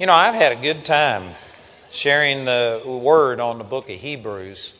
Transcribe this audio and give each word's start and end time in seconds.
You 0.00 0.06
know, 0.06 0.14
I've 0.14 0.34
had 0.34 0.52
a 0.52 0.56
good 0.56 0.86
time 0.86 1.34
sharing 1.90 2.46
the 2.46 2.80
word 2.86 3.38
on 3.38 3.58
the 3.58 3.64
book 3.64 3.90
of 3.90 4.00
Hebrews. 4.00 4.72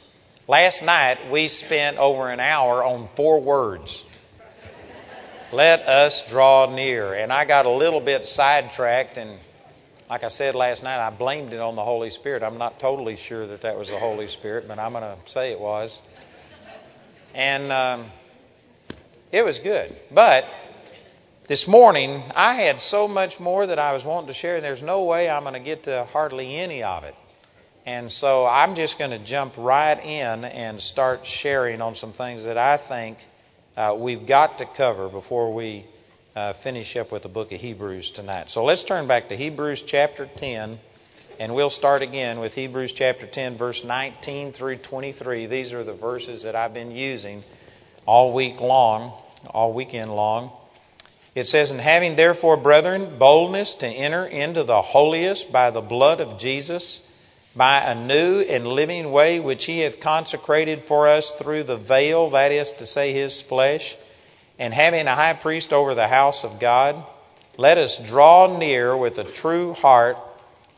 Last 0.48 0.82
night 0.82 1.30
we 1.30 1.48
spent 1.48 1.98
over 1.98 2.30
an 2.30 2.40
hour 2.40 2.82
on 2.82 3.06
four 3.16 3.38
words. 3.38 4.02
Let 5.52 5.80
us 5.80 6.26
draw 6.26 6.74
near. 6.74 7.12
And 7.12 7.34
I 7.34 7.44
got 7.44 7.66
a 7.66 7.70
little 7.70 8.00
bit 8.00 8.26
sidetracked, 8.26 9.18
and 9.18 9.38
like 10.08 10.24
I 10.24 10.28
said 10.28 10.54
last 10.54 10.82
night, 10.82 10.98
I 10.98 11.10
blamed 11.10 11.52
it 11.52 11.60
on 11.60 11.76
the 11.76 11.84
Holy 11.84 12.08
Spirit. 12.08 12.42
I'm 12.42 12.56
not 12.56 12.80
totally 12.80 13.16
sure 13.16 13.46
that 13.46 13.60
that 13.60 13.78
was 13.78 13.90
the 13.90 13.98
Holy 13.98 14.26
Spirit, 14.26 14.68
but 14.68 14.78
I'm 14.78 14.92
going 14.92 15.04
to 15.04 15.16
say 15.30 15.52
it 15.52 15.60
was. 15.60 15.98
And 17.34 17.70
um, 17.70 18.06
it 19.32 19.44
was 19.44 19.58
good. 19.58 19.94
But 20.10 20.50
this 21.50 21.66
morning, 21.66 22.22
I 22.36 22.54
had 22.54 22.80
so 22.80 23.08
much 23.08 23.40
more 23.40 23.66
that 23.66 23.80
I 23.80 23.92
was 23.92 24.04
wanting 24.04 24.28
to 24.28 24.32
share, 24.32 24.54
and 24.54 24.64
there's 24.64 24.84
no 24.84 25.02
way 25.02 25.28
I'm 25.28 25.42
going 25.42 25.54
to 25.54 25.58
get 25.58 25.82
to 25.82 26.04
hardly 26.12 26.54
any 26.54 26.84
of 26.84 27.02
it. 27.02 27.16
And 27.84 28.12
so 28.12 28.46
I'm 28.46 28.76
just 28.76 29.00
going 29.00 29.10
to 29.10 29.18
jump 29.18 29.54
right 29.56 29.98
in 29.98 30.44
and 30.44 30.80
start 30.80 31.26
sharing 31.26 31.82
on 31.82 31.96
some 31.96 32.12
things 32.12 32.44
that 32.44 32.56
I 32.56 32.76
think 32.76 33.18
uh, 33.76 33.96
we've 33.98 34.26
got 34.26 34.58
to 34.58 34.64
cover 34.64 35.08
before 35.08 35.52
we 35.52 35.86
uh, 36.36 36.52
finish 36.52 36.96
up 36.96 37.10
with 37.10 37.22
the 37.22 37.28
book 37.28 37.50
of 37.50 37.60
Hebrews 37.60 38.12
tonight. 38.12 38.48
So 38.48 38.64
let's 38.64 38.84
turn 38.84 39.08
back 39.08 39.28
to 39.30 39.36
Hebrews 39.36 39.82
chapter 39.82 40.26
10, 40.26 40.78
and 41.40 41.52
we'll 41.52 41.68
start 41.68 42.00
again 42.00 42.38
with 42.38 42.54
Hebrews 42.54 42.92
chapter 42.92 43.26
10, 43.26 43.56
verse 43.56 43.82
19 43.82 44.52
through 44.52 44.76
23. 44.76 45.46
These 45.46 45.72
are 45.72 45.82
the 45.82 45.94
verses 45.94 46.44
that 46.44 46.54
I've 46.54 46.74
been 46.74 46.92
using 46.92 47.42
all 48.06 48.32
week 48.32 48.60
long, 48.60 49.14
all 49.48 49.72
weekend 49.72 50.14
long. 50.14 50.52
It 51.34 51.46
says, 51.46 51.70
And 51.70 51.80
having 51.80 52.16
therefore, 52.16 52.56
brethren, 52.56 53.18
boldness 53.18 53.74
to 53.76 53.86
enter 53.86 54.26
into 54.26 54.64
the 54.64 54.82
holiest 54.82 55.52
by 55.52 55.70
the 55.70 55.80
blood 55.80 56.20
of 56.20 56.38
Jesus, 56.38 57.00
by 57.54 57.80
a 57.80 57.94
new 57.94 58.40
and 58.40 58.66
living 58.66 59.12
way 59.12 59.38
which 59.40 59.64
he 59.66 59.80
hath 59.80 60.00
consecrated 60.00 60.80
for 60.80 61.08
us 61.08 61.30
through 61.32 61.64
the 61.64 61.76
veil, 61.76 62.30
that 62.30 62.52
is 62.52 62.72
to 62.72 62.86
say, 62.86 63.12
his 63.12 63.40
flesh, 63.40 63.96
and 64.58 64.74
having 64.74 65.06
a 65.06 65.14
high 65.14 65.34
priest 65.34 65.72
over 65.72 65.94
the 65.94 66.08
house 66.08 66.44
of 66.44 66.60
God, 66.60 67.04
let 67.56 67.78
us 67.78 67.98
draw 67.98 68.58
near 68.58 68.96
with 68.96 69.18
a 69.18 69.24
true 69.24 69.74
heart 69.74 70.18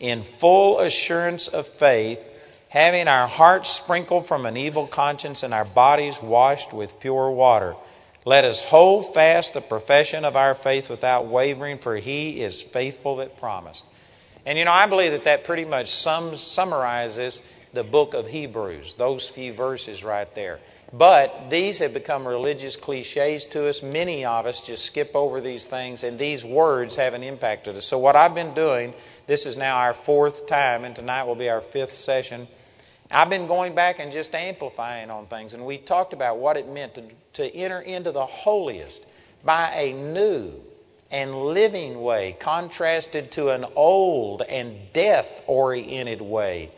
in 0.01 0.23
full 0.23 0.81
assurance 0.81 1.49
of 1.49 1.67
faith, 1.67 2.21
having 2.69 3.09
our 3.09 3.29
hearts 3.29 3.71
sprinkled 3.71 4.27
from 4.27 4.47
an 4.47 4.57
evil 4.57 4.87
conscience 4.87 5.43
and 5.43 5.55
our 5.55 5.65
bodies 5.65 6.21
washed 6.21 6.73
with 6.73 6.99
pure 7.01 7.31
water. 7.31 7.75
Let 8.25 8.45
us 8.45 8.61
hold 8.61 9.15
fast 9.15 9.53
the 9.53 9.61
profession 9.61 10.25
of 10.25 10.37
our 10.37 10.55
faith 10.55 10.89
without 10.89 11.27
wavering, 11.27 11.79
for 11.79 11.97
he 11.97 12.41
is 12.41 12.63
faithful 12.63 13.17
that 13.17 13.41
promised. 13.41 13.85
And 14.47 14.57
you 14.57 14.65
know, 14.65 14.73
I 14.73 14.87
believe 14.87 15.13
that 15.13 15.25
that 15.25 15.45
pretty 15.45 15.65
much 15.65 15.91
sums, 15.91 16.41
summarizes 16.41 17.41
the 17.73 17.83
book 17.83 18.15
of 18.15 18.29
Hebrews, 18.29 18.95
those 18.95 19.29
few 19.29 19.53
verses 19.53 20.05
right 20.05 20.33
there. 20.37 20.61
But 20.93 21.49
these 21.49 21.79
have 21.79 21.95
become 21.95 22.29
religious 22.29 22.77
cliches 22.77 23.47
to 23.47 23.67
us. 23.67 23.83
Many 23.83 24.25
of 24.25 24.47
us 24.47 24.61
just 24.61 24.85
skip 24.85 25.13
over 25.15 25.41
these 25.41 25.65
things, 25.65 26.05
and 26.05 26.19
these 26.19 26.45
words 26.45 26.95
haven't 26.97 27.23
impacted 27.23 27.77
us. 27.77 27.87
So, 27.87 27.99
what 27.99 28.15
I've 28.15 28.35
been 28.35 28.53
doing, 28.53 28.93
this 29.27 29.47
is 29.47 29.57
now 29.57 29.77
our 29.79 29.95
fourth 29.95 30.47
time, 30.47 30.85
and 30.85 30.95
tonight 30.95 31.25
will 31.25 31.35
be 31.35 31.49
our 31.49 31.63
fifth 31.63 31.95
session. 31.95 32.47
I've 33.13 33.29
been 33.29 33.47
going 33.47 33.75
back 33.75 33.99
and 33.99 34.11
just 34.11 34.35
amplifying 34.35 35.11
on 35.11 35.27
things, 35.27 35.53
and 35.53 35.67
we 35.67 35.77
talked 35.77 36.15
about 36.15 36.39
what 36.39 36.57
it 36.57 36.67
meant 36.67 36.95
to, 36.95 37.05
to 37.35 37.55
enter 37.55 37.81
into 37.81 38.11
the 38.11 38.25
holiest 38.25 39.05
by 39.45 39.71
a 39.75 39.93
new 39.93 40.55
and 41.11 41.37
living 41.37 42.01
way, 42.01 42.35
contrasted 42.41 43.31
to 43.33 43.51
an 43.51 43.67
old 43.77 44.41
and 44.41 44.79
death 44.95 45.43
oriented 45.47 46.23
way. 46.23 46.71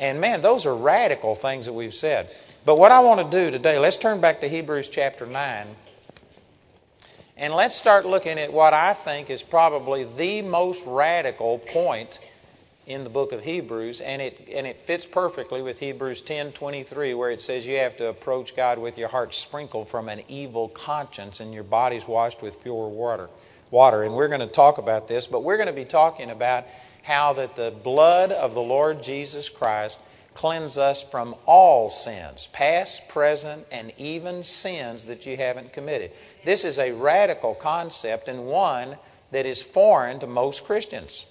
And 0.00 0.20
man, 0.20 0.42
those 0.42 0.66
are 0.66 0.74
radical 0.74 1.36
things 1.36 1.66
that 1.66 1.72
we've 1.72 1.94
said. 1.94 2.28
But 2.64 2.78
what 2.78 2.90
I 2.90 2.98
want 3.00 3.30
to 3.30 3.38
do 3.38 3.52
today, 3.52 3.78
let's 3.78 3.96
turn 3.96 4.20
back 4.20 4.40
to 4.40 4.48
Hebrews 4.48 4.88
chapter 4.88 5.24
9. 5.24 5.68
And 7.36 7.54
let's 7.54 7.76
start 7.76 8.06
looking 8.06 8.38
at 8.40 8.52
what 8.52 8.74
I 8.74 8.92
think 8.92 9.30
is 9.30 9.42
probably 9.42 10.02
the 10.02 10.42
most 10.42 10.84
radical 10.84 11.58
point 11.58 12.18
in 12.86 13.04
the 13.04 13.10
book 13.10 13.32
of 13.32 13.42
Hebrews, 13.42 14.00
and 14.00 14.20
it, 14.20 14.48
and 14.52 14.66
it 14.66 14.80
fits 14.80 15.06
perfectly 15.06 15.62
with 15.62 15.78
Hebrews 15.78 16.20
10 16.20 16.52
23, 16.52 17.14
where 17.14 17.30
it 17.30 17.40
says 17.40 17.66
you 17.66 17.76
have 17.78 17.96
to 17.96 18.08
approach 18.08 18.54
God 18.54 18.78
with 18.78 18.98
your 18.98 19.08
heart 19.08 19.34
sprinkled 19.34 19.88
from 19.88 20.08
an 20.08 20.22
evil 20.28 20.68
conscience 20.68 21.40
and 21.40 21.54
your 21.54 21.62
body's 21.62 22.06
washed 22.06 22.42
with 22.42 22.62
pure 22.62 22.88
water. 22.88 23.30
water. 23.70 24.02
And 24.02 24.14
we're 24.14 24.28
going 24.28 24.40
to 24.40 24.46
talk 24.46 24.78
about 24.78 25.08
this, 25.08 25.26
but 25.26 25.42
we're 25.42 25.56
going 25.56 25.68
to 25.68 25.72
be 25.72 25.86
talking 25.86 26.30
about 26.30 26.66
how 27.02 27.32
that 27.34 27.56
the 27.56 27.70
blood 27.70 28.32
of 28.32 28.54
the 28.54 28.60
Lord 28.60 29.02
Jesus 29.02 29.48
Christ 29.48 29.98
cleanse 30.34 30.76
us 30.76 31.02
from 31.02 31.34
all 31.46 31.88
sins, 31.88 32.48
past, 32.52 33.08
present, 33.08 33.66
and 33.70 33.92
even 33.96 34.44
sins 34.44 35.06
that 35.06 35.24
you 35.24 35.36
haven't 35.36 35.72
committed. 35.72 36.10
This 36.44 36.64
is 36.64 36.78
a 36.78 36.92
radical 36.92 37.54
concept 37.54 38.28
and 38.28 38.46
one 38.46 38.96
that 39.30 39.46
is 39.46 39.62
foreign 39.62 40.20
to 40.20 40.26
most 40.26 40.64
Christians. 40.64 41.24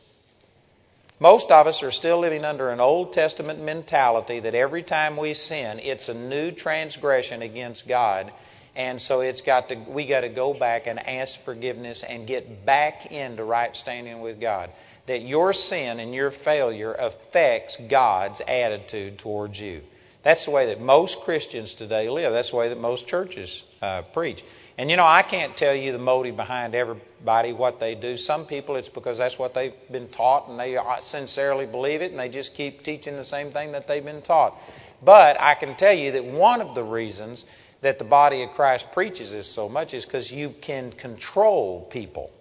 Most 1.20 1.52
of 1.52 1.68
us 1.68 1.84
are 1.84 1.92
still 1.92 2.20
living 2.20 2.44
under 2.44 2.70
an 2.70 2.80
Old 2.80 3.14
Testament 3.14 3.62
mentality 3.62 4.40
that 4.40 4.56
every 4.56 4.84
time 4.84 5.16
we 5.16 5.34
sin, 5.34 5.80
it's 5.80 6.10
a 6.10 6.14
new 6.14 6.52
transgression 6.52 7.42
against 7.42 7.88
God. 7.88 8.34
And 8.76 9.02
so 9.02 9.22
it's 9.22 9.42
got 9.42 9.70
to, 9.70 9.76
we 9.76 10.06
got 10.06 10.22
to 10.22 10.30
go 10.30 10.54
back 10.54 10.88
and 10.88 11.00
ask 11.00 11.40
forgiveness 11.44 12.04
and 12.04 12.26
get 12.26 12.66
back 12.66 13.12
into 13.12 13.44
right 13.44 13.76
standing 13.76 14.22
with 14.22 14.42
God. 14.42 14.72
That 15.06 15.22
your 15.22 15.54
sin 15.54 16.00
and 16.00 16.14
your 16.14 16.32
failure 16.32 16.94
affects 16.94 17.78
God's 17.78 18.42
attitude 18.48 19.20
towards 19.20 19.60
you. 19.60 19.82
That's 20.24 20.46
the 20.46 20.52
way 20.52 20.68
that 20.68 20.82
most 20.82 21.22
Christians 21.22 21.76
today 21.76 22.10
live. 22.10 22.32
That's 22.32 22.52
the 22.52 22.56
way 22.56 22.70
that 22.70 22.80
most 22.80 23.08
churches 23.08 23.64
uh, 23.82 24.02
preach. 24.02 24.44
And 24.78 24.90
you 24.90 24.98
know, 24.98 25.06
I 25.06 25.22
can't 25.22 25.56
tell 25.56 25.76
you 25.76 25.92
the 25.92 26.00
motive 26.00 26.36
behind 26.36 26.74
everybody 26.74 27.54
what 27.54 27.80
they 27.80 27.94
do. 27.94 28.18
Some 28.18 28.46
people, 28.46 28.76
it's 28.76 28.90
because 28.90 29.20
that's 29.20 29.38
what 29.38 29.54
they've 29.54 29.74
been 29.92 30.08
taught 30.08 30.50
and 30.50 30.60
they 30.60 30.78
uh, 30.78 31.00
sincerely 31.00 31.66
believe 31.68 32.02
it 32.02 32.12
and 32.12 32.20
they 32.20 32.30
just 32.30 32.56
keep 32.56 32.84
teaching 32.84 33.16
the 33.16 33.24
same 33.24 33.52
thing 33.52 33.72
that 33.74 33.88
they've 33.88 34.04
been 34.04 34.24
taught. 34.24 34.58
But 35.04 35.40
I 35.40 35.54
can 35.54 35.76
tell 35.76 35.94
you 35.94 36.12
that 36.14 36.26
one 36.26 36.60
of 36.60 36.74
the 36.74 36.84
reasons 36.84 37.46
that 37.82 38.00
the 38.00 38.06
body 38.06 38.42
of 38.42 38.52
Christ 38.52 38.92
preaches 38.92 39.32
this 39.32 39.48
so 39.48 39.70
much 39.70 39.94
is 39.94 40.06
because 40.06 40.32
you 40.32 40.56
can 40.62 40.92
control 40.94 41.82
people, 41.92 42.32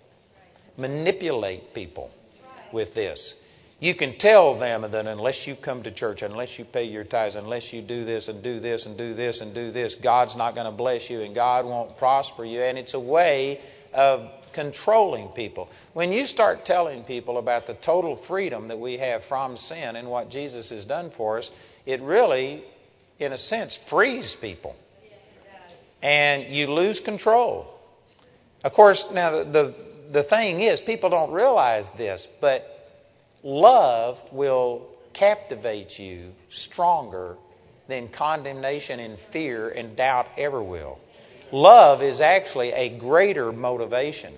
manipulate 0.78 1.75
people 1.75 2.10
with 2.71 2.94
this. 2.94 3.34
You 3.82 3.97
can 3.97 4.16
tell 4.16 4.54
them 4.54 4.82
that 4.82 5.09
unless 5.09 5.44
you 5.48 5.56
come 5.56 5.82
to 5.82 5.91
church, 5.91 6.22
unless 6.22 6.56
you 6.56 6.65
pay 6.65 6.84
your 6.84 7.03
tithes, 7.03 7.34
unless 7.34 7.72
you 7.72 7.82
do 7.82 8.04
this 8.04 8.28
and 8.28 8.41
do 8.41 8.60
this 8.60 8.87
and 8.87 8.97
do 8.97 9.12
this 9.12 9.41
and 9.41 9.53
do 9.53 9.72
this, 9.72 9.97
God's 9.97 10.37
not 10.37 10.54
going 10.54 10.66
to 10.66 10.70
bless 10.70 11.10
you 11.10 11.22
and 11.22 11.34
God 11.34 11.65
won't 11.65 11.98
prosper 11.98 12.44
you. 12.44 12.60
And 12.60 12.78
it's 12.78 12.94
a 12.94 13.00
way 13.00 13.60
of 13.92 14.31
controlling 14.53 15.26
people. 15.31 15.69
When 15.94 16.12
you 16.12 16.28
start 16.28 16.65
telling 16.65 17.03
people 17.03 17.38
about 17.38 17.66
the 17.66 17.75
total 17.75 18.15
freedom 18.15 18.69
that 18.69 18.78
we 18.78 18.98
have 18.98 19.25
from 19.25 19.56
sin 19.56 19.97
and 19.97 20.06
what 20.06 20.31
Jesus 20.31 20.69
has 20.69 20.84
done 20.84 21.10
for 21.10 21.38
us, 21.38 21.50
it 21.84 22.00
really, 22.03 22.62
in 23.19 23.32
a 23.32 23.38
sense, 23.38 23.75
frees 23.75 24.32
people. 24.32 24.76
And 26.03 26.54
you 26.54 26.72
lose 26.72 27.00
control. 27.00 27.66
Of 28.62 28.75
course, 28.75 29.10
now 29.10 29.32
the, 29.32 29.42
the, 29.42 29.75
the 30.12 30.22
thing 30.22 30.60
is, 30.60 30.81
people 30.81 31.10
don't 31.10 31.32
realize 31.32 31.91
this, 31.91 32.28
but 32.41 32.78
Love 33.42 34.20
will 34.30 34.86
captivate 35.12 35.98
you 35.98 36.32
stronger 36.48 37.36
than 37.88 38.08
condemnation 38.08 39.00
and 39.00 39.19
fear 39.19 39.69
and 39.69 39.97
doubt 39.97 40.28
ever 40.38 40.62
will. 40.62 40.98
Love 41.50 42.03
is 42.03 42.20
actually 42.20 42.72
a 42.72 42.88
greater 42.88 43.53
motivation. 43.53 44.32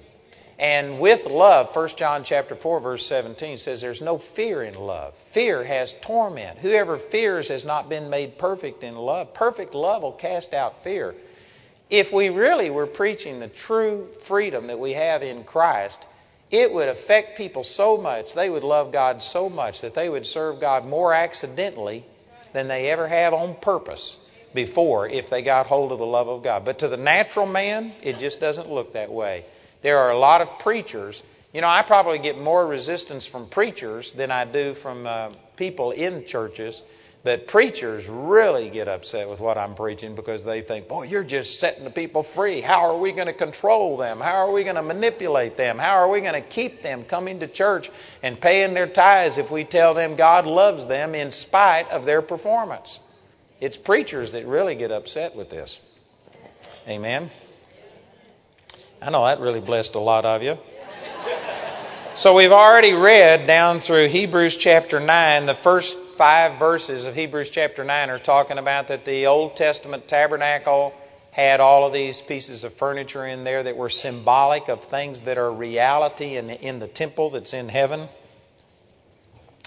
And 0.58 1.00
with 1.00 1.26
love, 1.26 1.74
1 1.74 1.88
John 1.90 2.24
chapter 2.24 2.54
4 2.54 2.80
verse 2.80 3.06
17 3.06 3.58
says 3.58 3.80
there's 3.80 4.00
no 4.00 4.18
fear 4.18 4.62
in 4.62 4.74
love. 4.74 5.14
Fear 5.14 5.64
has 5.64 5.94
torment. 6.00 6.58
Whoever 6.58 6.96
fears 6.96 7.48
has 7.48 7.64
not 7.64 7.88
been 7.88 8.08
made 8.08 8.38
perfect 8.38 8.82
in 8.82 8.96
love. 8.96 9.34
Perfect 9.34 9.74
love 9.74 10.02
will 10.02 10.12
cast 10.12 10.54
out 10.54 10.82
fear. 10.82 11.14
If 11.90 12.12
we 12.12 12.30
really 12.30 12.70
were 12.70 12.86
preaching 12.86 13.40
the 13.40 13.48
true 13.48 14.08
freedom 14.20 14.68
that 14.68 14.78
we 14.78 14.94
have 14.94 15.22
in 15.22 15.44
Christ, 15.44 16.04
it 16.54 16.72
would 16.72 16.88
affect 16.88 17.36
people 17.36 17.64
so 17.64 17.96
much, 17.96 18.34
they 18.34 18.48
would 18.48 18.62
love 18.62 18.92
God 18.92 19.20
so 19.20 19.48
much 19.48 19.80
that 19.80 19.94
they 19.94 20.08
would 20.08 20.24
serve 20.24 20.60
God 20.60 20.86
more 20.86 21.12
accidentally 21.12 22.04
than 22.52 22.68
they 22.68 22.90
ever 22.90 23.08
have 23.08 23.34
on 23.34 23.56
purpose 23.56 24.18
before 24.54 25.08
if 25.08 25.28
they 25.28 25.42
got 25.42 25.66
hold 25.66 25.90
of 25.90 25.98
the 25.98 26.06
love 26.06 26.28
of 26.28 26.44
God. 26.44 26.64
But 26.64 26.78
to 26.78 26.88
the 26.88 26.96
natural 26.96 27.46
man, 27.46 27.92
it 28.02 28.20
just 28.20 28.38
doesn't 28.38 28.70
look 28.70 28.92
that 28.92 29.10
way. 29.10 29.44
There 29.82 29.98
are 29.98 30.12
a 30.12 30.18
lot 30.18 30.42
of 30.42 30.58
preachers. 30.60 31.24
You 31.52 31.60
know, 31.60 31.68
I 31.68 31.82
probably 31.82 32.18
get 32.18 32.40
more 32.40 32.64
resistance 32.64 33.26
from 33.26 33.48
preachers 33.48 34.12
than 34.12 34.30
I 34.30 34.44
do 34.44 34.74
from 34.74 35.08
uh, 35.08 35.30
people 35.56 35.90
in 35.90 36.24
churches 36.24 36.82
But 37.24 37.46
preachers 37.46 38.06
really 38.06 38.68
get 38.68 38.86
upset 38.86 39.30
with 39.30 39.40
what 39.40 39.56
I'm 39.56 39.74
preaching 39.74 40.14
because 40.14 40.44
they 40.44 40.60
think, 40.60 40.88
boy, 40.88 41.04
you're 41.04 41.24
just 41.24 41.58
setting 41.58 41.84
the 41.84 41.90
people 41.90 42.22
free. 42.22 42.60
How 42.60 42.82
are 42.90 42.98
we 42.98 43.12
going 43.12 43.28
to 43.28 43.32
control 43.32 43.96
them? 43.96 44.20
How 44.20 44.46
are 44.46 44.52
we 44.52 44.62
going 44.62 44.76
to 44.76 44.82
manipulate 44.82 45.56
them? 45.56 45.78
How 45.78 45.92
are 45.92 46.08
we 46.08 46.20
going 46.20 46.34
to 46.34 46.42
keep 46.42 46.82
them 46.82 47.02
coming 47.02 47.40
to 47.40 47.46
church 47.46 47.90
and 48.22 48.38
paying 48.38 48.74
their 48.74 48.86
tithes 48.86 49.38
if 49.38 49.50
we 49.50 49.64
tell 49.64 49.94
them 49.94 50.16
God 50.16 50.44
loves 50.44 50.84
them 50.84 51.14
in 51.14 51.32
spite 51.32 51.90
of 51.90 52.04
their 52.04 52.20
performance? 52.20 53.00
It's 53.58 53.78
preachers 53.78 54.32
that 54.32 54.46
really 54.46 54.74
get 54.74 54.92
upset 54.92 55.34
with 55.34 55.48
this. 55.48 55.80
Amen. 56.86 57.30
I 59.00 59.08
know 59.08 59.24
that 59.24 59.40
really 59.40 59.60
blessed 59.60 59.94
a 59.94 59.98
lot 59.98 60.26
of 60.26 60.42
you. 60.42 60.58
So 62.16 62.34
we've 62.34 62.52
already 62.52 62.92
read 62.92 63.46
down 63.46 63.80
through 63.80 64.08
Hebrews 64.08 64.58
chapter 64.58 65.00
9, 65.00 65.46
the 65.46 65.54
first 65.54 65.96
five 66.14 66.60
verses 66.60 67.06
of 67.06 67.16
Hebrews 67.16 67.50
chapter 67.50 67.82
9 67.82 68.08
are 68.08 68.18
talking 68.18 68.58
about 68.58 68.88
that 68.88 69.04
the 69.04 69.26
Old 69.26 69.56
Testament 69.56 70.06
tabernacle 70.06 70.94
had 71.32 71.58
all 71.58 71.86
of 71.86 71.92
these 71.92 72.22
pieces 72.22 72.62
of 72.62 72.72
furniture 72.72 73.26
in 73.26 73.42
there 73.42 73.64
that 73.64 73.76
were 73.76 73.88
symbolic 73.88 74.68
of 74.68 74.84
things 74.84 75.22
that 75.22 75.38
are 75.38 75.52
reality 75.52 76.36
in, 76.36 76.50
in 76.50 76.78
the 76.78 76.86
temple 76.86 77.30
that's 77.30 77.52
in 77.52 77.68
heaven. 77.68 78.08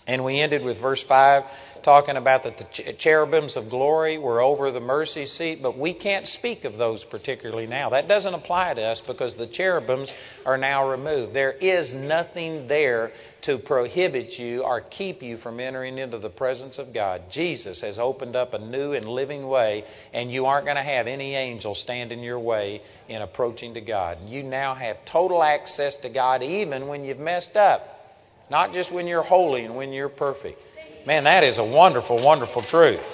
And 0.08 0.24
we 0.24 0.40
ended 0.40 0.64
with 0.64 0.80
verse 0.80 1.04
5 1.04 1.44
talking 1.88 2.18
about 2.18 2.44
that 2.44 2.58
the 2.58 2.92
cherubims 2.92 3.56
of 3.56 3.70
glory 3.70 4.18
were 4.18 4.42
over 4.42 4.72
the 4.72 4.82
mercy 4.82 5.26
seat, 5.26 5.64
but 5.64 5.78
we 5.78 5.94
can't 5.94 6.28
speak 6.28 6.66
of 6.66 6.78
those 6.78 7.06
particularly 7.06 7.66
now. 7.66 7.92
That 7.92 8.10
doesn't 8.10 8.34
apply 8.34 8.74
to 8.74 8.82
us 8.82 9.00
because 9.00 9.38
the 9.38 9.48
cherubims 9.48 10.14
are 10.46 10.58
now 10.58 10.90
removed. 10.90 11.32
There 11.32 11.54
is 11.54 11.94
nothing 11.94 12.68
there 12.68 13.14
to 13.44 13.58
prohibit 13.58 14.38
you 14.38 14.64
or 14.64 14.82
keep 14.82 15.24
you 15.24 15.38
from 15.38 15.62
entering 15.62 15.98
into 15.98 16.18
the 16.18 16.30
presence 16.30 16.78
of 16.78 16.92
God. 16.94 17.30
Jesus 17.30 17.80
has 17.80 17.98
opened 17.98 18.36
up 18.36 18.54
a 18.54 18.60
new 18.60 18.92
and 18.92 19.08
living 19.08 19.48
way, 19.48 19.86
and 20.12 20.30
you 20.30 20.46
aren't 20.46 20.66
going 20.66 20.76
to 20.76 20.84
have 20.84 21.08
any 21.08 21.36
angel 21.36 21.74
stand 21.74 22.12
in 22.12 22.20
your 22.20 22.40
way 22.40 22.82
in 23.08 23.22
approaching 23.22 23.76
to 23.76 23.82
God. 23.82 24.18
You 24.28 24.44
now 24.44 24.76
have 24.76 25.06
total 25.06 25.42
access 25.42 25.96
to 25.96 26.10
God 26.10 26.44
even 26.44 26.88
when 26.88 27.06
you've 27.06 27.18
messed 27.18 27.56
up, 27.56 28.20
not 28.52 28.74
just 28.74 28.92
when 28.92 29.08
you're 29.08 29.24
holy 29.24 29.64
and 29.64 29.78
when 29.78 29.94
you're 29.94 30.10
perfect. 30.10 30.62
Man, 31.08 31.24
that 31.24 31.46
is 31.46 31.58
a 31.58 31.64
wonderful, 31.64 32.18
wonderful 32.18 32.62
truth. 32.62 33.10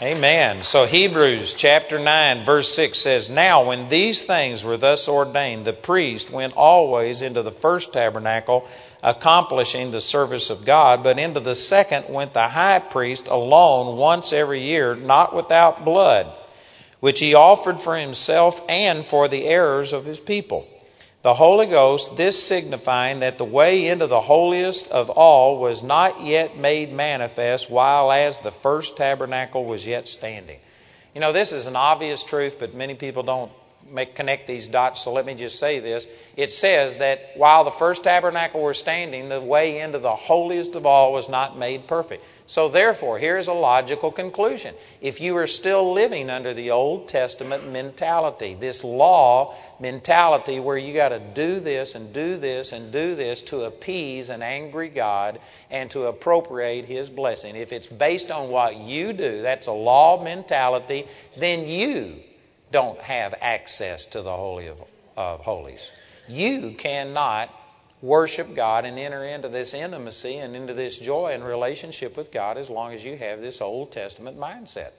Amen. 0.00 0.62
So 0.62 0.86
Hebrews 0.86 1.52
chapter 1.52 1.98
9, 1.98 2.44
verse 2.44 2.72
6 2.76 2.96
says, 2.96 3.28
Now 3.28 3.64
when 3.64 3.88
these 3.88 4.22
things 4.22 4.62
were 4.62 4.76
thus 4.76 5.08
ordained, 5.08 5.64
the 5.64 5.72
priest 5.72 6.30
went 6.30 6.54
always 6.54 7.22
into 7.22 7.42
the 7.42 7.50
first 7.50 7.92
tabernacle, 7.92 8.68
accomplishing 9.02 9.90
the 9.90 10.00
service 10.00 10.48
of 10.48 10.64
God, 10.64 11.02
but 11.02 11.18
into 11.18 11.40
the 11.40 11.56
second 11.56 12.08
went 12.08 12.34
the 12.34 12.46
high 12.46 12.78
priest 12.78 13.26
alone 13.26 13.96
once 13.96 14.32
every 14.32 14.62
year, 14.62 14.94
not 14.94 15.34
without 15.34 15.84
blood, 15.84 16.32
which 17.00 17.18
he 17.18 17.34
offered 17.34 17.80
for 17.80 17.96
himself 17.96 18.62
and 18.68 19.04
for 19.04 19.26
the 19.26 19.46
errors 19.46 19.92
of 19.92 20.04
his 20.04 20.20
people 20.20 20.68
the 21.26 21.34
Holy 21.34 21.66
Ghost, 21.66 22.16
this 22.16 22.40
signifying 22.40 23.18
that 23.18 23.36
the 23.36 23.44
way 23.44 23.88
into 23.88 24.06
the 24.06 24.20
holiest 24.20 24.86
of 24.86 25.10
all 25.10 25.58
was 25.58 25.82
not 25.82 26.24
yet 26.24 26.56
made 26.56 26.92
manifest, 26.92 27.68
while 27.68 28.12
as 28.12 28.38
the 28.38 28.52
first 28.52 28.96
tabernacle 28.96 29.64
was 29.64 29.84
yet 29.84 30.06
standing. 30.06 30.60
You 31.16 31.20
know, 31.20 31.32
this 31.32 31.50
is 31.50 31.66
an 31.66 31.74
obvious 31.74 32.22
truth, 32.22 32.60
but 32.60 32.74
many 32.74 32.94
people 32.94 33.24
don't 33.24 33.50
make, 33.90 34.14
connect 34.14 34.46
these 34.46 34.68
dots, 34.68 35.02
so 35.02 35.12
let 35.12 35.26
me 35.26 35.34
just 35.34 35.58
say 35.58 35.80
this. 35.80 36.06
It 36.36 36.52
says 36.52 36.94
that 36.98 37.32
while 37.34 37.64
the 37.64 37.72
first 37.72 38.04
tabernacle 38.04 38.62
was 38.62 38.78
standing, 38.78 39.28
the 39.28 39.40
way 39.40 39.80
into 39.80 39.98
the 39.98 40.14
holiest 40.14 40.76
of 40.76 40.86
all 40.86 41.12
was 41.12 41.28
not 41.28 41.58
made 41.58 41.88
perfect. 41.88 42.22
So, 42.46 42.68
therefore, 42.68 43.18
here's 43.18 43.48
a 43.48 43.52
logical 43.52 44.12
conclusion. 44.12 44.76
If 45.00 45.20
you 45.20 45.36
are 45.36 45.48
still 45.48 45.92
living 45.92 46.30
under 46.30 46.54
the 46.54 46.70
Old 46.70 47.08
Testament 47.08 47.68
mentality, 47.68 48.54
this 48.54 48.84
law 48.84 49.56
mentality 49.80 50.60
where 50.60 50.76
you 50.76 50.94
got 50.94 51.10
to 51.10 51.18
do 51.18 51.60
this 51.60 51.94
and 51.94 52.12
do 52.12 52.36
this 52.36 52.72
and 52.72 52.92
do 52.92 53.14
this 53.14 53.42
to 53.42 53.64
appease 53.64 54.28
an 54.28 54.42
angry 54.42 54.88
God 54.88 55.38
and 55.70 55.90
to 55.90 56.06
appropriate 56.06 56.84
His 56.84 57.08
blessing, 57.08 57.56
if 57.56 57.72
it's 57.72 57.86
based 57.86 58.30
on 58.30 58.50
what 58.50 58.76
you 58.76 59.12
do, 59.12 59.42
that's 59.42 59.66
a 59.66 59.72
law 59.72 60.22
mentality, 60.22 61.06
then 61.36 61.66
you 61.68 62.20
don't 62.72 63.00
have 63.00 63.34
access 63.40 64.06
to 64.06 64.22
the 64.22 64.34
Holy 64.34 64.66
of, 64.68 64.82
of 65.16 65.40
Holies. 65.40 65.90
You 66.28 66.74
cannot 66.76 67.50
worship 68.02 68.54
God 68.54 68.84
and 68.84 68.98
enter 68.98 69.24
into 69.24 69.48
this 69.48 69.74
intimacy 69.74 70.36
and 70.36 70.54
into 70.54 70.74
this 70.74 70.98
joy 70.98 71.32
and 71.32 71.44
relationship 71.44 72.16
with 72.16 72.32
God 72.32 72.58
as 72.58 72.68
long 72.68 72.92
as 72.92 73.04
you 73.04 73.16
have 73.16 73.40
this 73.40 73.60
Old 73.60 73.92
Testament 73.92 74.38
mindset. 74.38 74.90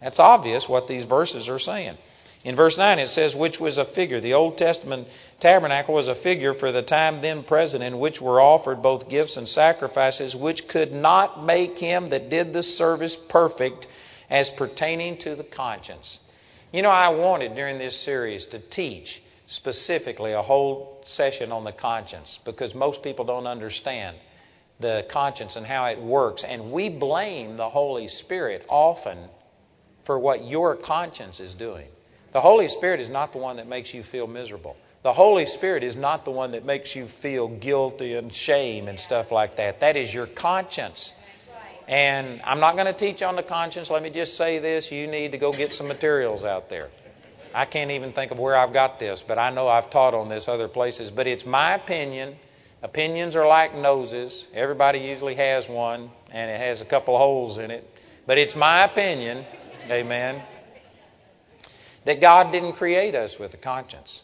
That's 0.00 0.20
obvious 0.20 0.68
what 0.68 0.88
these 0.88 1.04
verses 1.04 1.48
are 1.48 1.58
saying. 1.58 1.96
In 2.46 2.54
verse 2.54 2.78
9, 2.78 3.00
it 3.00 3.08
says, 3.08 3.34
which 3.34 3.58
was 3.58 3.76
a 3.76 3.84
figure. 3.84 4.20
The 4.20 4.34
Old 4.34 4.56
Testament 4.56 5.08
tabernacle 5.40 5.94
was 5.94 6.06
a 6.06 6.14
figure 6.14 6.54
for 6.54 6.70
the 6.70 6.80
time 6.80 7.20
then 7.20 7.42
present, 7.42 7.82
in 7.82 7.98
which 7.98 8.20
were 8.20 8.40
offered 8.40 8.82
both 8.82 9.08
gifts 9.08 9.36
and 9.36 9.48
sacrifices, 9.48 10.36
which 10.36 10.68
could 10.68 10.92
not 10.92 11.44
make 11.44 11.80
him 11.80 12.06
that 12.06 12.30
did 12.30 12.52
the 12.52 12.62
service 12.62 13.16
perfect 13.16 13.88
as 14.30 14.48
pertaining 14.48 15.18
to 15.18 15.34
the 15.34 15.42
conscience. 15.42 16.20
You 16.72 16.82
know, 16.82 16.90
I 16.90 17.08
wanted 17.08 17.56
during 17.56 17.78
this 17.78 17.98
series 17.98 18.46
to 18.46 18.60
teach 18.60 19.22
specifically 19.48 20.30
a 20.30 20.42
whole 20.42 21.02
session 21.04 21.50
on 21.50 21.64
the 21.64 21.72
conscience 21.72 22.38
because 22.44 22.76
most 22.76 23.02
people 23.02 23.24
don't 23.24 23.48
understand 23.48 24.16
the 24.78 25.04
conscience 25.08 25.56
and 25.56 25.66
how 25.66 25.86
it 25.86 26.00
works. 26.00 26.44
And 26.44 26.70
we 26.70 26.90
blame 26.90 27.56
the 27.56 27.70
Holy 27.70 28.06
Spirit 28.06 28.64
often 28.68 29.18
for 30.04 30.16
what 30.16 30.44
your 30.44 30.76
conscience 30.76 31.40
is 31.40 31.52
doing. 31.52 31.88
The 32.32 32.40
Holy 32.40 32.68
Spirit 32.68 33.00
is 33.00 33.08
not 33.08 33.32
the 33.32 33.38
one 33.38 33.56
that 33.56 33.66
makes 33.66 33.94
you 33.94 34.02
feel 34.02 34.26
miserable. 34.26 34.76
The 35.02 35.12
Holy 35.12 35.46
Spirit 35.46 35.84
is 35.84 35.96
not 35.96 36.24
the 36.24 36.32
one 36.32 36.52
that 36.52 36.64
makes 36.64 36.96
you 36.96 37.06
feel 37.06 37.48
guilty 37.48 38.14
and 38.14 38.32
shame 38.32 38.88
and 38.88 38.98
stuff 38.98 39.30
like 39.30 39.56
that. 39.56 39.80
That 39.80 39.96
is 39.96 40.12
your 40.12 40.26
conscience. 40.26 41.12
And 41.88 42.40
I'm 42.42 42.58
not 42.58 42.74
going 42.74 42.86
to 42.86 42.92
teach 42.92 43.22
on 43.22 43.36
the 43.36 43.42
conscience. 43.42 43.90
Let 43.90 44.02
me 44.02 44.10
just 44.10 44.36
say 44.36 44.58
this 44.58 44.90
you 44.90 45.06
need 45.06 45.32
to 45.32 45.38
go 45.38 45.52
get 45.52 45.72
some 45.72 45.86
materials 45.86 46.42
out 46.42 46.68
there. 46.68 46.90
I 47.54 47.64
can't 47.64 47.92
even 47.92 48.12
think 48.12 48.32
of 48.32 48.38
where 48.38 48.56
I've 48.56 48.72
got 48.72 48.98
this, 48.98 49.22
but 49.22 49.38
I 49.38 49.50
know 49.50 49.68
I've 49.68 49.88
taught 49.88 50.12
on 50.12 50.28
this 50.28 50.48
other 50.48 50.68
places. 50.68 51.10
But 51.10 51.26
it's 51.26 51.46
my 51.46 51.74
opinion. 51.74 52.36
Opinions 52.82 53.36
are 53.36 53.46
like 53.46 53.74
noses. 53.74 54.46
Everybody 54.52 54.98
usually 54.98 55.36
has 55.36 55.68
one, 55.68 56.10
and 56.30 56.50
it 56.50 56.58
has 56.58 56.80
a 56.80 56.84
couple 56.84 57.16
holes 57.16 57.58
in 57.58 57.70
it. 57.70 57.88
But 58.26 58.38
it's 58.38 58.56
my 58.56 58.84
opinion, 58.84 59.44
amen, 59.88 60.42
that 62.06 62.20
God 62.20 62.52
didn't 62.52 62.72
create 62.72 63.14
us 63.14 63.38
with 63.38 63.52
a 63.52 63.58
conscience. 63.58 64.22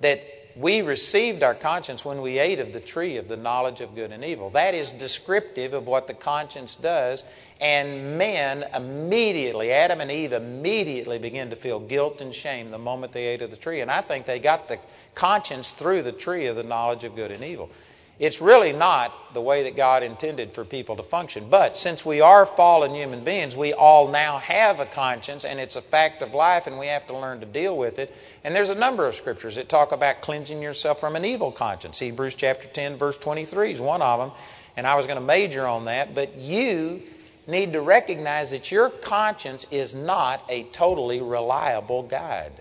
That 0.00 0.22
we 0.56 0.82
received 0.82 1.42
our 1.42 1.54
conscience 1.54 2.04
when 2.04 2.20
we 2.20 2.38
ate 2.38 2.60
of 2.60 2.72
the 2.72 2.80
tree 2.80 3.16
of 3.16 3.26
the 3.26 3.36
knowledge 3.36 3.80
of 3.80 3.94
good 3.94 4.12
and 4.12 4.22
evil. 4.22 4.50
That 4.50 4.74
is 4.74 4.92
descriptive 4.92 5.74
of 5.74 5.86
what 5.86 6.06
the 6.06 6.14
conscience 6.14 6.76
does, 6.76 7.24
and 7.60 8.18
men 8.18 8.64
immediately, 8.74 9.72
Adam 9.72 10.00
and 10.00 10.10
Eve 10.10 10.32
immediately 10.32 11.18
began 11.18 11.50
to 11.50 11.56
feel 11.56 11.80
guilt 11.80 12.20
and 12.20 12.32
shame 12.32 12.70
the 12.70 12.78
moment 12.78 13.12
they 13.12 13.26
ate 13.26 13.42
of 13.42 13.50
the 13.50 13.56
tree. 13.56 13.80
And 13.80 13.90
I 13.90 14.00
think 14.00 14.26
they 14.26 14.38
got 14.38 14.68
the 14.68 14.78
conscience 15.14 15.72
through 15.72 16.02
the 16.02 16.12
tree 16.12 16.46
of 16.46 16.56
the 16.56 16.62
knowledge 16.62 17.04
of 17.04 17.16
good 17.16 17.30
and 17.30 17.42
evil. 17.42 17.70
It's 18.18 18.40
really 18.40 18.72
not 18.72 19.34
the 19.34 19.40
way 19.40 19.64
that 19.64 19.74
God 19.74 20.04
intended 20.04 20.52
for 20.52 20.64
people 20.64 20.94
to 20.96 21.02
function. 21.02 21.48
But 21.50 21.76
since 21.76 22.06
we 22.06 22.20
are 22.20 22.46
fallen 22.46 22.94
human 22.94 23.24
beings, 23.24 23.56
we 23.56 23.72
all 23.72 24.08
now 24.08 24.38
have 24.38 24.78
a 24.78 24.86
conscience, 24.86 25.44
and 25.44 25.58
it's 25.58 25.74
a 25.74 25.82
fact 25.82 26.22
of 26.22 26.32
life, 26.32 26.68
and 26.68 26.78
we 26.78 26.86
have 26.86 27.06
to 27.08 27.16
learn 27.16 27.40
to 27.40 27.46
deal 27.46 27.76
with 27.76 27.98
it. 27.98 28.14
And 28.44 28.54
there's 28.54 28.70
a 28.70 28.74
number 28.74 29.08
of 29.08 29.16
scriptures 29.16 29.56
that 29.56 29.68
talk 29.68 29.90
about 29.90 30.20
cleansing 30.20 30.62
yourself 30.62 31.00
from 31.00 31.16
an 31.16 31.24
evil 31.24 31.50
conscience. 31.50 31.98
Hebrews 31.98 32.36
chapter 32.36 32.68
10, 32.68 32.98
verse 32.98 33.16
23 33.18 33.72
is 33.72 33.80
one 33.80 34.00
of 34.00 34.20
them, 34.20 34.30
and 34.76 34.86
I 34.86 34.94
was 34.94 35.06
going 35.06 35.18
to 35.18 35.24
major 35.24 35.66
on 35.66 35.84
that. 35.84 36.14
But 36.14 36.36
you 36.36 37.02
need 37.48 37.72
to 37.72 37.80
recognize 37.80 38.52
that 38.52 38.70
your 38.70 38.90
conscience 38.90 39.66
is 39.72 39.92
not 39.92 40.44
a 40.48 40.62
totally 40.64 41.20
reliable 41.20 42.04
guide. 42.04 42.52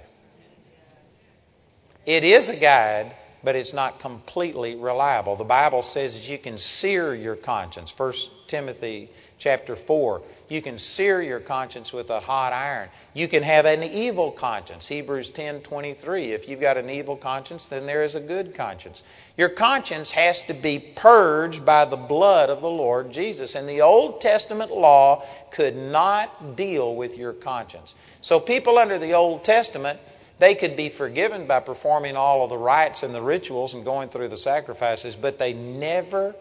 It 2.07 2.23
is 2.23 2.49
a 2.49 2.55
guide, 2.55 3.15
but 3.43 3.55
it's 3.55 3.73
not 3.73 3.99
completely 3.99 4.75
reliable. 4.75 5.35
The 5.35 5.43
Bible 5.43 5.81
says 5.81 6.15
that 6.15 6.29
you 6.29 6.37
can 6.37 6.57
sear 6.57 7.13
your 7.13 7.35
conscience. 7.35 7.93
1 7.97 8.13
Timothy 8.47 9.09
chapter 9.37 9.75
4. 9.75 10.21
You 10.47 10.61
can 10.61 10.77
sear 10.77 11.21
your 11.21 11.39
conscience 11.39 11.91
with 11.91 12.09
a 12.09 12.19
hot 12.19 12.53
iron. 12.53 12.89
You 13.13 13.27
can 13.27 13.43
have 13.43 13.65
an 13.65 13.83
evil 13.83 14.31
conscience. 14.31 14.87
Hebrews 14.87 15.29
10 15.29 15.61
23. 15.61 16.31
If 16.31 16.47
you've 16.47 16.61
got 16.61 16.77
an 16.77 16.89
evil 16.89 17.17
conscience, 17.17 17.65
then 17.65 17.85
there 17.85 18.03
is 18.03 18.15
a 18.15 18.19
good 18.19 18.55
conscience. 18.55 19.03
Your 19.35 19.49
conscience 19.49 20.11
has 20.11 20.41
to 20.43 20.53
be 20.53 20.79
purged 20.79 21.65
by 21.65 21.85
the 21.85 21.97
blood 21.97 22.49
of 22.49 22.61
the 22.61 22.69
Lord 22.69 23.11
Jesus. 23.11 23.55
And 23.55 23.67
the 23.67 23.81
Old 23.81 24.21
Testament 24.21 24.71
law 24.71 25.25
could 25.51 25.75
not 25.75 26.55
deal 26.55 26.95
with 26.95 27.17
your 27.17 27.33
conscience. 27.33 27.95
So, 28.21 28.39
people 28.39 28.77
under 28.77 28.97
the 28.97 29.13
Old 29.13 29.43
Testament, 29.43 29.99
they 30.39 30.55
could 30.55 30.75
be 30.75 30.89
forgiven 30.89 31.47
by 31.47 31.59
performing 31.59 32.15
all 32.15 32.43
of 32.43 32.49
the 32.49 32.57
rites 32.57 33.03
and 33.03 33.13
the 33.13 33.21
rituals 33.21 33.73
and 33.73 33.85
going 33.85 34.09
through 34.09 34.29
the 34.29 34.37
sacrifices, 34.37 35.15
but 35.15 35.37
they 35.39 35.53
never 35.53 36.35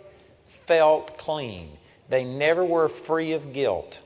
felt 0.47 1.19
clean. 1.19 1.71
They 2.09 2.25
never 2.25 2.65
were 2.65 2.89
free 2.89 3.33
of 3.33 3.53
guilt. 3.53 4.01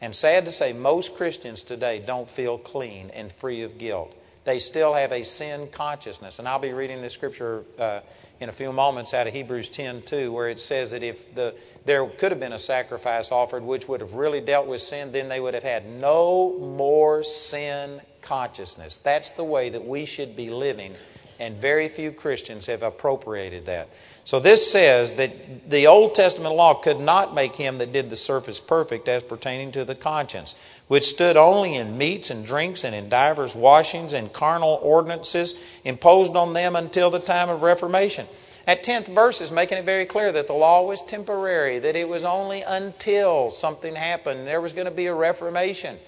And 0.00 0.16
sad 0.16 0.46
to 0.46 0.52
say, 0.52 0.72
most 0.72 1.14
Christians 1.14 1.62
today 1.62 2.02
don't 2.04 2.28
feel 2.28 2.56
clean 2.56 3.10
and 3.10 3.30
free 3.30 3.62
of 3.62 3.78
guilt. 3.78 4.16
They 4.44 4.58
still 4.58 4.94
have 4.94 5.12
a 5.12 5.22
sin 5.22 5.68
consciousness. 5.70 6.38
And 6.38 6.48
I'll 6.48 6.58
be 6.58 6.72
reading 6.72 7.02
this 7.02 7.12
scripture 7.12 7.64
uh, 7.78 8.00
in 8.40 8.48
a 8.48 8.52
few 8.52 8.72
moments 8.72 9.12
out 9.12 9.26
of 9.26 9.34
Hebrews 9.34 9.68
10 9.68 10.02
2, 10.02 10.32
where 10.32 10.48
it 10.48 10.58
says 10.58 10.92
that 10.92 11.02
if 11.02 11.34
the, 11.34 11.54
there 11.84 12.06
could 12.06 12.32
have 12.32 12.40
been 12.40 12.54
a 12.54 12.58
sacrifice 12.58 13.30
offered 13.30 13.62
which 13.62 13.86
would 13.86 14.00
have 14.00 14.14
really 14.14 14.40
dealt 14.40 14.66
with 14.66 14.80
sin, 14.80 15.12
then 15.12 15.28
they 15.28 15.40
would 15.40 15.52
have 15.52 15.62
had 15.62 15.86
no 15.86 16.58
more 16.58 17.22
sin 17.22 18.00
consciousness. 18.22 18.98
That's 19.02 19.30
the 19.30 19.44
way 19.44 19.70
that 19.70 19.86
we 19.86 20.04
should 20.04 20.36
be 20.36 20.50
living, 20.50 20.94
and 21.38 21.56
very 21.56 21.88
few 21.88 22.12
Christians 22.12 22.66
have 22.66 22.82
appropriated 22.82 23.66
that. 23.66 23.88
So 24.24 24.38
this 24.38 24.70
says 24.70 25.14
that 25.14 25.68
the 25.68 25.86
Old 25.86 26.14
Testament 26.14 26.54
law 26.54 26.74
could 26.74 27.00
not 27.00 27.34
make 27.34 27.56
him 27.56 27.78
that 27.78 27.92
did 27.92 28.10
the 28.10 28.16
surface 28.16 28.60
perfect 28.60 29.08
as 29.08 29.22
pertaining 29.22 29.72
to 29.72 29.84
the 29.84 29.94
conscience, 29.94 30.54
which 30.86 31.08
stood 31.08 31.36
only 31.36 31.74
in 31.74 31.98
meats 31.98 32.30
and 32.30 32.44
drinks 32.44 32.84
and 32.84 32.94
in 32.94 33.08
divers 33.08 33.54
washings 33.54 34.12
and 34.12 34.32
carnal 34.32 34.78
ordinances 34.82 35.54
imposed 35.84 36.36
on 36.36 36.52
them 36.52 36.76
until 36.76 37.10
the 37.10 37.18
time 37.18 37.48
of 37.48 37.62
Reformation. 37.62 38.26
That 38.66 38.84
10th 38.84 39.08
verse 39.08 39.40
is 39.40 39.50
making 39.50 39.78
it 39.78 39.84
very 39.84 40.06
clear 40.06 40.30
that 40.30 40.46
the 40.46 40.52
law 40.52 40.86
was 40.86 41.02
temporary, 41.02 41.80
that 41.80 41.96
it 41.96 42.08
was 42.08 42.22
only 42.22 42.62
until 42.62 43.50
something 43.50 43.96
happened. 43.96 44.46
There 44.46 44.60
was 44.60 44.72
going 44.72 44.84
to 44.84 44.92
be 44.92 45.06
a 45.06 45.14
reformation. 45.14 45.98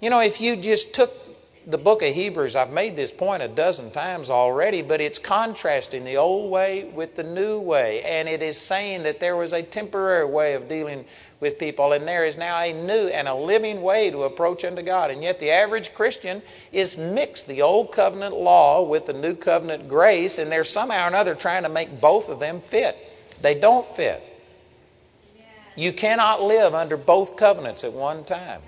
You 0.00 0.10
know, 0.10 0.20
if 0.20 0.40
you 0.40 0.54
just 0.54 0.92
took 0.92 1.12
the 1.66 1.76
book 1.76 2.02
of 2.02 2.14
Hebrews, 2.14 2.54
I've 2.54 2.70
made 2.70 2.94
this 2.94 3.10
point 3.10 3.42
a 3.42 3.48
dozen 3.48 3.90
times 3.90 4.30
already, 4.30 4.80
but 4.80 5.00
it's 5.00 5.18
contrasting 5.18 6.04
the 6.04 6.16
old 6.16 6.50
way 6.50 6.84
with 6.84 7.16
the 7.16 7.24
new 7.24 7.58
way. 7.58 8.02
And 8.02 8.28
it 8.28 8.40
is 8.40 8.56
saying 8.58 9.02
that 9.02 9.18
there 9.18 9.36
was 9.36 9.52
a 9.52 9.62
temporary 9.62 10.24
way 10.24 10.54
of 10.54 10.68
dealing 10.68 11.04
with 11.40 11.58
people, 11.58 11.92
and 11.92 12.06
there 12.06 12.24
is 12.24 12.36
now 12.36 12.58
a 12.58 12.72
new 12.72 13.08
and 13.08 13.26
a 13.26 13.34
living 13.34 13.82
way 13.82 14.10
to 14.10 14.22
approach 14.22 14.64
unto 14.64 14.82
God. 14.82 15.10
And 15.10 15.22
yet, 15.22 15.40
the 15.40 15.50
average 15.50 15.92
Christian 15.94 16.42
is 16.72 16.96
mixed 16.96 17.48
the 17.48 17.62
old 17.62 17.92
covenant 17.92 18.34
law 18.34 18.82
with 18.82 19.06
the 19.06 19.12
new 19.12 19.34
covenant 19.34 19.88
grace, 19.88 20.38
and 20.38 20.50
they're 20.50 20.64
somehow 20.64 21.04
or 21.04 21.08
another 21.08 21.34
trying 21.34 21.64
to 21.64 21.68
make 21.68 22.00
both 22.00 22.28
of 22.28 22.40
them 22.40 22.60
fit. 22.60 22.96
They 23.42 23.58
don't 23.58 23.86
fit. 23.94 24.22
You 25.76 25.92
cannot 25.92 26.42
live 26.42 26.74
under 26.74 26.96
both 26.96 27.36
covenants 27.36 27.84
at 27.84 27.92
one 27.92 28.24
time. 28.24 28.62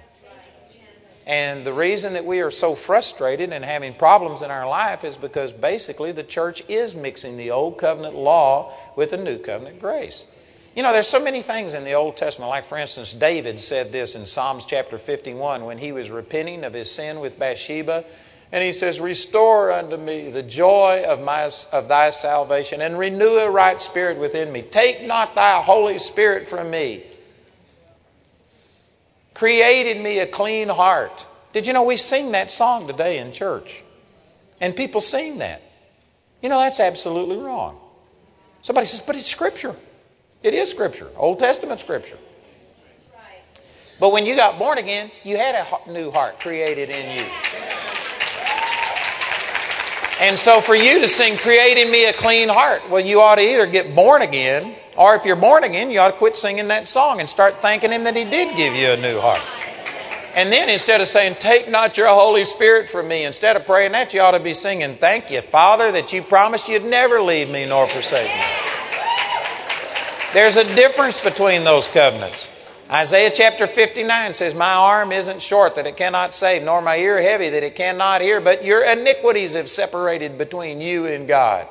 And 1.26 1.66
the 1.66 1.72
reason 1.72 2.14
that 2.14 2.24
we 2.24 2.40
are 2.40 2.50
so 2.50 2.74
frustrated 2.74 3.52
and 3.52 3.64
having 3.64 3.94
problems 3.94 4.42
in 4.42 4.50
our 4.50 4.68
life 4.68 5.04
is 5.04 5.16
because 5.16 5.52
basically 5.52 6.12
the 6.12 6.24
church 6.24 6.62
is 6.68 6.94
mixing 6.94 7.36
the 7.36 7.50
old 7.50 7.78
covenant 7.78 8.16
law 8.16 8.72
with 8.96 9.10
the 9.10 9.16
new 9.16 9.38
covenant 9.38 9.80
grace. 9.80 10.24
You 10.74 10.82
know, 10.82 10.92
there's 10.92 11.08
so 11.08 11.20
many 11.20 11.42
things 11.42 11.74
in 11.74 11.84
the 11.84 11.94
Old 11.94 12.16
Testament. 12.16 12.48
Like, 12.48 12.64
for 12.64 12.78
instance, 12.78 13.12
David 13.12 13.60
said 13.60 13.90
this 13.90 14.14
in 14.14 14.24
Psalms 14.24 14.64
chapter 14.64 14.98
51 14.98 15.64
when 15.64 15.78
he 15.78 15.92
was 15.92 16.10
repenting 16.10 16.64
of 16.64 16.72
his 16.72 16.90
sin 16.90 17.20
with 17.20 17.38
Bathsheba. 17.38 18.04
And 18.52 18.64
he 18.64 18.72
says, 18.72 19.00
Restore 19.00 19.72
unto 19.72 19.96
me 19.96 20.30
the 20.30 20.42
joy 20.42 21.04
of, 21.06 21.20
my, 21.20 21.50
of 21.72 21.88
thy 21.88 22.10
salvation 22.10 22.80
and 22.80 22.98
renew 22.98 23.36
a 23.36 23.50
right 23.50 23.80
spirit 23.80 24.18
within 24.18 24.52
me. 24.52 24.62
Take 24.62 25.02
not 25.02 25.34
thy 25.34 25.60
Holy 25.60 25.98
Spirit 25.98 26.48
from 26.48 26.70
me 26.70 27.04
created 29.40 29.98
me 29.98 30.18
a 30.18 30.26
clean 30.26 30.68
heart. 30.68 31.24
Did 31.54 31.66
you 31.66 31.72
know 31.72 31.84
we 31.84 31.96
sing 31.96 32.32
that 32.32 32.50
song 32.50 32.86
today 32.86 33.16
in 33.16 33.32
church? 33.32 33.82
And 34.60 34.76
people 34.76 35.00
sing 35.00 35.38
that. 35.38 35.62
You 36.42 36.50
know, 36.50 36.58
that's 36.58 36.78
absolutely 36.78 37.38
wrong. 37.38 37.80
Somebody 38.60 38.86
says, 38.86 39.00
but 39.00 39.16
it's 39.16 39.30
Scripture. 39.30 39.74
It 40.42 40.52
is 40.52 40.70
Scripture, 40.70 41.08
Old 41.16 41.38
Testament 41.38 41.80
Scripture. 41.80 42.18
But 43.98 44.12
when 44.12 44.26
you 44.26 44.36
got 44.36 44.58
born 44.58 44.76
again, 44.76 45.10
you 45.24 45.38
had 45.38 45.54
a 45.54 45.90
new 45.90 46.10
heart 46.10 46.38
created 46.38 46.90
in 46.90 47.18
you. 47.18 47.24
And 50.20 50.38
so 50.38 50.60
for 50.60 50.74
you 50.74 51.00
to 51.00 51.08
sing, 51.08 51.38
creating 51.38 51.90
me 51.90 52.04
a 52.04 52.12
clean 52.12 52.50
heart, 52.50 52.88
well, 52.90 53.00
you 53.00 53.22
ought 53.22 53.36
to 53.36 53.42
either 53.42 53.66
get 53.66 53.96
born 53.96 54.20
again 54.20 54.76
or 54.96 55.14
if 55.14 55.24
you're 55.24 55.34
born 55.34 55.64
again, 55.64 55.90
you 55.90 55.98
ought 55.98 56.10
to 56.10 56.16
quit 56.16 56.36
singing 56.36 56.68
that 56.68 56.86
song 56.86 57.20
and 57.20 57.28
start 57.28 57.62
thanking 57.62 57.90
Him 57.90 58.04
that 58.04 58.14
He 58.14 58.24
did 58.24 58.54
give 58.54 58.74
you 58.74 58.90
a 58.90 58.96
new 58.98 59.18
heart. 59.18 59.40
And 60.34 60.52
then 60.52 60.68
instead 60.68 61.00
of 61.00 61.08
saying, 61.08 61.36
Take 61.40 61.70
not 61.70 61.96
your 61.96 62.08
Holy 62.08 62.44
Spirit 62.44 62.88
from 62.88 63.08
me, 63.08 63.24
instead 63.24 63.56
of 63.56 63.64
praying 63.64 63.92
that, 63.92 64.12
you 64.12 64.20
ought 64.20 64.32
to 64.32 64.40
be 64.40 64.52
singing, 64.52 64.96
Thank 64.96 65.30
you, 65.30 65.40
Father, 65.40 65.90
that 65.92 66.12
you 66.12 66.22
promised 66.22 66.68
you'd 66.68 66.84
never 66.84 67.22
leave 67.22 67.48
me 67.48 67.64
nor 67.64 67.88
forsake 67.88 68.30
me. 68.30 68.44
There's 70.34 70.56
a 70.56 70.64
difference 70.76 71.20
between 71.20 71.64
those 71.64 71.88
covenants. 71.88 72.46
Isaiah 72.90 73.30
chapter 73.32 73.68
59 73.68 74.34
says, 74.34 74.52
My 74.52 74.72
arm 74.72 75.12
isn't 75.12 75.42
short 75.42 75.76
that 75.76 75.86
it 75.86 75.96
cannot 75.96 76.34
save, 76.34 76.64
nor 76.64 76.82
my 76.82 76.96
ear 76.96 77.22
heavy 77.22 77.48
that 77.50 77.62
it 77.62 77.76
cannot 77.76 78.20
hear, 78.20 78.40
but 78.40 78.64
your 78.64 78.82
iniquities 78.82 79.54
have 79.54 79.70
separated 79.70 80.38
between 80.38 80.80
you 80.80 81.06
and 81.06 81.28
God. 81.28 81.68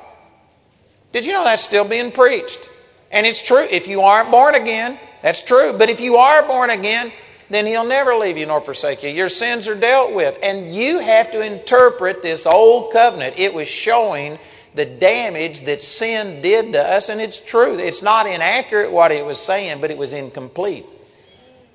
Did 1.12 1.26
you 1.26 1.34
know 1.34 1.44
that's 1.44 1.62
still 1.62 1.84
being 1.84 2.10
preached? 2.10 2.70
And 3.10 3.26
it's 3.26 3.42
true. 3.42 3.66
If 3.70 3.86
you 3.86 4.00
aren't 4.00 4.30
born 4.30 4.54
again, 4.54 4.98
that's 5.22 5.42
true. 5.42 5.74
But 5.74 5.90
if 5.90 6.00
you 6.00 6.16
are 6.16 6.42
born 6.46 6.70
again, 6.70 7.12
then 7.50 7.66
He'll 7.66 7.84
never 7.84 8.16
leave 8.16 8.38
you 8.38 8.46
nor 8.46 8.62
forsake 8.62 9.02
you. 9.02 9.10
Your 9.10 9.28
sins 9.28 9.68
are 9.68 9.74
dealt 9.74 10.14
with. 10.14 10.38
And 10.42 10.74
you 10.74 11.00
have 11.00 11.32
to 11.32 11.42
interpret 11.42 12.22
this 12.22 12.46
old 12.46 12.94
covenant. 12.94 13.38
It 13.38 13.52
was 13.52 13.68
showing 13.68 14.38
the 14.74 14.86
damage 14.86 15.66
that 15.66 15.82
sin 15.82 16.40
did 16.40 16.72
to 16.72 16.80
us, 16.82 17.10
and 17.10 17.20
it's 17.20 17.38
true. 17.38 17.76
It's 17.78 18.00
not 18.00 18.26
inaccurate 18.26 18.90
what 18.90 19.12
it 19.12 19.26
was 19.26 19.38
saying, 19.38 19.82
but 19.82 19.90
it 19.90 19.98
was 19.98 20.14
incomplete. 20.14 20.86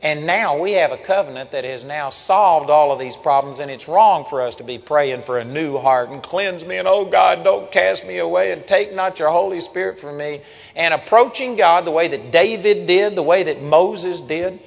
And 0.02 0.28
now 0.28 0.60
we 0.60 0.74
have 0.74 0.92
a 0.92 0.98
covenant 0.98 1.52
that 1.52 1.64
has 1.64 1.84
now 1.84 2.10
solved 2.10 2.70
all 2.70 2.92
of 2.92 3.00
these 3.00 3.16
problems, 3.16 3.60
and 3.60 3.72
it's 3.72 3.88
wrong 3.88 4.26
for 4.26 4.42
us 4.42 4.56
to 4.58 4.64
be 4.64 4.78
praying 4.78 5.24
for 5.24 5.40
a 5.40 5.44
new 5.44 5.80
heart 5.80 6.10
and 6.10 6.22
cleanse 6.22 6.64
me, 6.64 6.78
and 6.78 6.88
oh 6.88 7.06
God, 7.06 7.44
don't 7.44 7.72
cast 7.72 8.06
me 8.06 8.20
away, 8.20 8.52
and 8.52 8.68
take 8.68 8.94
not 8.94 9.18
your 9.18 9.30
Holy 9.30 9.62
Spirit 9.62 10.00
from 10.00 10.18
me, 10.18 10.42
and 10.76 10.94
approaching 10.94 11.56
God 11.56 11.86
the 11.86 11.92
way 11.92 12.08
that 12.10 12.32
David 12.32 12.86
did, 12.86 13.16
the 13.16 13.24
way 13.24 13.44
that 13.44 13.64
Moses 13.64 14.22
did. 14.22 14.60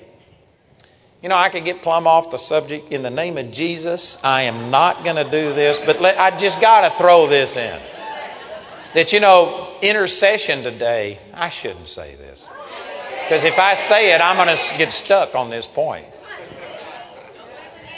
You 1.23 1.28
know, 1.28 1.37
I 1.37 1.50
could 1.50 1.64
get 1.64 1.82
plumb 1.82 2.06
off 2.06 2.30
the 2.30 2.38
subject 2.38 2.92
in 2.92 3.02
the 3.02 3.11
name 3.11 3.38
of 3.38 3.50
Jesus. 3.50 4.18
I 4.23 4.42
am 4.42 4.70
not 4.70 5.04
going 5.04 5.16
to 5.16 5.25
do 5.25 5.52
this, 5.52 5.78
but 5.78 6.00
let, 6.00 6.18
I 6.18 6.37
just 6.37 6.61
got 6.61 6.88
to 6.88 6.90
throw 6.97 7.26
this 7.26 7.56
in. 7.56 7.80
That, 8.94 9.12
you 9.12 9.20
know, 9.20 9.76
intercession 9.82 10.62
today, 10.62 11.18
I 11.35 11.49
shouldn't 11.50 11.88
say 11.88 12.14
this. 12.16 12.49
Because 13.28 13.44
if 13.44 13.58
I 13.58 13.75
say 13.75 14.14
it, 14.14 14.23
I'm 14.23 14.37
going 14.37 14.56
to 14.56 14.78
get 14.78 14.90
stuck 14.90 15.35
on 15.35 15.50
this 15.50 15.66
point. 15.66 16.06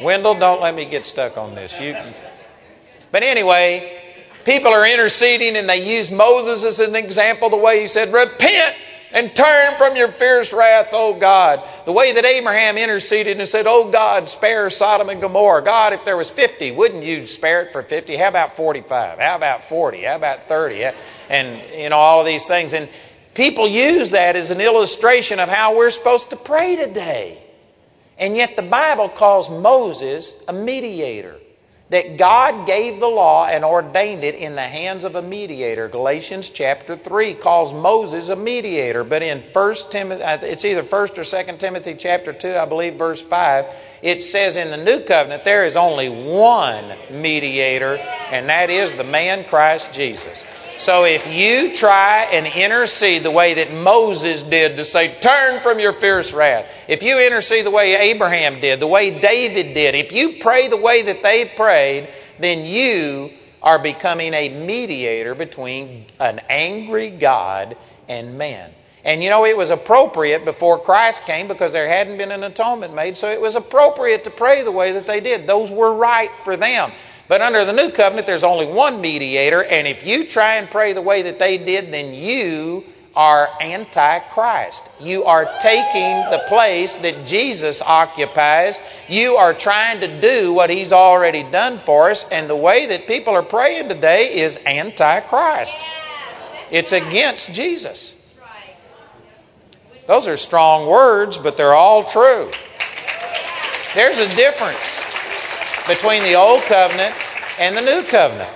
Wendell, 0.02 0.34
don't 0.34 0.60
let 0.60 0.74
me 0.74 0.84
get 0.86 1.06
stuck 1.06 1.38
on 1.38 1.54
this. 1.54 1.80
You, 1.80 1.94
but 3.12 3.22
anyway, 3.22 4.02
people 4.44 4.72
are 4.72 4.84
interceding 4.84 5.54
and 5.54 5.68
they 5.68 5.88
use 5.96 6.10
Moses 6.10 6.64
as 6.64 6.80
an 6.80 6.96
example 6.96 7.48
the 7.48 7.56
way 7.56 7.80
he 7.80 7.86
said, 7.86 8.12
Repent 8.12 8.74
and 9.12 9.32
turn 9.36 9.76
from 9.76 9.94
your 9.94 10.08
fierce 10.08 10.52
wrath, 10.52 10.88
O 10.92 11.14
God. 11.14 11.62
The 11.84 11.92
way 11.92 12.12
that 12.12 12.24
Abraham 12.24 12.76
interceded 12.76 13.38
and 13.38 13.48
said, 13.48 13.68
Oh 13.68 13.88
God, 13.88 14.28
spare 14.28 14.68
Sodom 14.68 15.10
and 15.10 15.20
Gomorrah. 15.20 15.62
God, 15.62 15.92
if 15.92 16.04
there 16.04 16.16
was 16.16 16.28
50, 16.30 16.72
wouldn't 16.72 17.04
you 17.04 17.24
spare 17.24 17.62
it 17.62 17.72
for 17.72 17.84
50? 17.84 18.16
How 18.16 18.30
about 18.30 18.56
45? 18.56 19.20
How 19.20 19.36
about 19.36 19.62
40? 19.62 20.02
How 20.02 20.16
about 20.16 20.48
30? 20.48 20.90
And, 21.28 21.62
you 21.78 21.88
know, 21.88 21.98
all 21.98 22.18
of 22.18 22.26
these 22.26 22.48
things. 22.48 22.72
And 22.72 22.88
People 23.34 23.68
use 23.68 24.10
that 24.10 24.36
as 24.36 24.50
an 24.50 24.60
illustration 24.60 25.38
of 25.38 25.48
how 25.48 25.76
we're 25.76 25.90
supposed 25.90 26.30
to 26.30 26.36
pray 26.36 26.76
today. 26.76 27.42
And 28.18 28.36
yet 28.36 28.56
the 28.56 28.62
Bible 28.62 29.08
calls 29.08 29.48
Moses 29.48 30.34
a 30.48 30.52
mediator. 30.52 31.36
That 31.90 32.18
God 32.18 32.68
gave 32.68 33.00
the 33.00 33.08
law 33.08 33.46
and 33.46 33.64
ordained 33.64 34.22
it 34.22 34.36
in 34.36 34.54
the 34.54 34.62
hands 34.62 35.02
of 35.02 35.16
a 35.16 35.22
mediator. 35.22 35.88
Galatians 35.88 36.48
chapter 36.48 36.96
3 36.96 37.34
calls 37.34 37.72
Moses 37.72 38.28
a 38.28 38.36
mediator. 38.36 39.02
But 39.02 39.22
in 39.22 39.42
1 39.52 39.74
Timothy, 39.90 40.22
uh, 40.22 40.38
it's 40.42 40.64
either 40.64 40.84
1st 40.84 41.18
or 41.18 41.22
2nd 41.22 41.58
Timothy 41.58 41.94
chapter 41.94 42.32
2, 42.32 42.54
I 42.54 42.64
believe, 42.64 42.94
verse 42.94 43.20
5, 43.20 43.66
it 44.02 44.22
says 44.22 44.56
in 44.56 44.70
the 44.70 44.76
new 44.76 45.00
covenant 45.00 45.42
there 45.42 45.64
is 45.64 45.76
only 45.76 46.08
one 46.08 46.94
mediator, 47.10 47.96
and 48.30 48.48
that 48.48 48.70
is 48.70 48.94
the 48.94 49.02
man 49.02 49.44
Christ 49.44 49.92
Jesus. 49.92 50.44
So 50.80 51.04
if 51.04 51.30
you 51.30 51.74
try 51.74 52.22
and 52.32 52.46
intercede 52.46 53.22
the 53.22 53.30
way 53.30 53.52
that 53.52 53.70
Moses 53.70 54.42
did 54.42 54.76
to 54.76 54.86
say, 54.86 55.14
turn 55.20 55.62
from 55.62 55.78
your 55.78 55.92
fierce 55.92 56.32
wrath, 56.32 56.70
if 56.88 57.02
you 57.02 57.20
intercede 57.20 57.66
the 57.66 57.70
way 57.70 57.96
Abraham 57.96 58.62
did, 58.62 58.80
the 58.80 58.86
way 58.86 59.10
David 59.10 59.74
did, 59.74 59.94
if 59.94 60.10
you 60.10 60.38
pray 60.40 60.68
the 60.68 60.78
way 60.78 61.02
that 61.02 61.22
they 61.22 61.44
prayed, 61.44 62.08
then 62.38 62.64
you 62.64 63.30
are 63.62 63.78
becoming 63.78 64.32
a 64.32 64.48
mediator 64.48 65.34
between 65.34 66.06
an 66.18 66.40
angry 66.48 67.10
God 67.10 67.76
and 68.08 68.38
man. 68.38 68.72
And 69.04 69.22
you 69.22 69.28
know, 69.28 69.44
it 69.44 69.58
was 69.58 69.68
appropriate 69.68 70.46
before 70.46 70.78
Christ 70.78 71.26
came 71.26 71.46
because 71.46 71.72
there 71.72 71.88
hadn't 71.88 72.16
been 72.16 72.32
an 72.32 72.42
atonement 72.42 72.94
made, 72.94 73.18
so 73.18 73.30
it 73.30 73.40
was 73.42 73.54
appropriate 73.54 74.24
to 74.24 74.30
pray 74.30 74.62
the 74.62 74.72
way 74.72 74.92
that 74.92 75.06
they 75.06 75.20
did. 75.20 75.46
Those 75.46 75.70
were 75.70 75.92
right 75.92 76.30
for 76.42 76.56
them. 76.56 76.92
But 77.30 77.42
under 77.42 77.64
the 77.64 77.72
new 77.72 77.90
covenant, 77.90 78.26
there's 78.26 78.42
only 78.42 78.66
one 78.66 79.00
mediator, 79.00 79.62
and 79.62 79.86
if 79.86 80.04
you 80.04 80.26
try 80.26 80.56
and 80.56 80.68
pray 80.68 80.94
the 80.94 81.00
way 81.00 81.22
that 81.22 81.38
they 81.38 81.58
did, 81.58 81.92
then 81.92 82.12
you 82.12 82.84
are 83.14 83.48
antichrist. 83.60 84.82
You 84.98 85.22
are 85.22 85.44
taking 85.62 86.16
the 86.32 86.42
place 86.48 86.96
that 86.96 87.28
Jesus 87.28 87.82
occupies. 87.82 88.80
You 89.08 89.36
are 89.36 89.54
trying 89.54 90.00
to 90.00 90.20
do 90.20 90.52
what 90.52 90.70
he's 90.70 90.92
already 90.92 91.44
done 91.44 91.78
for 91.78 92.10
us. 92.10 92.26
And 92.32 92.50
the 92.50 92.56
way 92.56 92.86
that 92.86 93.06
people 93.06 93.34
are 93.34 93.44
praying 93.44 93.88
today 93.88 94.40
is 94.40 94.58
antichrist. 94.66 95.76
It's 96.72 96.90
against 96.90 97.52
Jesus. 97.52 98.16
Those 100.08 100.26
are 100.26 100.36
strong 100.36 100.88
words, 100.88 101.38
but 101.38 101.56
they're 101.56 101.76
all 101.76 102.02
true. 102.02 102.50
There's 103.94 104.18
a 104.18 104.34
difference 104.34 104.99
between 105.88 106.22
the 106.22 106.34
old 106.34 106.62
covenant 106.62 107.14
and 107.58 107.76
the 107.76 107.80
new 107.80 108.02
covenant. 108.04 108.50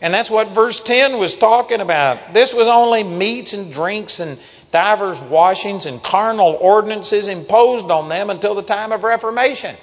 And 0.00 0.14
that's 0.14 0.30
what 0.30 0.48
verse 0.48 0.80
10 0.80 1.18
was 1.18 1.34
talking 1.34 1.80
about. 1.80 2.32
This 2.32 2.54
was 2.54 2.68
only 2.68 3.02
meats 3.02 3.52
and 3.52 3.72
drinks 3.72 4.20
and 4.20 4.38
divers 4.70 5.20
washings 5.20 5.86
and 5.86 6.02
carnal 6.02 6.56
ordinances 6.60 7.26
imposed 7.26 7.90
on 7.90 8.08
them 8.08 8.30
until 8.30 8.54
the 8.54 8.62
time 8.62 8.92
of 8.92 9.02
Reformation. 9.02 9.76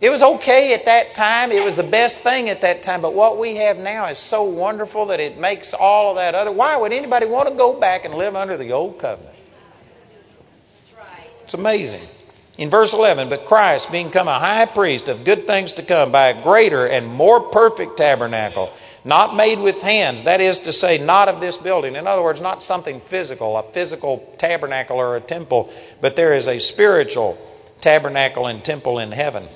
It 0.00 0.10
was 0.10 0.20
okay 0.20 0.74
at 0.74 0.86
that 0.86 1.14
time. 1.14 1.52
It 1.52 1.64
was 1.64 1.76
the 1.76 1.84
best 1.84 2.20
thing 2.20 2.48
at 2.48 2.62
that 2.62 2.82
time. 2.82 3.00
But 3.00 3.14
what 3.14 3.38
we 3.38 3.56
have 3.56 3.78
now 3.78 4.06
is 4.06 4.18
so 4.18 4.42
wonderful 4.42 5.06
that 5.06 5.20
it 5.20 5.38
makes 5.38 5.72
all 5.72 6.10
of 6.10 6.16
that 6.16 6.34
other. 6.34 6.50
Why 6.50 6.76
would 6.76 6.92
anybody 6.92 7.26
want 7.26 7.48
to 7.48 7.54
go 7.54 7.78
back 7.78 8.04
and 8.04 8.14
live 8.14 8.34
under 8.34 8.56
the 8.56 8.72
old 8.72 8.98
covenant? 8.98 9.36
It's 11.44 11.54
amazing. 11.54 12.02
In 12.58 12.68
verse 12.68 12.92
11, 12.92 13.30
but 13.30 13.46
Christ, 13.46 13.90
being 13.90 14.10
come 14.10 14.28
a 14.28 14.38
high 14.38 14.66
priest 14.66 15.08
of 15.08 15.24
good 15.24 15.46
things 15.46 15.72
to 15.74 15.82
come 15.82 16.12
by 16.12 16.28
a 16.28 16.42
greater 16.42 16.86
and 16.86 17.06
more 17.06 17.40
perfect 17.40 17.96
tabernacle, 17.96 18.70
not 19.04 19.34
made 19.34 19.58
with 19.58 19.80
hands, 19.80 20.24
that 20.24 20.42
is 20.42 20.60
to 20.60 20.72
say, 20.72 20.98
not 20.98 21.28
of 21.28 21.40
this 21.40 21.56
building. 21.56 21.96
In 21.96 22.06
other 22.06 22.22
words, 22.22 22.42
not 22.42 22.62
something 22.62 23.00
physical, 23.00 23.56
a 23.56 23.62
physical 23.62 24.34
tabernacle 24.36 24.98
or 24.98 25.16
a 25.16 25.20
temple, 25.20 25.72
but 26.02 26.14
there 26.14 26.34
is 26.34 26.46
a 26.46 26.58
spiritual 26.58 27.38
tabernacle 27.80 28.46
and 28.46 28.62
temple 28.62 28.98
in 28.98 29.12
heaven. 29.12 29.48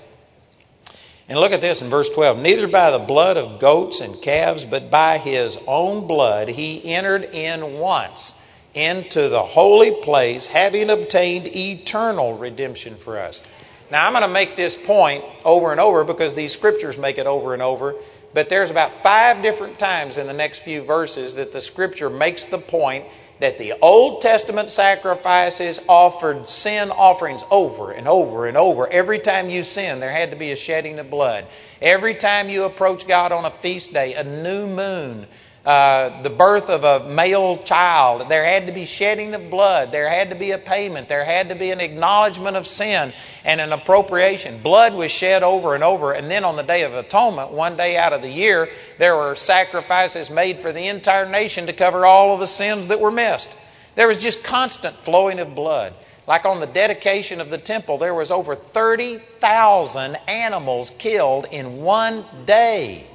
And 1.29 1.39
look 1.39 1.53
at 1.53 1.61
this 1.61 1.83
in 1.83 1.91
verse 1.91 2.09
12. 2.09 2.39
Neither 2.39 2.67
by 2.67 2.91
the 2.91 2.99
blood 2.99 3.37
of 3.37 3.61
goats 3.61 4.01
and 4.01 4.23
calves, 4.23 4.65
but 4.65 4.91
by 4.91 5.19
his 5.19 5.59
own 5.67 6.07
blood 6.07 6.49
he 6.49 6.95
entered 6.95 7.25
in 7.25 7.79
once 7.79 8.33
into 8.77 9.29
the 9.29 9.43
holy 9.43 9.91
place, 9.91 10.47
having 10.47 10.91
obtained 10.91 11.49
eternal 11.49 12.37
redemption 12.37 12.97
for 12.97 13.19
us. 13.19 13.43
Now, 13.91 14.07
I'm 14.07 14.13
going 14.13 14.23
to 14.23 14.29
make 14.29 14.55
this 14.55 14.77
point 14.77 15.25
over 15.45 15.73
and 15.73 15.81
over 15.81 16.05
because 16.05 16.35
these 16.35 16.53
scriptures 16.53 16.99
make 16.99 17.19
it 17.19 17.27
over 17.27 17.55
and 17.55 17.63
over. 17.63 17.95
But 18.35 18.49
there's 18.49 18.71
about 18.71 18.93
five 18.93 19.43
different 19.43 19.79
times 19.79 20.19
in 20.19 20.27
the 20.27 20.33
next 20.33 20.59
few 20.59 20.83
verses 20.83 21.37
that 21.37 21.53
the 21.53 21.61
scripture 21.63 22.11
makes 22.11 22.45
the 22.45 22.59
point 22.59 23.07
that 23.39 23.59
the 23.59 23.75
Old 23.81 24.23
Testament 24.23 24.69
sacrifices 24.69 25.81
offered 25.89 26.49
sin 26.49 26.91
offerings 26.91 27.45
over 27.51 27.93
and 27.93 28.09
over 28.09 28.47
and 28.47 28.57
over. 28.57 28.89
Every 28.89 29.19
time 29.19 29.51
you 29.51 29.63
sin, 29.63 30.01
there 30.01 30.13
had 30.13 30.31
to 30.31 30.37
be 30.37 30.53
a 30.53 30.57
shedding 30.57 30.99
of 30.99 31.11
blood. 31.11 31.47
Every 31.81 32.15
time 32.15 32.49
you 32.49 32.65
approach 32.65 33.07
God 33.07 33.33
on 33.33 33.45
a 33.45 33.51
feast 33.51 33.93
day, 33.93 34.15
a 34.15 34.25
new 34.25 34.67
moon, 34.67 35.27
uh, 35.67 36.23
the 36.23 36.31
birth 36.31 36.71
of 36.71 36.85
a 36.85 37.09
male 37.09 37.57
child, 37.57 38.29
there 38.29 38.45
had 38.45 38.69
to 38.69 38.73
be 38.73 38.85
shedding 38.87 39.35
of 39.35 39.51
blood. 39.51 39.91
There 39.91 40.09
had 40.09 40.31
to 40.31 40.37
be 40.37 40.53
a 40.53 40.59
payment. 40.59 41.09
There 41.09 41.25
had 41.25 41.49
to 41.49 41.57
be 41.57 41.73
an 41.73 41.81
acknowledgement 41.81 42.57
of 42.57 42.69
sin 42.69 43.13
and 43.45 43.61
an 43.61 43.73
appropriation. 43.73 44.63
Blood 44.63 44.95
was 44.95 45.11
shed 45.11 45.43
over 45.43 45.75
and 45.75 45.83
over. 45.83 46.13
And 46.13 46.31
then 46.31 46.45
on 46.45 46.55
the 46.55 46.63
Day 46.63 46.85
of 46.85 46.95
Atonement, 46.95 47.51
one 47.51 47.77
day 47.77 47.97
out 47.97 48.13
of 48.13 48.23
the 48.23 48.31
year, 48.31 48.69
there 48.99 49.17
were 49.17 49.35
sacrifices 49.35 50.31
made 50.31 50.61
for 50.61 50.71
the 50.71 50.87
entire 50.87 51.29
nation 51.29 51.67
to 51.67 51.73
cover 51.73 52.07
all 52.07 52.33
of 52.33 52.39
the 52.39 52.47
sins 52.47 52.87
that 52.87 53.01
were 53.01 53.11
missed. 53.11 53.57
There 53.97 54.07
was 54.07 54.19
just 54.19 54.45
constant 54.45 54.97
flowing 54.99 55.41
of 55.41 55.57
blood. 55.57 55.95
Like 56.29 56.45
on 56.45 56.61
the 56.61 56.67
dedication 56.67 57.41
of 57.41 57.51
the 57.51 57.59
temple, 57.59 57.99
there 57.99 58.15
was 58.15 58.31
over 58.31 58.55
30,000 58.55 60.17
animals 60.29 60.93
killed 60.97 61.47
in 61.51 61.79
one 61.83 62.25
day. 62.45 63.09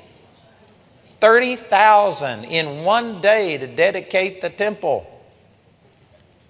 30,000 1.22 2.44
in 2.46 2.84
one 2.84 3.22
day 3.22 3.58
to 3.58 3.68
dedicate 3.68 4.42
the 4.42 4.50
temple. 4.50 5.08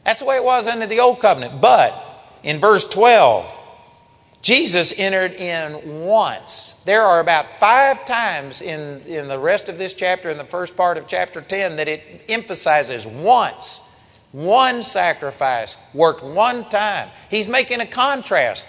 That's 0.05 0.19
the 0.19 0.25
way 0.25 0.37
it 0.37 0.43
was 0.43 0.65
under 0.65 0.87
the 0.87 1.01
old 1.01 1.19
covenant. 1.19 1.61
But 1.61 1.93
in 2.41 2.59
verse 2.59 2.85
12, 2.85 3.55
Jesus 4.41 4.93
entered 4.97 5.33
in 5.33 6.01
once. 6.01 6.73
There 6.85 7.03
are 7.03 7.19
about 7.19 7.59
five 7.59 8.05
times 8.05 8.61
in, 8.61 9.01
in 9.01 9.27
the 9.27 9.37
rest 9.37 9.69
of 9.69 9.77
this 9.77 9.93
chapter, 9.93 10.29
in 10.29 10.37
the 10.37 10.43
first 10.43 10.75
part 10.75 10.97
of 10.97 11.05
chapter 11.07 11.41
10, 11.41 11.75
that 11.75 11.87
it 11.87 12.23
emphasizes 12.27 13.05
once. 13.05 13.79
One 14.31 14.81
sacrifice 14.81 15.77
worked 15.93 16.23
one 16.23 16.69
time. 16.69 17.09
He's 17.29 17.47
making 17.47 17.81
a 17.81 17.85
contrast 17.85 18.65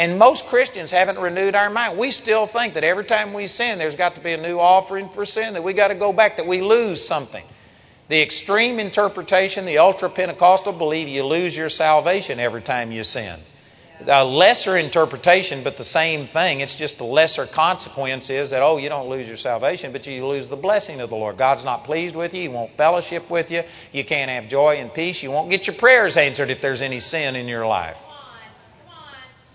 and 0.00 0.18
most 0.18 0.46
Christians 0.46 0.90
haven't 0.90 1.18
renewed 1.18 1.54
our 1.54 1.68
mind. 1.68 1.98
We 1.98 2.10
still 2.10 2.46
think 2.46 2.72
that 2.72 2.84
every 2.84 3.04
time 3.04 3.34
we 3.34 3.46
sin, 3.46 3.78
there's 3.78 3.96
got 3.96 4.14
to 4.14 4.22
be 4.22 4.32
a 4.32 4.38
new 4.38 4.58
offering 4.58 5.10
for 5.10 5.26
sin, 5.26 5.52
that 5.52 5.62
we 5.62 5.74
got 5.74 5.88
to 5.88 5.94
go 5.94 6.10
back, 6.10 6.38
that 6.38 6.46
we 6.46 6.62
lose 6.62 7.06
something. 7.06 7.44
The 8.08 8.22
extreme 8.22 8.80
interpretation, 8.80 9.66
the 9.66 9.76
ultra 9.76 10.08
Pentecostal, 10.08 10.72
believe 10.72 11.06
you 11.06 11.22
lose 11.22 11.54
your 11.54 11.68
salvation 11.68 12.40
every 12.40 12.62
time 12.62 12.92
you 12.92 13.04
sin. 13.04 13.40
A 14.08 14.24
lesser 14.24 14.78
interpretation, 14.78 15.62
but 15.62 15.76
the 15.76 15.84
same 15.84 16.26
thing. 16.26 16.60
It's 16.62 16.76
just 16.76 16.98
a 17.00 17.04
lesser 17.04 17.44
consequence 17.44 18.30
is 18.30 18.48
that, 18.50 18.62
oh, 18.62 18.78
you 18.78 18.88
don't 18.88 19.10
lose 19.10 19.28
your 19.28 19.36
salvation, 19.36 19.92
but 19.92 20.06
you 20.06 20.26
lose 20.26 20.48
the 20.48 20.56
blessing 20.56 21.02
of 21.02 21.10
the 21.10 21.16
Lord. 21.16 21.36
God's 21.36 21.66
not 21.66 21.84
pleased 21.84 22.16
with 22.16 22.32
you. 22.32 22.40
He 22.40 22.48
won't 22.48 22.70
fellowship 22.70 23.28
with 23.28 23.50
you. 23.50 23.64
You 23.92 24.06
can't 24.06 24.30
have 24.30 24.48
joy 24.48 24.76
and 24.76 24.94
peace. 24.94 25.22
You 25.22 25.30
won't 25.30 25.50
get 25.50 25.66
your 25.66 25.76
prayers 25.76 26.16
answered 26.16 26.48
if 26.50 26.62
there's 26.62 26.80
any 26.80 27.00
sin 27.00 27.36
in 27.36 27.46
your 27.48 27.66
life. 27.66 27.98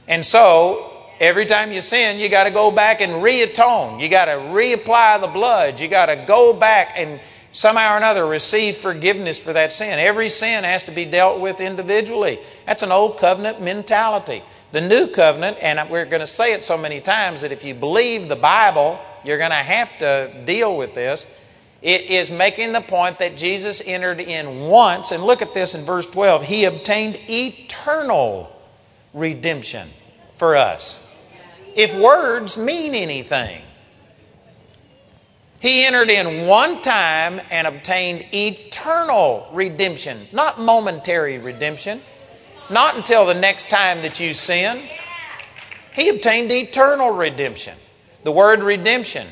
And 0.07 0.25
so, 0.25 0.91
every 1.19 1.45
time 1.45 1.71
you 1.71 1.81
sin, 1.81 2.19
you 2.19 2.29
got 2.29 2.43
to 2.45 2.51
go 2.51 2.71
back 2.71 3.01
and 3.01 3.13
reatone. 3.13 4.01
You 4.01 4.09
got 4.09 4.25
to 4.25 4.31
reapply 4.31 5.21
the 5.21 5.27
blood. 5.27 5.79
You 5.79 5.87
got 5.87 6.07
to 6.07 6.25
go 6.27 6.53
back 6.53 6.93
and 6.95 7.19
somehow 7.53 7.93
or 7.93 7.97
another 7.97 8.25
receive 8.25 8.77
forgiveness 8.77 9.39
for 9.39 9.53
that 9.53 9.73
sin. 9.73 9.97
Every 9.97 10.29
sin 10.29 10.63
has 10.63 10.83
to 10.83 10.91
be 10.91 11.05
dealt 11.05 11.39
with 11.39 11.61
individually. 11.61 12.39
That's 12.65 12.83
an 12.83 12.91
old 12.91 13.17
covenant 13.17 13.61
mentality. 13.61 14.43
The 14.71 14.81
new 14.81 15.07
covenant, 15.07 15.57
and 15.61 15.89
we're 15.89 16.05
going 16.05 16.19
to 16.19 16.27
say 16.27 16.53
it 16.53 16.63
so 16.63 16.77
many 16.77 16.99
times 16.99 17.41
that 17.41 17.53
if 17.53 17.63
you 17.63 17.73
believe 17.73 18.27
the 18.27 18.35
Bible, 18.35 18.99
you're 19.23 19.37
going 19.37 19.51
to 19.51 19.55
have 19.55 19.97
to 19.99 20.43
deal 20.45 20.75
with 20.75 20.93
this. 20.93 21.25
It 21.81 22.01
is 22.09 22.29
making 22.29 22.73
the 22.73 22.81
point 22.81 23.19
that 23.19 23.37
Jesus 23.37 23.81
entered 23.85 24.19
in 24.19 24.67
once, 24.67 25.11
and 25.11 25.23
look 25.23 25.41
at 25.41 25.53
this 25.53 25.75
in 25.75 25.85
verse 25.85 26.05
12. 26.07 26.43
He 26.43 26.65
obtained 26.65 27.19
eternal 27.29 28.51
redemption 29.15 29.89
for 30.35 30.55
us. 30.55 31.01
If 31.75 31.95
words 31.95 32.57
mean 32.57 32.93
anything, 32.93 33.63
he 35.59 35.85
entered 35.85 36.09
in 36.09 36.45
one 36.45 36.81
time 36.83 37.41
and 37.49 37.65
obtained 37.65 38.27
eternal 38.33 39.49
redemption, 39.51 40.27
not 40.31 40.59
momentary 40.59 41.39
redemption, 41.39 42.01
not 42.69 42.95
until 42.95 43.25
the 43.25 43.33
next 43.33 43.69
time 43.69 44.03
that 44.03 44.19
you 44.19 44.33
sin. 44.33 44.83
He 45.93 46.09
obtained 46.09 46.51
eternal 46.51 47.11
redemption. 47.11 47.77
The 48.23 48.31
word 48.31 48.61
redemption, 48.61 49.27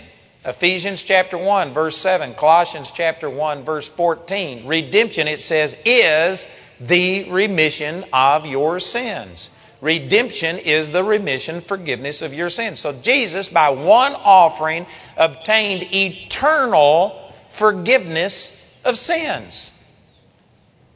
Ephesians 0.45 1.03
chapter 1.03 1.37
1, 1.37 1.73
verse 1.73 1.97
7, 1.97 2.35
Colossians 2.35 2.91
chapter 2.91 3.29
1, 3.29 3.63
verse 3.63 3.89
14. 3.89 4.65
Redemption, 4.65 5.27
it 5.27 5.41
says, 5.41 5.75
is 5.85 6.47
the 6.79 7.29
remission 7.29 8.05
of 8.13 8.45
your 8.45 8.79
sins. 8.79 9.49
Redemption 9.83 10.59
is 10.59 10.91
the 10.91 11.03
remission, 11.03 11.59
forgiveness 11.59 12.21
of 12.21 12.33
your 12.33 12.49
sins. 12.49 12.79
So 12.79 12.93
Jesus, 12.93 13.49
by 13.49 13.71
one 13.71 14.13
offering, 14.13 14.85
obtained 15.17 15.93
eternal 15.93 17.33
forgiveness 17.49 18.55
of 18.85 18.97
sins. 18.97 19.71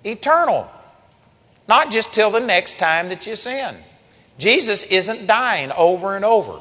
Eternal. 0.06 0.72
Not 1.68 1.92
just 1.92 2.14
till 2.14 2.32
the 2.32 2.40
next 2.40 2.80
time 2.80 3.10
that 3.10 3.28
you 3.28 3.36
sin. 3.36 3.76
Jesus 4.38 4.86
isn't 4.86 5.28
dying 5.28 5.74
over 5.74 6.16
and 6.16 6.24
over. 6.24 6.58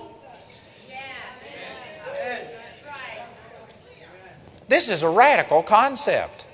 This 4.66 4.88
is 4.88 5.04
a 5.04 5.08
radical 5.08 5.62
concept. 5.62 6.45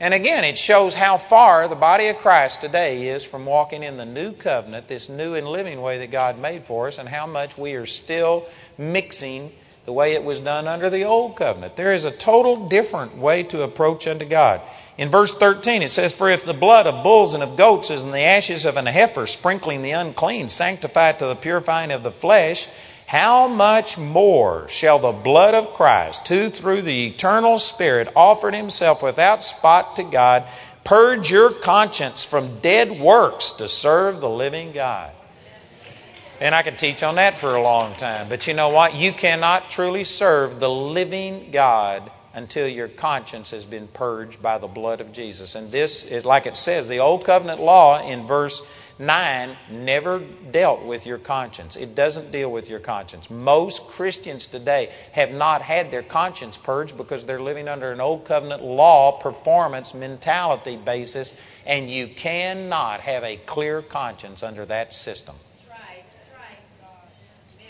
And 0.00 0.14
again, 0.14 0.44
it 0.44 0.56
shows 0.56 0.94
how 0.94 1.18
far 1.18 1.66
the 1.66 1.74
body 1.74 2.06
of 2.06 2.18
Christ 2.18 2.60
today 2.60 3.08
is 3.08 3.24
from 3.24 3.44
walking 3.44 3.82
in 3.82 3.96
the 3.96 4.06
new 4.06 4.32
covenant, 4.32 4.86
this 4.86 5.08
new 5.08 5.34
and 5.34 5.46
living 5.46 5.82
way 5.82 5.98
that 5.98 6.12
God 6.12 6.38
made 6.38 6.64
for 6.64 6.86
us, 6.86 6.98
and 6.98 7.08
how 7.08 7.26
much 7.26 7.58
we 7.58 7.74
are 7.74 7.86
still 7.86 8.46
mixing 8.76 9.52
the 9.86 9.92
way 9.92 10.12
it 10.12 10.22
was 10.22 10.38
done 10.38 10.68
under 10.68 10.88
the 10.88 11.02
old 11.02 11.34
covenant. 11.34 11.74
There 11.74 11.92
is 11.92 12.04
a 12.04 12.12
total 12.12 12.68
different 12.68 13.16
way 13.16 13.42
to 13.44 13.62
approach 13.62 14.06
unto 14.06 14.24
God. 14.24 14.60
In 14.98 15.08
verse 15.08 15.34
13, 15.34 15.82
it 15.82 15.90
says, 15.90 16.14
For 16.14 16.30
if 16.30 16.44
the 16.44 16.54
blood 16.54 16.86
of 16.86 17.02
bulls 17.02 17.34
and 17.34 17.42
of 17.42 17.56
goats 17.56 17.90
is 17.90 18.02
in 18.02 18.12
the 18.12 18.20
ashes 18.20 18.64
of 18.64 18.76
an 18.76 18.86
heifer, 18.86 19.26
sprinkling 19.26 19.82
the 19.82 19.92
unclean, 19.92 20.48
sanctified 20.48 21.18
to 21.18 21.26
the 21.26 21.34
purifying 21.34 21.90
of 21.90 22.04
the 22.04 22.12
flesh, 22.12 22.68
how 23.08 23.48
much 23.48 23.96
more 23.96 24.68
shall 24.68 24.98
the 24.98 25.12
blood 25.12 25.54
of 25.54 25.72
Christ, 25.72 26.28
who 26.28 26.50
through 26.50 26.82
the 26.82 27.06
eternal 27.06 27.58
Spirit 27.58 28.12
offered 28.14 28.54
himself 28.54 29.02
without 29.02 29.42
spot 29.42 29.96
to 29.96 30.04
God, 30.04 30.44
Purge 30.84 31.30
your 31.30 31.50
conscience 31.50 32.24
from 32.24 32.60
dead 32.60 33.00
works 33.00 33.50
to 33.52 33.68
serve 33.68 34.20
the 34.20 34.28
living 34.28 34.72
God. 34.72 35.12
And 36.40 36.54
I 36.54 36.62
could 36.62 36.78
teach 36.78 37.02
on 37.02 37.16
that 37.16 37.36
for 37.36 37.54
a 37.54 37.62
long 37.62 37.94
time. 37.96 38.28
But 38.28 38.46
you 38.46 38.54
know 38.54 38.68
what? 38.70 38.94
You 38.94 39.12
cannot 39.12 39.70
truly 39.70 40.04
serve 40.04 40.60
the 40.60 40.70
living 40.70 41.50
God 41.50 42.10
until 42.32 42.68
your 42.68 42.88
conscience 42.88 43.50
has 43.50 43.64
been 43.64 43.88
purged 43.88 44.40
by 44.40 44.56
the 44.58 44.66
blood 44.66 45.00
of 45.00 45.12
Jesus. 45.12 45.54
And 45.54 45.72
this 45.72 46.04
is, 46.04 46.24
like 46.24 46.46
it 46.46 46.56
says, 46.56 46.88
the 46.88 47.00
Old 47.00 47.24
Covenant 47.24 47.60
law 47.60 48.00
in 48.02 48.26
verse 48.26 48.62
9 48.98 49.56
never 49.70 50.18
dealt 50.50 50.84
with 50.84 51.06
your 51.06 51.18
conscience. 51.18 51.76
It 51.76 51.94
doesn't 51.94 52.32
deal 52.32 52.50
with 52.50 52.68
your 52.68 52.80
conscience. 52.80 53.30
Most 53.30 53.86
Christians 53.86 54.46
today 54.46 54.90
have 55.12 55.30
not 55.30 55.62
had 55.62 55.90
their 55.90 56.02
conscience 56.02 56.56
purged 56.56 56.96
because 56.96 57.24
they're 57.24 57.40
living 57.40 57.68
under 57.68 57.92
an 57.92 58.00
Old 58.00 58.24
Covenant 58.24 58.62
law, 58.62 59.12
performance, 59.12 59.94
mentality 59.94 60.76
basis, 60.76 61.32
and 61.64 61.88
you 61.90 62.08
cannot 62.08 63.00
have 63.00 63.22
a 63.22 63.36
clear 63.36 63.82
conscience 63.82 64.42
under 64.42 64.66
that 64.66 64.92
system. 64.92 65.36
That's 65.54 65.68
right. 65.68 66.04
That's 66.18 66.30
right. 66.32 66.58
God. 66.80 67.68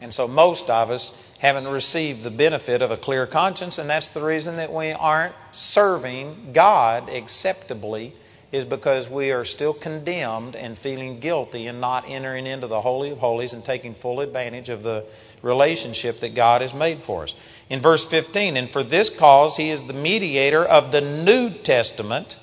And 0.00 0.12
so 0.12 0.26
most 0.26 0.68
of 0.68 0.90
us 0.90 1.12
haven't 1.38 1.68
received 1.68 2.22
the 2.22 2.30
benefit 2.30 2.82
of 2.82 2.90
a 2.90 2.96
clear 2.96 3.26
conscience, 3.26 3.78
and 3.78 3.88
that's 3.88 4.10
the 4.10 4.24
reason 4.24 4.56
that 4.56 4.72
we 4.72 4.92
aren't 4.92 5.34
serving 5.52 6.50
God 6.52 7.10
acceptably, 7.10 8.14
is 8.54 8.64
because 8.64 9.10
we 9.10 9.32
are 9.32 9.44
still 9.44 9.74
condemned 9.74 10.54
and 10.54 10.78
feeling 10.78 11.18
guilty 11.18 11.66
and 11.66 11.80
not 11.80 12.04
entering 12.08 12.46
into 12.46 12.68
the 12.68 12.80
Holy 12.80 13.10
of 13.10 13.18
Holies 13.18 13.52
and 13.52 13.64
taking 13.64 13.94
full 13.94 14.20
advantage 14.20 14.68
of 14.68 14.84
the 14.84 15.04
relationship 15.42 16.20
that 16.20 16.36
God 16.36 16.60
has 16.62 16.72
made 16.72 17.02
for 17.02 17.24
us. 17.24 17.34
In 17.68 17.80
verse 17.80 18.06
15, 18.06 18.56
and 18.56 18.70
for 18.70 18.84
this 18.84 19.10
cause 19.10 19.56
he 19.56 19.70
is 19.70 19.82
the 19.82 19.92
mediator 19.92 20.64
of 20.64 20.92
the 20.92 21.00
New 21.00 21.50
Testament 21.50 22.36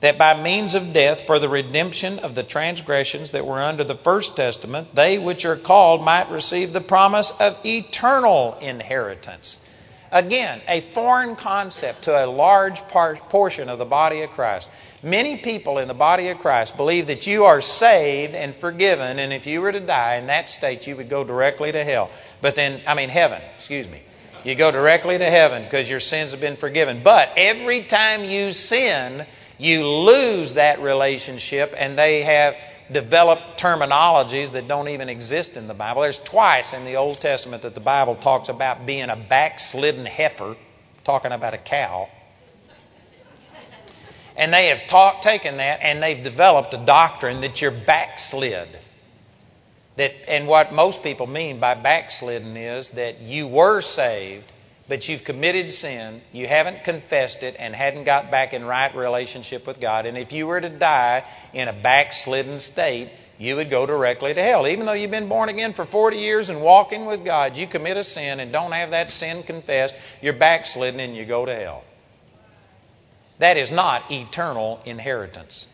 that 0.00 0.16
by 0.16 0.40
means 0.40 0.74
of 0.74 0.94
death 0.94 1.26
for 1.26 1.38
the 1.38 1.48
redemption 1.48 2.18
of 2.18 2.34
the 2.34 2.42
transgressions 2.42 3.32
that 3.32 3.46
were 3.46 3.62
under 3.62 3.84
the 3.84 3.94
first 3.94 4.34
testament, 4.34 4.94
they 4.94 5.18
which 5.18 5.44
are 5.44 5.56
called 5.56 6.02
might 6.02 6.30
receive 6.30 6.72
the 6.72 6.80
promise 6.80 7.32
of 7.38 7.56
eternal 7.66 8.56
inheritance. 8.62 9.58
Again, 10.10 10.60
a 10.68 10.80
foreign 10.80 11.36
concept 11.36 12.02
to 12.02 12.24
a 12.24 12.26
large 12.26 12.80
part, 12.88 13.28
portion 13.28 13.68
of 13.68 13.78
the 13.78 13.84
body 13.84 14.22
of 14.22 14.30
Christ. 14.30 14.68
Many 15.04 15.36
people 15.36 15.78
in 15.78 15.88
the 15.88 15.94
body 15.94 16.28
of 16.28 16.38
Christ 16.38 16.76
believe 16.76 17.08
that 17.08 17.26
you 17.26 17.44
are 17.46 17.60
saved 17.60 18.34
and 18.34 18.54
forgiven, 18.54 19.18
and 19.18 19.32
if 19.32 19.48
you 19.48 19.60
were 19.60 19.72
to 19.72 19.80
die 19.80 20.16
in 20.16 20.28
that 20.28 20.48
state, 20.48 20.86
you 20.86 20.96
would 20.96 21.08
go 21.08 21.24
directly 21.24 21.72
to 21.72 21.84
hell. 21.84 22.08
But 22.40 22.54
then, 22.54 22.80
I 22.86 22.94
mean, 22.94 23.08
heaven, 23.08 23.42
excuse 23.56 23.88
me. 23.88 24.00
You 24.44 24.54
go 24.54 24.70
directly 24.70 25.18
to 25.18 25.28
heaven 25.28 25.64
because 25.64 25.90
your 25.90 25.98
sins 25.98 26.30
have 26.30 26.40
been 26.40 26.56
forgiven. 26.56 27.02
But 27.02 27.30
every 27.36 27.82
time 27.82 28.22
you 28.24 28.52
sin, 28.52 29.26
you 29.58 29.88
lose 29.88 30.54
that 30.54 30.80
relationship, 30.80 31.74
and 31.76 31.98
they 31.98 32.22
have 32.22 32.54
developed 32.90 33.58
terminologies 33.58 34.52
that 34.52 34.68
don't 34.68 34.88
even 34.88 35.08
exist 35.08 35.56
in 35.56 35.66
the 35.66 35.74
Bible. 35.74 36.02
There's 36.02 36.18
twice 36.18 36.72
in 36.72 36.84
the 36.84 36.96
Old 36.96 37.20
Testament 37.20 37.62
that 37.62 37.74
the 37.74 37.80
Bible 37.80 38.14
talks 38.14 38.48
about 38.48 38.86
being 38.86 39.10
a 39.10 39.16
backslidden 39.16 40.06
heifer, 40.06 40.56
talking 41.02 41.32
about 41.32 41.54
a 41.54 41.58
cow. 41.58 42.08
And 44.36 44.52
they 44.52 44.68
have 44.68 44.86
taught, 44.86 45.22
taken 45.22 45.58
that 45.58 45.82
and 45.82 46.02
they've 46.02 46.22
developed 46.22 46.74
a 46.74 46.78
doctrine 46.78 47.40
that 47.40 47.60
you're 47.60 47.70
backslid. 47.70 48.68
That, 49.96 50.14
and 50.28 50.46
what 50.46 50.72
most 50.72 51.02
people 51.02 51.26
mean 51.26 51.60
by 51.60 51.74
backslidden 51.74 52.56
is 52.56 52.90
that 52.90 53.20
you 53.20 53.46
were 53.46 53.82
saved, 53.82 54.50
but 54.88 55.08
you've 55.08 55.24
committed 55.24 55.70
sin, 55.70 56.22
you 56.32 56.46
haven't 56.46 56.82
confessed 56.84 57.42
it, 57.42 57.56
and 57.58 57.74
hadn't 57.74 58.04
got 58.04 58.30
back 58.30 58.54
in 58.54 58.64
right 58.64 58.94
relationship 58.96 59.66
with 59.66 59.80
God. 59.80 60.06
And 60.06 60.16
if 60.16 60.32
you 60.32 60.46
were 60.46 60.60
to 60.60 60.70
die 60.70 61.24
in 61.52 61.68
a 61.68 61.72
backslidden 61.72 62.58
state, 62.60 63.10
you 63.38 63.56
would 63.56 63.70
go 63.70 63.86
directly 63.86 64.32
to 64.32 64.42
hell. 64.42 64.66
Even 64.66 64.86
though 64.86 64.92
you've 64.92 65.10
been 65.10 65.28
born 65.28 65.48
again 65.48 65.72
for 65.72 65.84
40 65.84 66.16
years 66.16 66.48
and 66.48 66.62
walking 66.62 67.06
with 67.06 67.24
God, 67.24 67.56
you 67.56 67.66
commit 67.66 67.96
a 67.96 68.04
sin 68.04 68.40
and 68.40 68.52
don't 68.52 68.72
have 68.72 68.90
that 68.90 69.10
sin 69.10 69.42
confessed, 69.42 69.94
you're 70.20 70.32
backslidden 70.32 71.00
and 71.00 71.16
you 71.16 71.24
go 71.24 71.44
to 71.44 71.54
hell. 71.54 71.84
That 73.42 73.56
is 73.56 73.72
not 73.72 74.12
eternal 74.12 74.80
inheritance. 74.84 75.66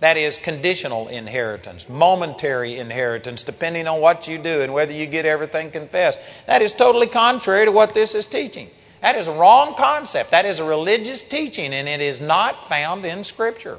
That 0.00 0.16
is 0.16 0.38
conditional 0.38 1.06
inheritance, 1.06 1.88
momentary 1.88 2.78
inheritance, 2.78 3.44
depending 3.44 3.86
on 3.86 4.00
what 4.00 4.26
you 4.26 4.38
do 4.38 4.60
and 4.60 4.74
whether 4.74 4.92
you 4.92 5.06
get 5.06 5.24
everything 5.24 5.70
confessed. 5.70 6.18
That 6.48 6.60
is 6.60 6.72
totally 6.72 7.06
contrary 7.06 7.66
to 7.66 7.70
what 7.70 7.94
this 7.94 8.16
is 8.16 8.26
teaching. 8.26 8.70
That 9.02 9.14
is 9.14 9.28
a 9.28 9.32
wrong 9.32 9.76
concept. 9.76 10.32
That 10.32 10.44
is 10.44 10.58
a 10.58 10.64
religious 10.64 11.22
teaching, 11.22 11.72
and 11.72 11.88
it 11.88 12.00
is 12.00 12.20
not 12.20 12.68
found 12.68 13.04
in 13.04 13.22
Scripture. 13.22 13.78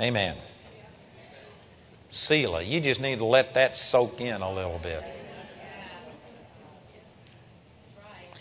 Amen. 0.00 0.38
Selah, 2.10 2.62
you 2.62 2.80
just 2.80 3.02
need 3.02 3.18
to 3.18 3.26
let 3.26 3.52
that 3.52 3.76
soak 3.76 4.18
in 4.22 4.40
a 4.40 4.50
little 4.50 4.80
bit. 4.82 5.04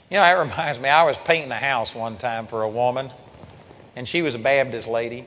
You 0.09 0.17
know, 0.17 0.23
that 0.23 0.33
reminds 0.33 0.79
me, 0.79 0.89
I 0.89 1.03
was 1.03 1.17
painting 1.17 1.51
a 1.51 1.55
house 1.55 1.93
one 1.93 2.17
time 2.17 2.47
for 2.47 2.63
a 2.63 2.69
woman, 2.69 3.11
and 3.95 4.07
she 4.07 4.23
was 4.23 4.33
a 4.33 4.39
Baptist 4.39 4.87
lady. 4.87 5.25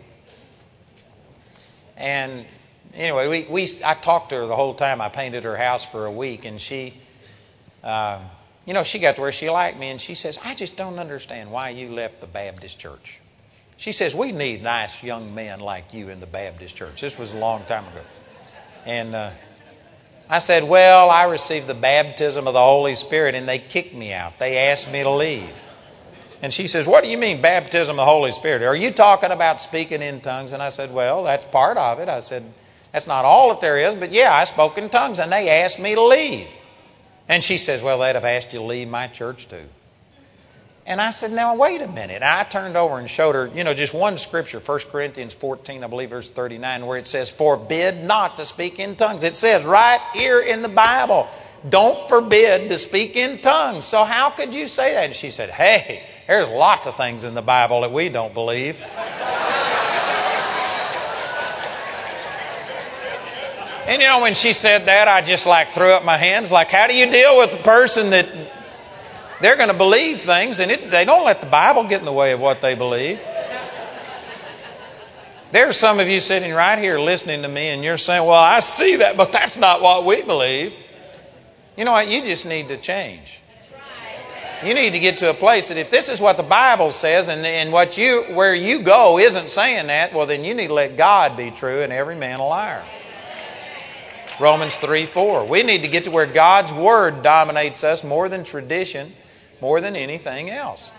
And 1.97 2.47
anyway, 2.92 3.29
we, 3.29 3.47
we, 3.49 3.68
I 3.85 3.95
talked 3.95 4.31
to 4.31 4.37
her 4.37 4.47
the 4.47 4.57
whole 4.57 4.75
time. 4.75 5.01
I 5.01 5.09
painted 5.09 5.45
her 5.45 5.57
house 5.57 5.85
for 5.85 6.07
a 6.07 6.11
week, 6.11 6.45
and 6.45 6.61
she, 6.61 6.95
uh, 7.85 8.18
you 8.66 8.75
know, 8.75 8.83
she 8.83 8.99
got 8.99 9.14
to 9.16 9.23
where 9.23 9.31
she 9.31 9.51
liked 9.51 9.79
me, 9.79 9.88
and 9.88 10.01
she 10.01 10.16
says, 10.16 10.38
I 10.45 10.57
just 10.57 10.77
don't 10.77 10.99
understand 10.99 11.53
why 11.53 11.71
you 11.71 11.92
left 11.92 12.21
the 12.21 12.27
Baptist 12.27 12.81
church. 12.81 13.21
She 13.77 13.92
says, 13.92 14.16
We 14.16 14.33
need 14.33 14.64
nice 14.64 15.01
young 15.03 15.33
men 15.33 15.61
like 15.61 15.95
you 15.95 16.09
in 16.09 16.18
the 16.18 16.27
Baptist 16.27 16.75
church. 16.75 17.01
This 17.01 17.18
was 17.18 17.33
a 17.33 17.37
long 17.37 17.64
time 17.66 17.87
ago. 17.87 18.03
And 18.85 19.14
uh, 19.14 19.31
I 20.33 20.38
said, 20.38 20.64
Well, 20.64 21.11
I 21.11 21.25
received 21.25 21.66
the 21.66 21.75
baptism 21.75 22.49
of 22.49 22.55
the 22.55 22.59
Holy 22.59 22.95
Spirit 22.95 23.35
and 23.35 23.47
they 23.47 23.59
kicked 23.59 23.95
me 23.95 24.14
out. 24.14 24.38
They 24.38 24.57
asked 24.71 24.90
me 24.90 25.03
to 25.03 25.11
leave. 25.11 25.53
And 26.40 26.55
she 26.55 26.68
says, 26.68 26.87
What 26.87 27.05
do 27.05 27.11
you 27.11 27.18
mean, 27.18 27.42
baptism 27.42 27.92
of 27.92 27.97
the 27.99 28.07
Holy 28.07 28.33
Spirit? 28.33 28.62
Are 28.62 28.75
you 28.75 28.92
talking 28.92 29.31
about 29.31 29.61
speaking 29.61 30.01
in 30.01 30.23
tongues? 30.23 30.53
And 30.53 30.62
I 30.62 30.71
said, 30.71 30.90
Well, 30.90 31.25
that's 31.25 31.45
part 31.53 31.77
of 31.77 31.99
it. 31.99 32.09
I 32.09 32.21
said, 32.21 32.51
That's 32.92 33.07
not 33.07 33.27
all 33.27 33.51
that 33.51 33.61
there 33.61 33.77
is, 33.77 33.95
but 33.95 34.11
yeah, 34.11 34.35
I 34.35 34.45
spoke 34.45 34.79
in 34.79 34.88
tongues 34.88 35.18
and 35.18 35.31
they 35.31 35.51
asked 35.51 35.79
me 35.79 35.95
to 35.95 36.03
leave. 36.03 36.47
And 37.29 37.45
she 37.45 37.59
says, 37.59 37.83
Well, 37.83 37.99
they'd 37.99 38.14
have 38.14 38.25
asked 38.25 38.55
you 38.55 38.61
to 38.61 38.64
leave 38.64 38.88
my 38.88 39.09
church 39.09 39.49
too. 39.49 39.68
And 40.85 41.01
I 41.01 41.11
said, 41.11 41.33
Now, 41.33 41.55
wait 41.55 41.81
a 41.81 41.88
minute. 41.88 42.23
I 42.23 42.42
turned 42.45 42.77
over 42.77 42.99
and 42.99 43.09
showed 43.09 43.35
her, 43.35 43.47
you 43.55 43.62
know, 43.62 43.73
just 43.73 43.95
one 43.95 44.18
scripture, 44.18 44.59
1 44.59 44.79
Corinthians 44.90 45.33
14, 45.33 45.85
I 45.85 45.87
believe, 45.87 46.11
verse 46.11 46.29
39, 46.29 46.87
where 46.87 46.99
it 46.99 47.07
says, 47.07 47.31
Forbid 47.31 48.03
not 48.03 48.37
to 48.38 48.45
speak 48.45 48.81
in 48.81 48.97
tongues. 48.97 49.23
It 49.23 49.37
says 49.37 49.64
right 49.64 50.01
here 50.12 50.40
in 50.40 50.62
the 50.62 50.68
Bible, 50.68 51.29
don't 51.68 52.09
forbid 52.09 52.68
to 52.71 52.79
speak 52.79 53.14
in 53.14 53.40
tongues. 53.40 53.85
So, 53.85 54.03
how 54.03 54.31
could 54.31 54.53
you 54.53 54.66
say 54.66 54.95
that? 54.95 55.05
And 55.05 55.14
she 55.14 55.31
said, 55.31 55.51
Hey, 55.51 56.03
there's 56.27 56.49
lots 56.49 56.88
of 56.88 56.97
things 56.97 57.23
in 57.23 57.35
the 57.35 57.42
Bible 57.42 57.83
that 57.83 57.92
we 57.92 58.09
don't 58.09 58.35
believe. 58.35 58.83
And 63.85 64.01
you 64.01 64.07
know, 64.07 64.21
when 64.21 64.35
she 64.35 64.53
said 64.53 64.87
that, 64.87 65.09
I 65.09 65.23
just 65.23 65.45
like 65.45 65.71
threw 65.71 65.90
up 65.90 66.05
my 66.05 66.16
hands, 66.16 66.51
like, 66.51 66.71
how 66.71 66.87
do 66.87 66.95
you 66.95 67.11
deal 67.11 67.37
with 67.37 67.51
the 67.51 67.59
person 67.59 68.11
that 68.11 68.27
they're 69.42 69.57
going 69.57 69.68
to 69.68 69.76
believe 69.76 70.20
things, 70.20 70.61
and 70.61 70.70
it, 70.70 70.90
they 70.90 71.05
don't 71.05 71.24
let 71.24 71.40
the 71.40 71.48
Bible 71.48 71.85
get 71.85 71.98
in 71.98 72.05
the 72.05 72.12
way 72.12 72.33
of 72.33 72.40
what 72.40 72.62
they 72.62 72.74
believe. 72.74 73.20
There's 75.50 75.76
some 75.76 76.00
of 76.00 76.09
you 76.09 76.20
sitting 76.20 76.52
right 76.52 76.78
here 76.78 76.98
listening 76.98 77.42
to 77.42 77.48
me, 77.48 77.68
and 77.68 77.85
you're 77.85 77.98
saying, 77.98 78.24
Well, 78.24 78.40
I 78.40 78.61
see 78.61 78.96
that, 78.96 79.16
but 79.16 79.33
that's 79.33 79.59
not 79.59 79.83
what 79.83 80.07
we 80.07 80.22
believe. 80.22 80.74
You 81.76 81.85
know 81.85 81.92
what? 81.92 82.09
You 82.09 82.22
just 82.22 82.46
need 82.46 82.68
to 82.68 82.78
change. 82.78 83.40
You 84.64 84.74
need 84.74 84.90
to 84.90 85.00
get 85.00 85.18
to 85.18 85.28
a 85.28 85.35
place 85.35 85.68
that 85.68 85.76
if 85.76 85.90
this 85.90 86.09
is 86.09 86.20
what 86.20 86.37
the 86.37 86.44
Bible 86.44 86.92
says 86.92 87.26
and, 87.26 87.44
and 87.44 87.72
what 87.72 87.98
you 87.98 88.22
where 88.35 88.55
you 88.55 88.83
go 88.83 89.18
isn't 89.18 89.50
saying 89.50 89.88
that, 89.88 90.14
well 90.14 90.24
then 90.24 90.44
you 90.44 90.55
need 90.55 90.68
to 90.68 90.74
let 90.74 90.96
God 90.96 91.37
be 91.37 91.50
true 91.50 91.83
and 91.83 91.92
every 91.92 92.14
man 92.14 92.38
a 92.38 92.46
liar. 92.46 92.85
Romans 94.38 94.76
3 94.76 95.07
4. 95.07 95.44
We 95.46 95.64
need 95.64 95.83
to 95.83 95.88
get 95.88 96.05
to 96.05 96.12
where 96.12 96.26
God's 96.26 96.72
Word 96.72 97.24
dominates 97.24 97.83
us 97.83 98.05
more 98.05 98.28
than 98.28 98.44
tradition 98.44 99.12
more 99.62 99.81
than 99.81 99.94
anything 99.94 100.51
else. 100.51 100.90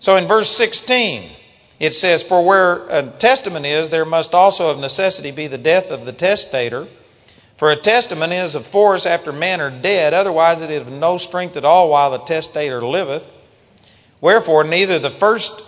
So 0.00 0.16
in 0.16 0.26
verse 0.26 0.48
16, 0.48 1.30
it 1.78 1.94
says, 1.94 2.24
For 2.24 2.42
where 2.42 2.86
a 2.88 3.02
testament 3.06 3.66
is, 3.66 3.90
there 3.90 4.06
must 4.06 4.34
also 4.34 4.70
of 4.70 4.78
necessity 4.78 5.30
be 5.30 5.46
the 5.46 5.58
death 5.58 5.90
of 5.90 6.06
the 6.06 6.12
testator. 6.14 6.88
For 7.58 7.70
a 7.70 7.76
testament 7.76 8.32
is 8.32 8.54
of 8.54 8.66
force 8.66 9.04
after 9.04 9.30
men 9.30 9.60
are 9.60 9.70
dead, 9.70 10.14
otherwise 10.14 10.62
it 10.62 10.70
is 10.70 10.82
of 10.82 10.90
no 10.90 11.18
strength 11.18 11.54
at 11.58 11.66
all 11.66 11.90
while 11.90 12.10
the 12.10 12.18
testator 12.18 12.80
liveth. 12.80 13.30
Wherefore, 14.22 14.64
neither 14.64 14.98
the 14.98 15.10
first 15.10 15.62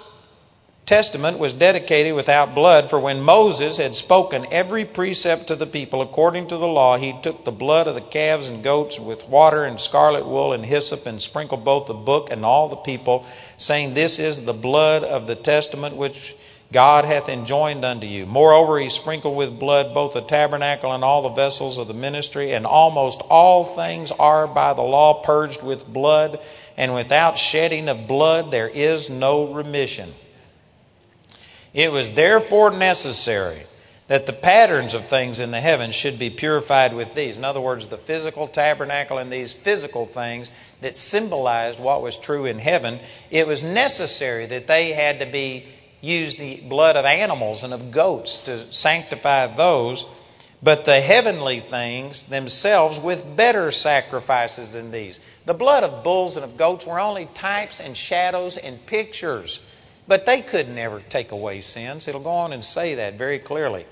Testament 0.87 1.39
was 1.39 1.55
dedicated 1.55 2.15
without 2.15 2.55
blood, 2.55 2.91
for 2.91 2.99
when 2.99 3.21
Moses 3.21 3.77
had 3.77 3.95
spoken 3.95 4.47
every 4.51 4.85
precept 4.85 5.47
to 5.47 5.55
the 5.55 5.67
people 5.67 6.03
according 6.03 6.49
to 6.49 6.57
the 6.57 6.67
law, 6.67 6.97
he 6.97 7.15
took 7.23 7.45
the 7.45 7.53
blood 7.53 7.87
of 7.87 7.95
the 7.95 8.01
calves 8.01 8.49
and 8.49 8.65
goats 8.65 8.99
with 8.99 9.29
water 9.29 9.65
and 9.65 9.81
scarlet 9.81 10.27
wool 10.27 10.53
and 10.53 10.67
hyssop 10.67 11.07
and 11.07 11.23
sprinkled 11.23 11.65
both 11.65 11.87
the 11.87 11.95
book 11.95 12.29
and 12.33 12.45
all 12.45 12.69
the 12.69 12.75
people, 12.75 13.25
saying, 13.57 13.95
This 13.95 14.19
is 14.19 14.43
the 14.43 14.53
blood 14.53 15.05
of 15.05 15.29
the 15.29 15.37
testament 15.37 15.95
which 15.95 16.35
God 16.73 17.05
hath 17.05 17.29
enjoined 17.29 17.85
unto 17.85 18.07
you. 18.07 18.27
Moreover, 18.27 18.79
he 18.79 18.89
sprinkled 18.89 19.37
with 19.37 19.59
blood 19.59 19.93
both 19.93 20.15
the 20.15 20.21
tabernacle 20.21 20.93
and 20.93 21.03
all 21.03 21.23
the 21.23 21.31
vessels 21.31 21.79
of 21.79 21.89
the 21.89 21.95
ministry, 21.95 22.53
and 22.53 22.65
almost 22.65 23.21
all 23.23 23.65
things 23.65 24.13
are 24.13 24.47
by 24.47 24.73
the 24.75 24.83
law 24.83 25.23
purged 25.23 25.63
with 25.63 25.87
blood, 25.87 26.39
and 26.77 26.95
without 26.95 27.37
shedding 27.39 27.89
of 27.89 28.07
blood 28.07 28.51
there 28.51 28.69
is 28.69 29.11
no 29.11 29.53
remission. 29.53 30.15
It 31.73 31.93
was 31.93 32.11
therefore 32.11 32.71
necessary 32.71 33.67
that 34.09 34.27
the 34.27 34.33
patterns 34.33 34.93
of 34.93 35.07
things 35.07 35.39
in 35.39 35.53
the 35.53 35.61
heavens 35.61 35.95
should 35.95 36.19
be 36.19 36.31
purified 36.31 36.95
with 36.95 37.15
these. 37.15 37.39
In 37.39 37.45
other 37.45 37.61
words, 37.61 37.87
the 37.87 37.97
physical 37.97 38.49
tabernacle 38.49 39.19
and 39.19 39.33
these 39.33 39.55
physical 39.55 40.05
things 40.05 40.51
that 40.81 40.97
symbolized 40.97 41.79
what 41.79 42.03
was 42.03 42.17
true 42.17 42.45
in 42.45 42.59
heaven, 42.59 42.99
it 43.31 43.47
was 43.47 43.63
necessary 43.63 44.47
that 44.47 44.67
they 44.67 44.93
had 44.93 45.21
to 45.21 45.27
be 45.27 45.67
used 46.01 46.41
the 46.41 46.61
blood 46.63 46.97
of 46.97 47.05
animals 47.05 47.63
and 47.63 47.73
of 47.73 47.93
goats 47.93 48.39
to 48.39 48.73
sanctify 48.73 49.47
those, 49.47 50.07
but 50.61 50.85
the 50.85 51.01
heavenly 51.01 51.61
things 51.61 52.25
themselves 52.25 52.99
with 52.99 53.37
better 53.37 53.71
sacrifices 53.71 54.73
than 54.73 54.91
these. 54.91 55.21
The 55.47 55.55
blood 55.55 55.85
of 55.85 56.03
bulls 56.03 56.35
and 56.35 56.45
of 56.45 56.57
goats 56.57 56.85
were 56.85 56.99
only 56.99 57.27
types 57.27 57.81
and 57.81 57.97
shadows 57.97 58.57
and 58.57 58.85
pictures, 58.87 59.61
but 60.07 60.27
they 60.27 60.43
could 60.43 60.69
never 60.69 61.01
take 61.01 61.33
away 61.33 61.61
sins. 61.61 62.09
It'll 62.09 62.21
go 62.21 62.31
on 62.31 62.53
and 62.53 62.65
say 62.65 62.95
that 62.97 63.19
very 63.19 63.39
clearly. 63.39 63.87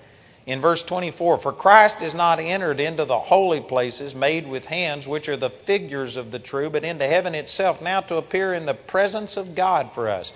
In 0.47 0.61
verse 0.61 0.83
24, 0.83 1.39
for 1.39 1.53
Christ 1.53 2.01
is 2.01 2.15
not 2.15 2.41
entered 2.41 2.81
into 2.81 3.05
the 3.05 3.19
holy 3.19 3.61
places 3.61 4.15
made 4.15 4.47
with 4.47 4.67
hands, 4.67 5.07
which 5.07 5.29
are 5.29 5.37
the 5.37 5.51
figures 5.51 6.17
of 6.17 6.31
the 6.31 6.39
true, 6.39 6.71
but 6.71 6.85
into 6.85 7.07
heaven 7.07 7.35
itself, 7.35 7.83
now 7.83 8.01
to 8.01 8.17
appear 8.17 8.55
in 8.55 8.65
the 8.65 8.75
presence 8.75 9.37
of 9.37 9.55
God 9.55 9.93
for 9.93 10.09
us 10.09 10.33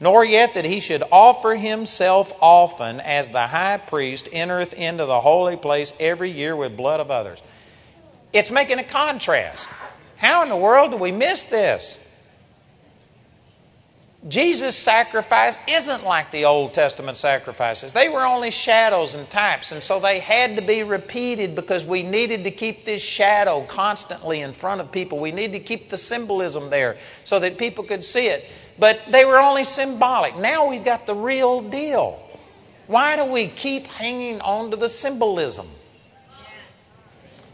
nor 0.00 0.24
yet 0.24 0.54
that 0.54 0.64
he 0.64 0.80
should 0.80 1.02
offer 1.12 1.54
himself 1.54 2.32
often 2.40 3.00
as 3.00 3.30
the 3.30 3.46
high 3.46 3.78
priest 3.78 4.28
entereth 4.32 4.72
into 4.74 5.06
the 5.06 5.20
holy 5.20 5.56
place 5.56 5.94
every 6.00 6.30
year 6.30 6.56
with 6.56 6.76
blood 6.76 7.00
of 7.00 7.10
others. 7.10 7.40
It's 8.32 8.50
making 8.50 8.78
a 8.78 8.84
contrast. 8.84 9.68
How 10.16 10.42
in 10.42 10.48
the 10.48 10.56
world 10.56 10.90
do 10.90 10.96
we 10.96 11.12
miss 11.12 11.44
this? 11.44 11.98
Jesus' 14.26 14.76
sacrifice 14.76 15.58
isn't 15.68 16.02
like 16.02 16.30
the 16.30 16.46
Old 16.46 16.72
Testament 16.72 17.18
sacrifices. 17.18 17.92
They 17.92 18.08
were 18.08 18.24
only 18.24 18.50
shadows 18.50 19.14
and 19.14 19.28
types, 19.28 19.70
and 19.70 19.82
so 19.82 20.00
they 20.00 20.18
had 20.18 20.56
to 20.56 20.62
be 20.62 20.82
repeated 20.82 21.54
because 21.54 21.84
we 21.84 22.02
needed 22.02 22.44
to 22.44 22.50
keep 22.50 22.84
this 22.84 23.02
shadow 23.02 23.66
constantly 23.66 24.40
in 24.40 24.54
front 24.54 24.80
of 24.80 24.90
people. 24.90 25.18
We 25.18 25.30
needed 25.30 25.52
to 25.52 25.60
keep 25.60 25.90
the 25.90 25.98
symbolism 25.98 26.70
there 26.70 26.96
so 27.24 27.38
that 27.40 27.58
people 27.58 27.84
could 27.84 28.02
see 28.02 28.28
it 28.28 28.46
but 28.78 29.00
they 29.10 29.24
were 29.24 29.38
only 29.38 29.64
symbolic. 29.64 30.36
Now 30.36 30.68
we've 30.68 30.84
got 30.84 31.06
the 31.06 31.14
real 31.14 31.60
deal. 31.60 32.20
Why 32.86 33.16
do 33.16 33.24
we 33.24 33.48
keep 33.48 33.86
hanging 33.86 34.40
on 34.40 34.70
to 34.70 34.76
the 34.76 34.88
symbolism? 34.88 35.68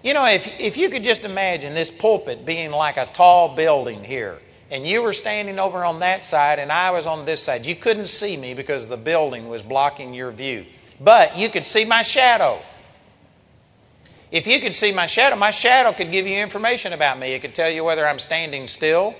You 0.02 0.14
know, 0.14 0.26
if, 0.26 0.58
if 0.58 0.76
you 0.76 0.88
could 0.88 1.04
just 1.04 1.24
imagine 1.24 1.74
this 1.74 1.90
pulpit 1.90 2.46
being 2.46 2.70
like 2.70 2.96
a 2.96 3.06
tall 3.12 3.54
building 3.54 4.02
here, 4.02 4.38
and 4.70 4.86
you 4.86 5.02
were 5.02 5.12
standing 5.12 5.58
over 5.58 5.84
on 5.84 6.00
that 6.00 6.24
side 6.24 6.58
and 6.58 6.70
I 6.70 6.90
was 6.90 7.06
on 7.06 7.24
this 7.24 7.42
side, 7.42 7.66
you 7.66 7.76
couldn't 7.76 8.06
see 8.06 8.36
me 8.36 8.54
because 8.54 8.88
the 8.88 8.96
building 8.96 9.48
was 9.48 9.62
blocking 9.62 10.14
your 10.14 10.30
view. 10.30 10.66
But 11.00 11.36
you 11.36 11.48
could 11.48 11.64
see 11.64 11.84
my 11.84 12.02
shadow. 12.02 12.60
If 14.30 14.46
you 14.46 14.60
could 14.60 14.74
see 14.74 14.92
my 14.92 15.06
shadow, 15.06 15.36
my 15.36 15.50
shadow 15.50 15.92
could 15.92 16.12
give 16.12 16.26
you 16.26 16.38
information 16.38 16.92
about 16.92 17.18
me. 17.18 17.32
It 17.32 17.40
could 17.40 17.54
tell 17.54 17.70
you 17.70 17.82
whether 17.82 18.06
I'm 18.06 18.18
standing 18.18 18.68
still 18.68 19.14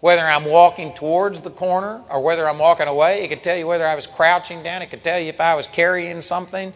whether 0.00 0.24
I'm 0.24 0.44
walking 0.44 0.94
towards 0.94 1.40
the 1.40 1.50
corner 1.50 2.02
or 2.08 2.20
whether 2.22 2.48
I'm 2.48 2.58
walking 2.58 2.86
away. 2.86 3.24
It 3.24 3.28
could 3.28 3.42
tell 3.42 3.56
you 3.56 3.66
whether 3.66 3.86
I 3.86 3.94
was 3.94 4.06
crouching 4.06 4.62
down. 4.62 4.82
It 4.82 4.90
could 4.90 5.02
tell 5.02 5.18
you 5.18 5.28
if 5.28 5.40
I 5.40 5.54
was 5.54 5.66
carrying 5.66 6.22
something. 6.22 6.72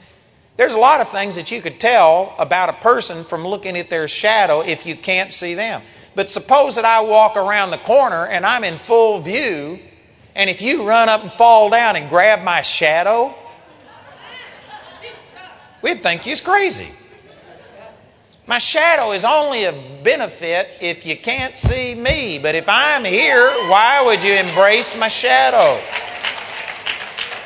There's 0.56 0.74
a 0.74 0.78
lot 0.78 1.00
of 1.00 1.08
things 1.08 1.36
that 1.36 1.50
you 1.50 1.62
could 1.62 1.80
tell 1.80 2.34
about 2.38 2.68
a 2.68 2.74
person 2.74 3.24
from 3.24 3.46
looking 3.46 3.78
at 3.78 3.90
their 3.90 4.08
shadow 4.08 4.60
if 4.60 4.86
you 4.86 4.96
can't 4.96 5.32
see 5.32 5.54
them. 5.54 5.82
But 6.14 6.28
suppose 6.28 6.74
that 6.76 6.84
I 6.84 7.00
walk 7.00 7.36
around 7.36 7.70
the 7.70 7.78
corner 7.78 8.26
and 8.26 8.44
I'm 8.44 8.64
in 8.64 8.76
full 8.76 9.20
view, 9.20 9.80
and 10.34 10.50
if 10.50 10.60
you 10.60 10.86
run 10.86 11.08
up 11.08 11.22
and 11.22 11.32
fall 11.32 11.70
down 11.70 11.96
and 11.96 12.08
grab 12.08 12.42
my 12.42 12.62
shadow, 12.62 13.34
we'd 15.80 16.02
think 16.02 16.26
you're 16.26 16.36
crazy. 16.36 16.88
My 18.46 18.58
shadow 18.58 19.12
is 19.12 19.24
only 19.24 19.64
of 19.64 20.02
benefit 20.02 20.68
if 20.80 21.06
you 21.06 21.16
can't 21.16 21.56
see 21.56 21.94
me. 21.94 22.38
But 22.38 22.54
if 22.54 22.68
I'm 22.68 23.04
here, 23.04 23.48
why 23.68 24.02
would 24.04 24.22
you 24.22 24.34
embrace 24.34 24.96
my 24.96 25.08
shadow? 25.08 25.80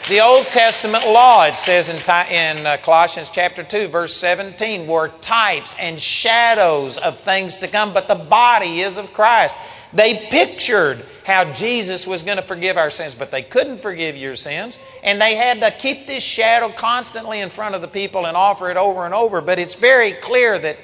The 0.08 0.20
Old 0.20 0.46
Testament 0.46 1.04
law, 1.04 1.46
it 1.46 1.56
says 1.56 1.88
in, 1.88 1.96
in 2.32 2.64
uh, 2.64 2.76
Colossians 2.76 3.28
chapter 3.28 3.64
2, 3.64 3.88
verse 3.88 4.14
17, 4.14 4.86
were 4.86 5.08
types 5.08 5.74
and 5.80 6.00
shadows 6.00 6.96
of 6.96 7.18
things 7.18 7.56
to 7.56 7.66
come, 7.66 7.92
but 7.92 8.06
the 8.06 8.14
body 8.14 8.82
is 8.82 8.98
of 8.98 9.12
Christ. 9.12 9.56
They 9.92 10.28
pictured 10.30 11.04
how 11.24 11.52
Jesus 11.52 12.06
was 12.06 12.22
going 12.22 12.36
to 12.36 12.44
forgive 12.44 12.76
our 12.76 12.88
sins, 12.90 13.16
but 13.16 13.32
they 13.32 13.42
couldn't 13.42 13.78
forgive 13.78 14.14
your 14.14 14.36
sins. 14.36 14.78
And 15.02 15.20
they 15.20 15.34
had 15.34 15.60
to 15.62 15.72
keep 15.72 16.06
this 16.06 16.22
shadow 16.22 16.70
constantly 16.70 17.40
in 17.40 17.50
front 17.50 17.74
of 17.74 17.80
the 17.80 17.88
people 17.88 18.26
and 18.26 18.36
offer 18.36 18.70
it 18.70 18.76
over 18.76 19.06
and 19.06 19.14
over. 19.14 19.40
But 19.40 19.58
it's 19.58 19.74
very 19.74 20.12
clear 20.12 20.56
that 20.56 20.76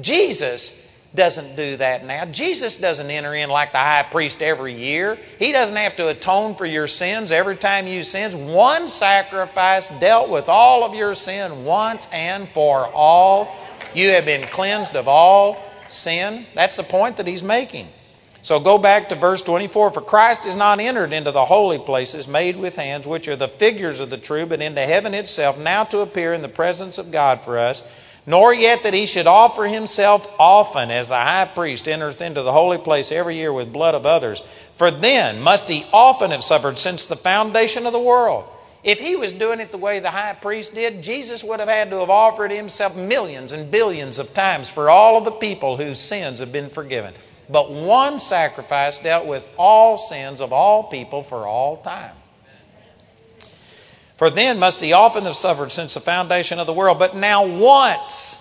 Jesus 0.00 0.72
doesn't 1.14 1.56
do 1.56 1.76
that 1.76 2.06
now. 2.06 2.24
Jesus 2.24 2.76
doesn't 2.76 3.10
enter 3.10 3.34
in 3.34 3.50
like 3.50 3.72
the 3.72 3.78
high 3.78 4.04
priest 4.04 4.40
every 4.42 4.74
year. 4.74 5.18
He 5.38 5.52
doesn't 5.52 5.76
have 5.76 5.96
to 5.96 6.08
atone 6.08 6.54
for 6.54 6.64
your 6.64 6.86
sins 6.86 7.32
every 7.32 7.56
time 7.56 7.86
you 7.86 8.02
sin. 8.02 8.46
One 8.46 8.88
sacrifice 8.88 9.90
dealt 10.00 10.30
with 10.30 10.48
all 10.48 10.84
of 10.84 10.94
your 10.94 11.14
sin 11.14 11.64
once 11.64 12.08
and 12.12 12.48
for 12.50 12.86
all. 12.86 13.54
You 13.94 14.10
have 14.10 14.24
been 14.24 14.42
cleansed 14.44 14.96
of 14.96 15.06
all 15.06 15.62
sin. 15.88 16.46
That's 16.54 16.76
the 16.76 16.82
point 16.82 17.18
that 17.18 17.26
he's 17.26 17.42
making. 17.42 17.88
So 18.40 18.58
go 18.58 18.76
back 18.76 19.10
to 19.10 19.14
verse 19.14 19.42
24. 19.42 19.92
For 19.92 20.00
Christ 20.00 20.46
is 20.46 20.56
not 20.56 20.80
entered 20.80 21.12
into 21.12 21.30
the 21.30 21.44
holy 21.44 21.78
places 21.78 22.26
made 22.26 22.56
with 22.56 22.74
hands, 22.74 23.06
which 23.06 23.28
are 23.28 23.36
the 23.36 23.46
figures 23.46 24.00
of 24.00 24.10
the 24.10 24.18
true, 24.18 24.46
but 24.46 24.60
into 24.60 24.84
heaven 24.84 25.14
itself, 25.14 25.58
now 25.58 25.84
to 25.84 26.00
appear 26.00 26.32
in 26.32 26.42
the 26.42 26.48
presence 26.48 26.98
of 26.98 27.12
God 27.12 27.44
for 27.44 27.58
us. 27.58 27.84
Nor 28.24 28.54
yet 28.54 28.84
that 28.84 28.94
he 28.94 29.06
should 29.06 29.26
offer 29.26 29.66
himself 29.66 30.28
often, 30.38 30.90
as 30.90 31.08
the 31.08 31.14
high 31.14 31.50
priest 31.52 31.88
entereth 31.88 32.20
into 32.20 32.42
the 32.42 32.52
holy 32.52 32.78
place 32.78 33.10
every 33.10 33.36
year 33.36 33.52
with 33.52 33.72
blood 33.72 33.96
of 33.96 34.06
others. 34.06 34.42
For 34.76 34.90
then 34.90 35.40
must 35.40 35.68
he 35.68 35.86
often 35.92 36.30
have 36.30 36.44
suffered 36.44 36.78
since 36.78 37.04
the 37.04 37.16
foundation 37.16 37.84
of 37.84 37.92
the 37.92 37.98
world. 37.98 38.44
If 38.84 38.98
he 38.98 39.14
was 39.16 39.32
doing 39.32 39.60
it 39.60 39.70
the 39.70 39.78
way 39.78 40.00
the 40.00 40.10
high 40.10 40.34
priest 40.34 40.74
did, 40.74 41.02
Jesus 41.02 41.44
would 41.44 41.60
have 41.60 41.68
had 41.68 41.90
to 41.90 42.00
have 42.00 42.10
offered 42.10 42.50
himself 42.50 42.96
millions 42.96 43.52
and 43.52 43.70
billions 43.70 44.18
of 44.18 44.34
times 44.34 44.68
for 44.68 44.90
all 44.90 45.16
of 45.16 45.24
the 45.24 45.30
people 45.30 45.76
whose 45.76 46.00
sins 46.00 46.40
have 46.40 46.52
been 46.52 46.70
forgiven. 46.70 47.14
But 47.48 47.70
one 47.70 48.18
sacrifice 48.18 48.98
dealt 48.98 49.26
with 49.26 49.48
all 49.56 49.98
sins 49.98 50.40
of 50.40 50.52
all 50.52 50.84
people 50.84 51.22
for 51.22 51.46
all 51.46 51.76
time. 51.76 52.14
For 54.22 54.30
then 54.30 54.60
must 54.60 54.78
he 54.78 54.92
often 54.92 55.24
have 55.24 55.34
suffered 55.34 55.72
since 55.72 55.94
the 55.94 56.00
foundation 56.00 56.60
of 56.60 56.68
the 56.68 56.72
world. 56.72 57.00
But 57.00 57.16
now, 57.16 57.44
once 57.44 58.38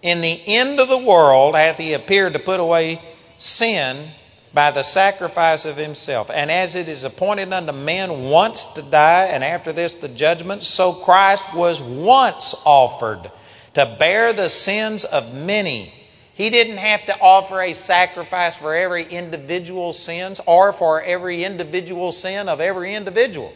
in 0.00 0.22
the 0.22 0.42
end 0.48 0.80
of 0.80 0.88
the 0.88 0.96
world, 0.96 1.54
hath 1.54 1.76
he 1.76 1.92
appeared 1.92 2.32
to 2.32 2.38
put 2.38 2.60
away 2.60 3.02
sin 3.36 4.12
by 4.54 4.70
the 4.70 4.82
sacrifice 4.82 5.66
of 5.66 5.76
himself. 5.76 6.30
And 6.30 6.50
as 6.50 6.74
it 6.76 6.88
is 6.88 7.04
appointed 7.04 7.52
unto 7.52 7.72
men 7.72 8.30
once 8.30 8.64
to 8.74 8.80
die, 8.80 9.24
and 9.24 9.44
after 9.44 9.70
this 9.70 9.92
the 9.92 10.08
judgment, 10.08 10.62
so 10.62 10.94
Christ 10.94 11.54
was 11.54 11.82
once 11.82 12.54
offered 12.64 13.30
to 13.74 13.96
bear 13.98 14.32
the 14.32 14.48
sins 14.48 15.04
of 15.04 15.34
many 15.34 15.92
he 16.32 16.48
didn't 16.48 16.78
have 16.78 17.04
to 17.06 17.18
offer 17.18 17.60
a 17.60 17.74
sacrifice 17.74 18.56
for 18.56 18.74
every 18.74 19.04
individual 19.04 19.94
sins 19.94 20.38
or 20.46 20.72
for 20.72 21.02
every 21.02 21.44
individual 21.44 22.12
sin 22.12 22.48
of 22.48 22.62
every 22.62 22.94
individual. 22.94 23.52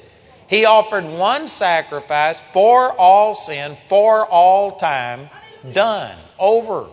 He 0.50 0.64
offered 0.64 1.04
one 1.04 1.46
sacrifice 1.46 2.42
for 2.52 2.92
all 2.92 3.36
sin, 3.36 3.76
for 3.86 4.26
all 4.26 4.72
time, 4.72 5.30
done, 5.72 6.18
over. 6.40 6.88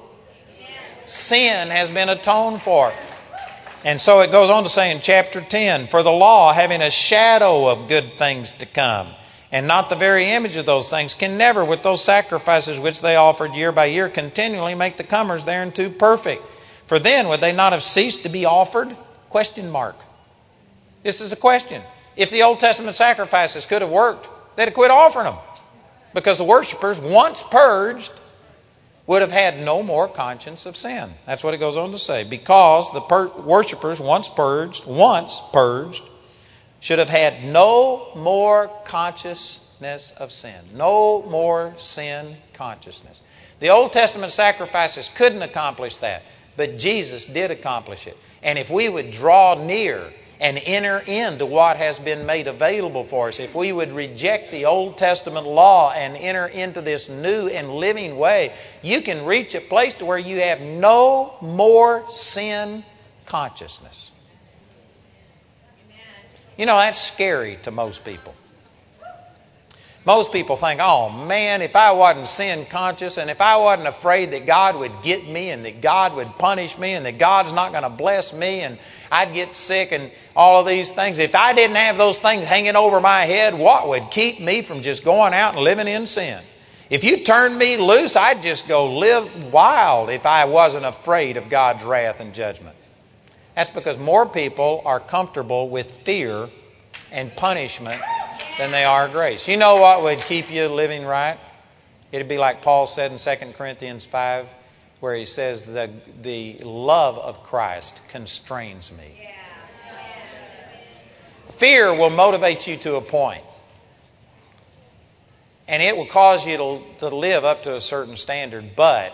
Sin 1.08 1.70
has 1.70 1.89
been 1.89 2.08
atoned 2.08 2.62
for. 2.62 2.93
And 3.84 4.00
so 4.00 4.20
it 4.20 4.32
goes 4.32 4.52
on 4.52 4.63
to 4.63 4.70
say 4.70 4.91
in 4.91 5.00
chapter 5.02 5.41
10 5.41 5.88
For 5.88 6.04
the 6.04 6.12
law, 6.12 6.54
having 6.54 6.84
a 6.84 6.91
shadow 6.91 7.67
of 7.67 7.88
good 7.88 8.13
things 8.20 8.52
to 8.52 8.67
come, 8.67 9.08
and 9.52 9.65
not 9.65 9.89
the 9.89 9.96
very 9.96 10.30
image 10.30 10.56
of 10.56 10.67
those 10.67 10.91
things, 10.91 11.15
can 11.15 11.36
never, 11.36 11.65
with 11.65 11.82
those 11.82 12.04
sacrifices 12.04 12.80
which 12.80 13.02
they 13.02 13.15
offered 13.15 13.56
year 13.56 13.72
by 13.72 13.86
year, 13.86 14.08
continually 14.08 14.76
make 14.76 14.98
the 14.98 15.04
comers 15.04 15.46
thereunto 15.46 15.89
perfect. 15.89 16.43
For 16.86 17.00
then 17.00 17.28
would 17.28 17.41
they 17.41 17.54
not 17.54 17.74
have 17.74 17.82
ceased 17.82 18.22
to 18.22 18.30
be 18.30 18.46
offered? 18.46 18.96
Question 19.32 19.72
mark. 19.72 19.96
This 21.02 21.22
is 21.22 21.32
a 21.32 21.36
question. 21.36 21.82
If 22.17 22.32
the 22.32 22.41
Old 22.43 22.60
Testament 22.60 22.95
sacrifices 22.95 23.65
could 23.65 23.82
have 23.82 23.91
worked, 23.91 24.27
they'd 24.56 24.65
have 24.65 24.73
quit 24.73 24.91
offering 24.91 25.25
them. 25.25 25.38
Because 26.13 26.39
the 26.39 26.43
worshippers, 26.43 26.99
once 26.99 27.43
purged, 27.43 28.12
would 29.06 29.21
have 29.21 29.32
had 29.32 29.60
no 29.60 29.84
more 29.84 30.08
conscience 30.08 30.65
of 30.65 30.75
sin. 30.75 31.13
That's 31.25 31.43
what 31.43 31.53
it 31.53 31.60
goes 31.60 31.77
on 31.77 31.91
to 31.91 31.99
say. 31.99 32.23
Because 32.23 32.91
the 32.91 33.01
per- 33.01 33.27
worshippers, 33.27 34.01
once 34.01 34.27
purged, 34.27 34.86
once 34.86 35.41
purged, 35.53 36.03
should 36.80 36.99
have 36.99 37.10
had 37.10 37.43
no 37.43 38.12
more 38.15 38.69
consciousness 38.86 40.12
of 40.17 40.32
sin. 40.32 40.60
No 40.73 41.21
more 41.23 41.73
sin 41.77 42.38
consciousness. 42.53 43.21
The 43.60 43.69
Old 43.69 43.93
Testament 43.93 44.32
sacrifices 44.32 45.10
couldn't 45.15 45.41
accomplish 45.41 45.97
that, 45.97 46.23
but 46.56 46.77
Jesus 46.77 47.25
did 47.25 47.49
accomplish 47.51 48.08
it. 48.08 48.17
And 48.43 48.60
if 48.60 48.69
we 48.69 48.89
would 48.89 49.12
draw 49.12 49.56
near 49.56 50.12
and 50.39 50.60
enter 50.63 51.00
into 51.00 51.45
what 51.45 51.78
has 51.78 51.97
been 52.00 52.26
made 52.26 52.47
available 52.47 53.04
for 53.04 53.30
us, 53.30 53.39
if 53.39 53.56
we 53.56 53.71
would 53.71 53.91
reject 53.91 54.52
the 54.52 54.65
Old 54.65 54.97
Testament 54.97 55.47
law 55.47 55.91
and 55.91 56.15
enter 56.15 56.45
into 56.45 56.82
this 56.82 57.10
new 57.10 57.47
and 57.47 57.73
living 57.73 58.17
way, 58.17 58.54
you 58.82 59.02
can 59.02 59.26
reach 59.26 59.56
a 59.56 59.62
place 59.62 59.95
to 59.95 60.06
where 60.06 60.17
you 60.17 60.41
have 60.41 60.62
no 60.62 61.36
more 61.41 62.08
sin 62.10 62.84
consciousness. 63.26 64.12
You 66.58 66.65
know, 66.65 66.78
that's 66.78 67.02
scary 67.02 67.60
to 67.63 67.71
most 67.71 68.04
people. 68.04 68.34
Most 70.08 70.32
people 70.32 70.56
think, 70.56 70.80
oh 70.82 71.10
man, 71.10 71.62
if 71.62 71.76
I 71.76 71.91
wasn't 71.91 72.30
sin 72.30 72.65
conscious 72.65 73.17
and 73.17 73.30
if 73.30 73.41
I 73.41 73.58
wasn't 73.58 73.89
afraid 73.89 74.32
that 74.32 74.46
God 74.46 74.78
would 74.78 75.02
get 75.02 75.28
me 75.28 75.50
and 75.50 75.65
that 75.65 75.82
God 75.82 76.15
would 76.15 76.38
punish 76.38 76.78
me 76.78 76.93
and 76.93 77.06
that 77.06 77.17
God's 77.17 77.52
not 77.52 77.74
going 77.74 77.84
to 77.84 77.89
bless 77.89 78.32
me 78.32 78.62
and 78.62 78.78
I'd 79.12 79.34
get 79.34 79.54
sick 79.54 79.91
and 79.91 80.10
all 80.34 80.62
of 80.62 80.65
these 80.65 80.91
things, 80.91 81.20
if 81.20 81.36
I 81.36 81.52
didn't 81.52 81.76
have 81.76 81.98
those 81.98 82.20
things 82.20 82.46
hanging 82.46 82.78
over 82.78 83.02
my 83.02 83.26
head, 83.26 83.54
what 83.54 83.89
would 83.89 84.10
keep 84.10 84.39
me 84.39 84.62
from 84.62 84.82
just 84.82 85.04
going 85.04 85.34
out 85.34 85.56
and 85.56 85.63
living 85.65 85.89
in 85.89 86.08
sin? 86.08 86.41
If 86.89 87.04
you 87.04 87.26
turned 87.26 87.58
me 87.58 87.76
loose, 87.76 88.15
I'd 88.15 88.41
just 88.41 88.65
go 88.65 88.98
live 88.98 89.52
wild 89.52 90.10
if 90.10 90.26
I 90.26 90.46
wasn't 90.46 90.86
afraid 90.86 91.36
of 91.36 91.50
God's 91.50 91.84
wrath 91.84 92.22
and 92.22 92.34
judgment. 92.34 92.78
That's 93.58 93.72
because 93.72 93.98
more 93.98 94.26
people 94.26 94.84
are 94.86 95.02
comfortable 95.02 95.67
with 95.67 95.91
fear 95.91 96.48
and 97.12 97.36
punishment 97.36 98.02
than 98.58 98.71
they 98.71 98.84
are 98.84 99.08
grace. 99.08 99.47
You 99.47 99.58
know 99.58 99.76
what 99.78 100.04
would 100.04 100.19
keep 100.19 100.52
you 100.52 100.67
living 100.67 101.06
right? 101.06 101.39
It'd 102.12 102.30
be 102.30 102.38
like 102.38 102.62
Paul 102.62 102.88
said 102.88 103.12
in 103.12 103.17
2 103.17 103.54
Corinthians 103.54 104.06
5, 104.06 104.47
where 105.00 105.15
he 105.15 105.26
says, 105.26 105.65
The, 105.65 105.91
the 106.21 106.60
love 106.60 107.17
of 107.17 107.43
Christ 107.43 108.02
constrains 108.10 108.91
me. 108.91 109.28
Fear 111.58 111.95
will 111.95 112.12
motivate 112.12 112.67
you 112.67 112.78
to 112.78 112.95
a 112.95 113.02
point. 113.02 113.43
And 115.67 115.84
it 115.84 115.97
will 115.97 116.06
cause 116.06 116.45
you 116.45 116.58
to, 116.58 116.82
to 117.00 117.10
live 117.10 117.43
up 117.43 117.63
to 117.63 117.76
a 117.76 117.82
certain 117.82 118.15
standard, 118.15 118.76
but 118.76 119.12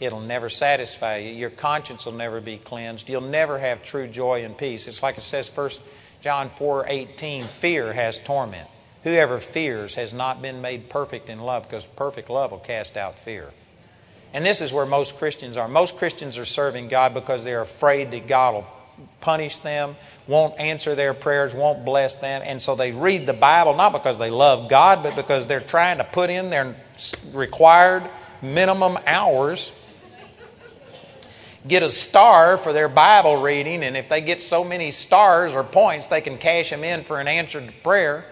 it'll 0.00 0.20
never 0.20 0.48
satisfy 0.48 1.18
you. 1.18 1.32
Your 1.34 1.50
conscience 1.50 2.04
will 2.06 2.14
never 2.14 2.40
be 2.40 2.56
cleansed. 2.56 3.08
You'll 3.08 3.20
never 3.20 3.58
have 3.58 3.82
true 3.82 4.08
joy 4.08 4.44
and 4.44 4.58
peace. 4.58 4.88
It's 4.88 5.02
like 5.02 5.18
it 5.18 5.22
says 5.22 5.48
first 5.48 5.80
John 6.24 6.48
4 6.56 6.86
18, 6.88 7.42
fear 7.42 7.92
has 7.92 8.18
torment. 8.18 8.66
Whoever 9.02 9.40
fears 9.40 9.96
has 9.96 10.14
not 10.14 10.40
been 10.40 10.62
made 10.62 10.88
perfect 10.88 11.28
in 11.28 11.38
love 11.38 11.64
because 11.64 11.84
perfect 11.84 12.30
love 12.30 12.50
will 12.50 12.60
cast 12.60 12.96
out 12.96 13.18
fear. 13.18 13.50
And 14.32 14.42
this 14.42 14.62
is 14.62 14.72
where 14.72 14.86
most 14.86 15.18
Christians 15.18 15.58
are. 15.58 15.68
Most 15.68 15.98
Christians 15.98 16.38
are 16.38 16.46
serving 16.46 16.88
God 16.88 17.12
because 17.12 17.44
they're 17.44 17.60
afraid 17.60 18.10
that 18.12 18.26
God 18.26 18.54
will 18.54 18.66
punish 19.20 19.58
them, 19.58 19.96
won't 20.26 20.58
answer 20.58 20.94
their 20.94 21.12
prayers, 21.12 21.54
won't 21.54 21.84
bless 21.84 22.16
them. 22.16 22.40
And 22.42 22.62
so 22.62 22.74
they 22.74 22.92
read 22.92 23.26
the 23.26 23.34
Bible 23.34 23.74
not 23.74 23.92
because 23.92 24.16
they 24.16 24.30
love 24.30 24.70
God, 24.70 25.02
but 25.02 25.16
because 25.16 25.46
they're 25.46 25.60
trying 25.60 25.98
to 25.98 26.04
put 26.04 26.30
in 26.30 26.48
their 26.48 26.74
required 27.34 28.02
minimum 28.40 28.98
hours, 29.06 29.72
get 31.66 31.82
a 31.82 31.88
star 31.88 32.56
for 32.56 32.72
their 32.72 32.88
Bible 32.88 33.40
reading, 33.40 33.82
and 33.82 33.96
if 33.96 34.08
they 34.08 34.20
get 34.20 34.42
so 34.42 34.64
many 34.64 34.92
stars 34.92 35.52
or 35.52 35.64
points, 35.64 36.08
they 36.08 36.20
can 36.20 36.38
cash 36.38 36.70
them 36.70 36.84
in 36.84 37.04
for 37.04 37.20
an 37.20 37.28
answered 37.28 37.72
prayer. 37.82 38.26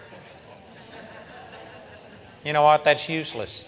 You 2.45 2.53
know 2.53 2.63
what? 2.63 2.83
That's 2.83 3.07
useless. 3.07 3.65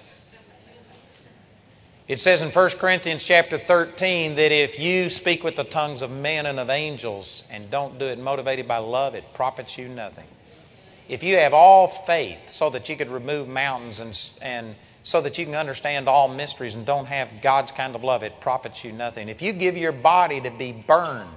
It 2.07 2.19
says 2.19 2.43
in 2.43 2.51
1 2.51 2.69
Corinthians 2.71 3.23
chapter 3.23 3.57
13 3.57 4.35
that 4.35 4.51
if 4.51 4.77
you 4.77 5.09
speak 5.09 5.43
with 5.43 5.55
the 5.55 5.63
tongues 5.63 6.03
of 6.03 6.11
men 6.11 6.45
and 6.45 6.59
of 6.59 6.69
angels 6.69 7.43
and 7.49 7.71
don't 7.71 7.97
do 7.97 8.05
it 8.05 8.19
motivated 8.19 8.67
by 8.67 8.77
love, 8.77 9.15
it 9.15 9.23
profits 9.33 9.75
you 9.77 9.87
nothing. 9.87 10.27
If 11.09 11.23
you 11.23 11.37
have 11.37 11.55
all 11.55 11.87
faith 11.87 12.49
so 12.49 12.69
that 12.69 12.89
you 12.89 12.95
could 12.95 13.09
remove 13.09 13.47
mountains 13.47 13.99
and, 13.99 14.29
and 14.39 14.75
so 15.05 15.21
that 15.21 15.37
you 15.37 15.45
can 15.45 15.53
understand 15.53 16.09
all 16.09 16.27
mysteries 16.27 16.73
and 16.73 16.83
don't 16.83 17.05
have 17.05 17.31
God's 17.43 17.71
kind 17.71 17.93
of 17.95 18.03
love, 18.03 18.23
it 18.23 18.41
profits 18.41 18.83
you 18.83 18.91
nothing. 18.91 19.29
If 19.29 19.39
you 19.39 19.53
give 19.53 19.77
your 19.77 19.91
body 19.91 20.41
to 20.41 20.49
be 20.49 20.71
burned, 20.71 21.29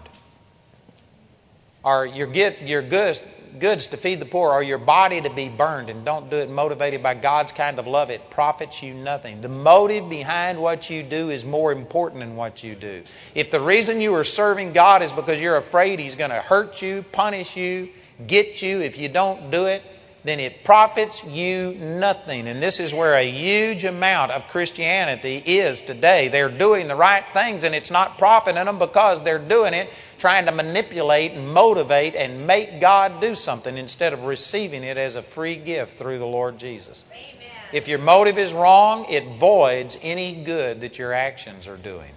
or 1.84 2.06
your, 2.06 2.26
get, 2.26 2.62
your 2.62 2.80
goods, 2.80 3.22
goods 3.58 3.88
to 3.88 3.98
feed 3.98 4.20
the 4.20 4.24
poor 4.24 4.52
or 4.52 4.62
your 4.62 4.78
body 4.78 5.20
to 5.20 5.28
be 5.28 5.50
burned 5.50 5.90
and 5.90 6.02
don't 6.02 6.30
do 6.30 6.36
it 6.36 6.48
motivated 6.48 7.02
by 7.02 7.12
God's 7.12 7.52
kind 7.52 7.78
of 7.78 7.86
love, 7.86 8.08
it 8.08 8.30
profits 8.30 8.82
you 8.82 8.94
nothing. 8.94 9.42
The 9.42 9.50
motive 9.50 10.08
behind 10.08 10.58
what 10.58 10.88
you 10.88 11.02
do 11.02 11.28
is 11.28 11.44
more 11.44 11.70
important 11.70 12.20
than 12.20 12.36
what 12.36 12.64
you 12.64 12.74
do. 12.74 13.02
If 13.34 13.50
the 13.50 13.60
reason 13.60 14.00
you 14.00 14.14
are 14.14 14.24
serving 14.24 14.72
God 14.72 15.02
is 15.02 15.12
because 15.12 15.42
you're 15.42 15.58
afraid 15.58 15.98
He's 15.98 16.14
going 16.14 16.30
to 16.30 16.40
hurt 16.40 16.80
you, 16.80 17.04
punish 17.12 17.54
you, 17.54 17.90
get 18.26 18.62
you 18.62 18.80
if 18.80 18.96
you 18.96 19.10
don't 19.10 19.50
do 19.50 19.66
it, 19.66 19.82
then 20.24 20.40
it 20.40 20.64
profits 20.64 21.24
you 21.24 21.74
nothing. 21.74 22.48
And 22.48 22.62
this 22.62 22.80
is 22.80 22.92
where 22.92 23.16
a 23.16 23.30
huge 23.30 23.84
amount 23.84 24.32
of 24.32 24.48
Christianity 24.48 25.42
is 25.46 25.80
today. 25.80 26.28
They're 26.28 26.48
doing 26.48 26.88
the 26.88 26.96
right 26.96 27.24
things 27.32 27.64
and 27.64 27.74
it's 27.74 27.90
not 27.90 28.18
profiting 28.18 28.64
them 28.64 28.78
because 28.78 29.22
they're 29.22 29.38
doing 29.38 29.74
it 29.74 29.90
trying 30.18 30.46
to 30.46 30.52
manipulate 30.52 31.32
and 31.32 31.48
motivate 31.48 32.16
and 32.16 32.46
make 32.46 32.80
God 32.80 33.20
do 33.20 33.34
something 33.34 33.76
instead 33.76 34.12
of 34.12 34.24
receiving 34.24 34.82
it 34.82 34.98
as 34.98 35.14
a 35.14 35.22
free 35.22 35.56
gift 35.56 35.96
through 35.96 36.18
the 36.18 36.26
Lord 36.26 36.58
Jesus. 36.58 37.04
Amen. 37.12 37.48
If 37.72 37.86
your 37.86 37.98
motive 37.98 38.38
is 38.38 38.52
wrong, 38.52 39.04
it 39.08 39.38
voids 39.38 39.98
any 40.02 40.42
good 40.42 40.80
that 40.80 40.98
your 40.98 41.12
actions 41.12 41.66
are 41.68 41.76
doing. 41.76 42.10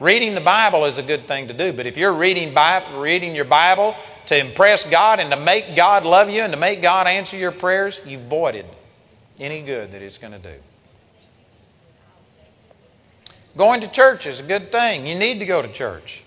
Reading 0.00 0.34
the 0.34 0.40
Bible 0.40 0.86
is 0.86 0.98
a 0.98 1.04
good 1.04 1.28
thing 1.28 1.48
to 1.48 1.54
do, 1.54 1.72
but 1.72 1.86
if 1.86 1.96
you're 1.96 2.12
reading, 2.12 2.52
Bible, 2.52 3.00
reading 3.00 3.34
your 3.34 3.44
Bible 3.44 3.94
to 4.26 4.38
impress 4.38 4.84
God 4.84 5.20
and 5.20 5.30
to 5.30 5.36
make 5.36 5.76
God 5.76 6.04
love 6.04 6.30
you 6.30 6.42
and 6.42 6.52
to 6.52 6.58
make 6.58 6.82
God 6.82 7.06
answer 7.06 7.36
your 7.36 7.52
prayers, 7.52 8.00
you've 8.06 8.22
voided 8.22 8.66
any 9.38 9.62
good 9.62 9.92
that 9.92 10.02
it's 10.02 10.18
going 10.18 10.32
to 10.32 10.38
do. 10.38 10.54
Going 13.56 13.80
to 13.82 13.88
church 13.88 14.26
is 14.26 14.40
a 14.40 14.42
good 14.42 14.72
thing. 14.72 15.06
You 15.06 15.14
need 15.14 15.38
to 15.38 15.46
go 15.46 15.62
to 15.62 15.68
church. 15.68 16.24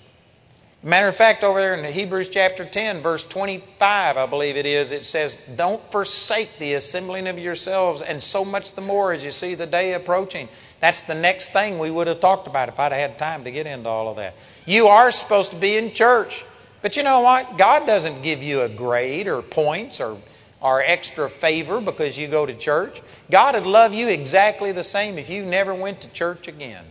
Matter 0.83 1.07
of 1.07 1.15
fact, 1.15 1.43
over 1.43 1.59
there 1.59 1.73
in 1.73 1.91
Hebrews 1.91 2.29
chapter 2.29 2.63
10, 2.63 3.01
verse 3.01 3.23
25, 3.23 4.15
I 4.15 4.25
believe 4.27 4.55
it 4.55 4.65
is, 4.65 4.91
it 4.91 5.03
says, 5.03 5.39
Don't 5.55 5.81
forsake 5.91 6.59
the 6.59 6.75
assembling 6.75 7.27
of 7.27 7.39
yourselves, 7.39 8.01
and 8.01 8.21
so 8.21 8.45
much 8.45 8.73
the 8.73 8.81
more 8.81 9.11
as 9.11 9.23
you 9.23 9.31
see 9.31 9.55
the 9.55 9.65
day 9.65 9.93
approaching. 9.93 10.47
That's 10.79 11.01
the 11.01 11.15
next 11.15 11.51
thing 11.51 11.79
we 11.79 11.89
would 11.89 12.07
have 12.07 12.19
talked 12.19 12.47
about 12.47 12.69
if 12.69 12.79
I'd 12.79 12.91
had 12.91 13.17
time 13.17 13.43
to 13.45 13.51
get 13.51 13.65
into 13.65 13.89
all 13.89 14.07
of 14.07 14.17
that. 14.17 14.35
You 14.65 14.87
are 14.87 15.09
supposed 15.11 15.51
to 15.51 15.57
be 15.57 15.75
in 15.75 15.93
church. 15.93 16.45
But 16.87 16.95
you 16.95 17.03
know 17.03 17.19
what? 17.19 17.57
God 17.57 17.85
doesn't 17.85 18.21
give 18.21 18.41
you 18.41 18.61
a 18.61 18.69
grade 18.69 19.27
or 19.27 19.41
points 19.41 19.99
or, 19.99 20.17
or 20.61 20.81
extra 20.81 21.29
favor 21.29 21.81
because 21.81 22.17
you 22.17 22.29
go 22.29 22.45
to 22.45 22.53
church. 22.53 23.01
God 23.29 23.55
would 23.55 23.65
love 23.65 23.93
you 23.93 24.07
exactly 24.07 24.71
the 24.71 24.85
same 24.85 25.17
if 25.17 25.29
you 25.29 25.43
never 25.43 25.75
went 25.75 25.99
to 25.99 26.07
church 26.07 26.47
again. 26.47 26.85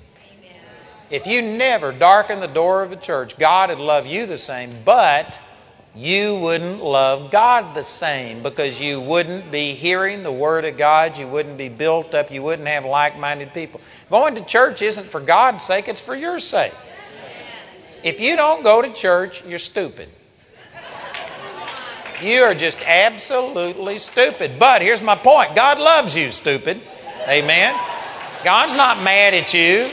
If 1.09 1.27
you 1.27 1.41
never 1.41 1.93
darken 1.93 2.41
the 2.41 2.47
door 2.47 2.83
of 2.83 2.93
a 2.93 2.97
church, 2.97 3.39
God 3.39 3.71
would 3.71 3.79
love 3.79 4.05
you 4.05 4.27
the 4.27 4.37
same, 4.37 4.75
but 4.85 5.41
you 5.95 6.37
wouldn't 6.41 6.85
love 6.85 7.31
God 7.31 7.75
the 7.75 7.83
same 7.83 8.43
because 8.43 8.79
you 8.79 9.01
wouldn't 9.01 9.51
be 9.51 9.73
hearing 9.73 10.25
the 10.25 10.31
Word 10.31 10.67
of 10.67 10.77
God. 10.77 11.17
You 11.17 11.27
wouldn't 11.27 11.57
be 11.57 11.71
built 11.71 12.15
up. 12.15 12.31
You 12.31 12.43
wouldn't 12.43 12.69
have 12.69 12.85
like 12.85 13.19
minded 13.19 13.55
people. 13.55 13.81
Going 14.11 14.35
to 14.35 14.45
church 14.45 14.83
isn't 14.83 15.11
for 15.11 15.23
God's 15.23 15.65
sake, 15.65 15.89
it's 15.89 16.03
for 16.03 16.15
your 16.15 16.39
sake. 16.39 16.75
If 18.07 18.21
you 18.21 18.37
don't 18.37 18.63
go 18.63 18.81
to 18.83 18.93
church, 18.93 19.43
you're 19.49 19.59
stupid. 19.59 20.09
You 22.23 22.45
are 22.45 22.55
just 22.55 22.79
absolutely 22.83 23.99
stupid. 23.99 24.61
But 24.61 24.81
here's 24.81 25.03
my 25.03 25.17
point 25.17 25.57
God 25.57 25.81
loves 25.81 26.15
you, 26.15 26.31
stupid. 26.31 26.81
Amen. 27.27 27.75
God's 28.45 28.77
not 28.77 29.03
mad 29.03 29.35
at 29.35 29.53
you. 29.53 29.91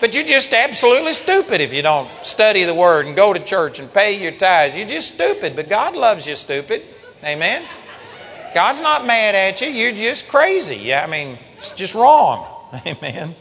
But 0.00 0.14
you're 0.14 0.22
just 0.22 0.52
absolutely 0.52 1.14
stupid 1.14 1.62
if 1.62 1.72
you 1.72 1.80
don't 1.80 2.10
study 2.26 2.64
the 2.64 2.74
Word 2.74 3.06
and 3.06 3.16
go 3.16 3.32
to 3.32 3.40
church 3.40 3.78
and 3.78 3.90
pay 3.90 4.22
your 4.22 4.32
tithes. 4.32 4.76
You're 4.76 4.86
just 4.86 5.14
stupid, 5.14 5.56
but 5.56 5.70
God 5.70 5.96
loves 5.96 6.26
you, 6.26 6.36
stupid. 6.36 6.84
Amen? 7.24 7.64
God's 8.54 8.82
not 8.82 9.06
mad 9.06 9.34
at 9.34 9.62
you. 9.62 9.68
You're 9.68 9.92
just 9.92 10.28
crazy. 10.28 10.76
Yeah, 10.76 11.04
I 11.04 11.06
mean, 11.06 11.38
it's 11.56 11.70
just 11.70 11.94
wrong. 11.94 12.46
Amen. 12.86 13.34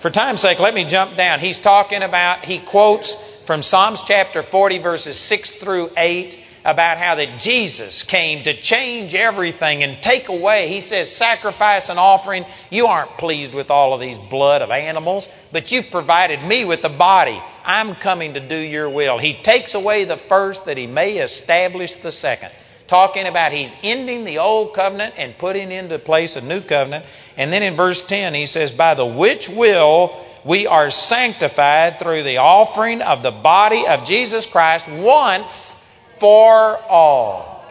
For 0.00 0.08
time's 0.08 0.40
sake, 0.40 0.58
let 0.58 0.72
me 0.72 0.86
jump 0.86 1.18
down. 1.18 1.40
He's 1.40 1.58
talking 1.58 2.02
about, 2.02 2.46
he 2.46 2.58
quotes 2.58 3.14
from 3.44 3.62
Psalms 3.62 4.02
chapter 4.02 4.42
40, 4.42 4.78
verses 4.78 5.18
6 5.18 5.50
through 5.50 5.90
8, 5.94 6.38
about 6.64 6.96
how 6.96 7.16
that 7.16 7.38
Jesus 7.38 8.02
came 8.02 8.42
to 8.44 8.58
change 8.58 9.14
everything 9.14 9.82
and 9.82 10.02
take 10.02 10.30
away. 10.30 10.68
He 10.68 10.80
says, 10.80 11.14
sacrifice 11.14 11.90
and 11.90 11.98
offering. 11.98 12.46
You 12.70 12.86
aren't 12.86 13.18
pleased 13.18 13.52
with 13.52 13.70
all 13.70 13.92
of 13.92 14.00
these 14.00 14.18
blood 14.18 14.62
of 14.62 14.70
animals, 14.70 15.28
but 15.52 15.70
you've 15.70 15.90
provided 15.90 16.42
me 16.42 16.64
with 16.64 16.80
the 16.80 16.88
body. 16.88 17.38
I'm 17.62 17.94
coming 17.94 18.32
to 18.34 18.40
do 18.40 18.56
your 18.56 18.88
will. 18.88 19.18
He 19.18 19.34
takes 19.34 19.74
away 19.74 20.06
the 20.06 20.16
first 20.16 20.64
that 20.64 20.78
he 20.78 20.86
may 20.86 21.18
establish 21.18 21.96
the 21.96 22.12
second. 22.12 22.52
Talking 22.90 23.28
about 23.28 23.52
he's 23.52 23.72
ending 23.84 24.24
the 24.24 24.38
old 24.38 24.74
covenant 24.74 25.14
and 25.16 25.38
putting 25.38 25.70
into 25.70 25.96
place 25.96 26.34
a 26.34 26.40
new 26.40 26.60
covenant. 26.60 27.04
And 27.36 27.52
then 27.52 27.62
in 27.62 27.76
verse 27.76 28.02
10, 28.02 28.34
he 28.34 28.46
says, 28.46 28.72
By 28.72 28.94
the 28.94 29.06
which 29.06 29.48
will 29.48 30.12
we 30.44 30.66
are 30.66 30.90
sanctified 30.90 32.00
through 32.00 32.24
the 32.24 32.38
offering 32.38 33.00
of 33.00 33.22
the 33.22 33.30
body 33.30 33.86
of 33.86 34.04
Jesus 34.04 34.44
Christ 34.44 34.88
once 34.88 35.72
for 36.18 36.78
all. 36.88 37.64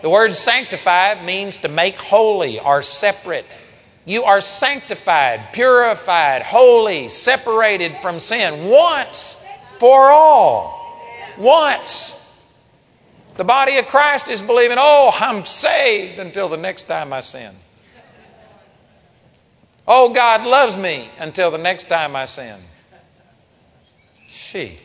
The 0.00 0.08
word 0.08 0.34
sanctified 0.34 1.22
means 1.22 1.58
to 1.58 1.68
make 1.68 1.96
holy 1.96 2.58
or 2.58 2.80
separate. 2.80 3.58
You 4.06 4.24
are 4.24 4.40
sanctified, 4.40 5.52
purified, 5.52 6.40
holy, 6.40 7.10
separated 7.10 7.98
from 8.00 8.18
sin 8.20 8.70
once 8.70 9.36
for 9.78 10.08
all. 10.10 11.02
Once. 11.36 12.14
The 13.36 13.44
body 13.44 13.76
of 13.76 13.86
Christ 13.86 14.28
is 14.28 14.40
believing, 14.40 14.78
oh, 14.80 15.14
I'm 15.14 15.44
saved 15.44 16.18
until 16.18 16.48
the 16.48 16.56
next 16.56 16.84
time 16.84 17.12
I 17.12 17.20
sin. 17.20 17.54
Oh, 19.86 20.12
God 20.12 20.44
loves 20.44 20.76
me 20.76 21.10
until 21.18 21.50
the 21.50 21.58
next 21.58 21.88
time 21.88 22.16
I 22.16 22.26
sin. 22.26 22.60
She. 24.28 24.78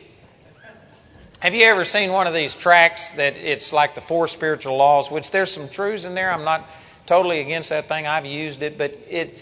Have 1.40 1.54
you 1.54 1.64
ever 1.64 1.84
seen 1.84 2.12
one 2.12 2.28
of 2.28 2.34
these 2.34 2.54
tracks 2.54 3.10
that 3.12 3.34
it's 3.36 3.72
like 3.72 3.96
the 3.96 4.00
four 4.00 4.28
spiritual 4.28 4.76
laws, 4.76 5.10
which 5.10 5.30
there's 5.30 5.50
some 5.50 5.68
truths 5.68 6.04
in 6.04 6.14
there. 6.14 6.30
I'm 6.30 6.44
not 6.44 6.68
totally 7.06 7.40
against 7.40 7.70
that 7.70 7.88
thing. 7.88 8.06
I've 8.06 8.26
used 8.26 8.62
it, 8.62 8.78
but 8.78 8.96
it 9.08 9.36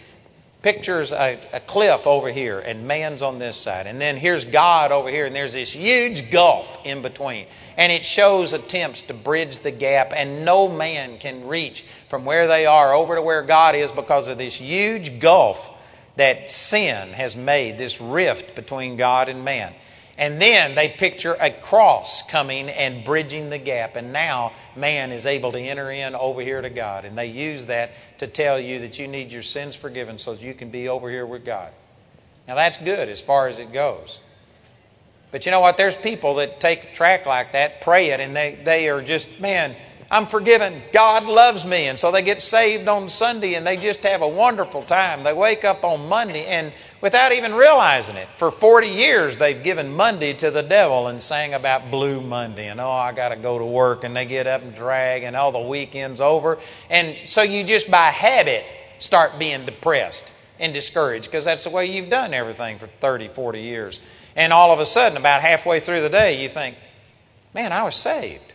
pictures 0.63 1.11
a, 1.13 1.39
a, 1.53 1.61
cliff 1.61 2.07
over 2.07 2.31
here 2.31 2.59
and 2.59 2.87
man's 2.87 3.23
on 3.23 3.39
this 3.39 3.57
side. 3.57 3.87
And 3.87 4.01
then 4.01 4.17
here's 4.17 4.45
God 4.45 4.93
over 4.93 5.09
here, 5.09 5.27
and 5.27 5.35
there's 5.35 5.55
this 5.55 5.73
huge 5.73 6.31
gulf 6.31 6.79
in 6.85 7.03
between. 7.03 7.47
And 7.77 7.91
it 7.91 8.05
shows 8.05 8.53
attempts 8.53 9.03
to 9.03 9.15
bridge 9.15 9.61
the 9.61 9.71
gap, 9.71 10.13
and 10.15 10.45
no 10.45 10.69
man 10.69 11.19
can 11.19 11.47
reach 11.47 11.85
from 12.09 12.25
where 12.25 12.47
they 12.47 12.67
are 12.67 12.93
over 12.93 13.17
to 13.17 13.23
where 13.23 13.43
God 13.43 13.75
is 13.75 13.91
because 13.91 14.29
of 14.29 14.39
this 14.39 14.55
huge 14.55 15.19
gulf 15.19 15.71
that 16.17 16.51
sin 16.51 17.11
has 17.15 17.37
made, 17.37 17.79
this 17.79 18.01
rift 18.01 18.55
between 18.55 18.97
God 18.97 19.29
and 19.29 19.45
man. 19.45 19.73
And 20.21 20.41
then 20.41 20.75
they 20.75 20.91
picture 20.91 21.33
a 21.33 21.51
cross 21.51 22.23
coming 22.23 22.68
and 22.68 23.07
bridging 23.07 23.49
the 23.49 23.57
gap. 23.57 23.97
And 23.97 24.12
now 24.12 24.53
man 24.77 25.12
is 25.12 25.25
able 25.25 25.51
to 25.53 25.59
enter 25.59 25.91
in 25.91 26.14
over 26.14 26.43
here 26.43 26.61
to 26.61 26.68
God. 26.68 27.07
And 27.07 27.16
they 27.16 27.29
use 27.29 27.64
that 27.66 27.93
to 28.18 28.27
tell 28.27 28.61
you 28.61 28.81
that 28.81 28.99
you 28.99 29.09
need 29.09 29.33
your 29.33 29.43
sins 29.43 29.75
forgiven 29.75 30.18
so 30.18 30.35
that 30.35 30.43
you 30.43 30.53
can 30.53 30.68
be 30.68 30.91
over 30.91 31.09
here 31.09 31.25
with 31.25 31.47
God. 31.47 31.73
Now 32.47 32.55
that's 32.55 32.77
good 32.77 33.09
as 33.09 33.23
far 33.23 33.49
as 33.49 33.59
it 33.59 33.73
goes. 33.73 34.18
But 35.31 35.47
you 35.47 35.53
know 35.53 35.61
what? 35.61 35.79
There's 35.79 35.97
people 35.97 36.35
that 36.35 36.61
take 36.61 36.85
a 36.85 36.93
track 36.93 37.25
like 37.25 37.53
that, 37.53 37.81
pray 37.81 38.11
it, 38.11 38.21
and 38.21 38.37
they, 38.37 38.59
they 38.62 38.91
are 38.91 39.01
just, 39.01 39.41
man, 39.41 39.75
I'm 40.11 40.27
forgiven. 40.27 40.83
God 40.93 41.25
loves 41.25 41.64
me. 41.64 41.87
And 41.87 41.99
so 41.99 42.11
they 42.11 42.21
get 42.21 42.43
saved 42.43 42.89
on 42.89 43.09
Sunday 43.09 43.55
and 43.55 43.66
they 43.66 43.77
just 43.79 44.01
have 44.01 44.23
a 44.23 44.29
wonderful 44.29 44.83
time. 44.83 45.23
They 45.23 45.33
wake 45.33 45.64
up 45.64 45.85
on 45.85 46.09
Monday 46.09 46.45
and 46.47 46.73
without 47.01 47.33
even 47.33 47.55
realizing 47.55 48.17
it, 48.17 48.29
for 48.37 48.51
40 48.51 48.89
years 48.89 49.39
they've 49.39 49.63
given 49.63 49.95
Monday 49.95 50.33
to 50.35 50.51
the 50.51 50.63
devil 50.63 51.07
and 51.07 51.23
sang 51.23 51.55
about 51.55 51.91
Blue 51.91 52.21
Monday 52.21 52.69
and 52.69 52.81
oh, 52.81 52.91
I 52.91 53.13
got 53.13 53.31
to 53.31 53.37
go 53.37 53.59
to 53.59 53.65
work 53.65 54.05
and 54.05 54.15
they 54.15 54.25
get 54.25 54.47
up 54.47 54.63
and 54.63 54.75
drag 54.75 55.23
and 55.23 55.35
all 55.37 55.53
the 55.53 55.61
weekend's 55.61 56.21
over. 56.21 56.59
And 56.89 57.17
so 57.29 57.43
you 57.43 57.65
just 57.65 57.91
by 57.91 58.11
habit 58.11 58.65
start 58.99 59.39
being 59.39 59.65
depressed 59.65 60.33
and 60.59 60.75
discouraged 60.75 61.27
because 61.27 61.45
that's 61.45 61.65
the 61.65 61.71
way 61.71 61.87
you've 61.87 62.11
done 62.11 62.35
everything 62.35 62.79
for 62.79 62.87
30, 62.87 63.29
40 63.29 63.61
years. 63.61 63.99
And 64.37 64.53
all 64.53 64.73
of 64.73 64.79
a 64.79 64.87
sudden, 64.87 65.19
about 65.19 65.41
halfway 65.41 65.81
through 65.81 66.03
the 66.03 66.09
day, 66.09 66.41
you 66.41 66.49
think, 66.49 66.77
man, 67.55 67.73
I 67.73 67.83
was 67.83 67.97
saved. 67.97 68.50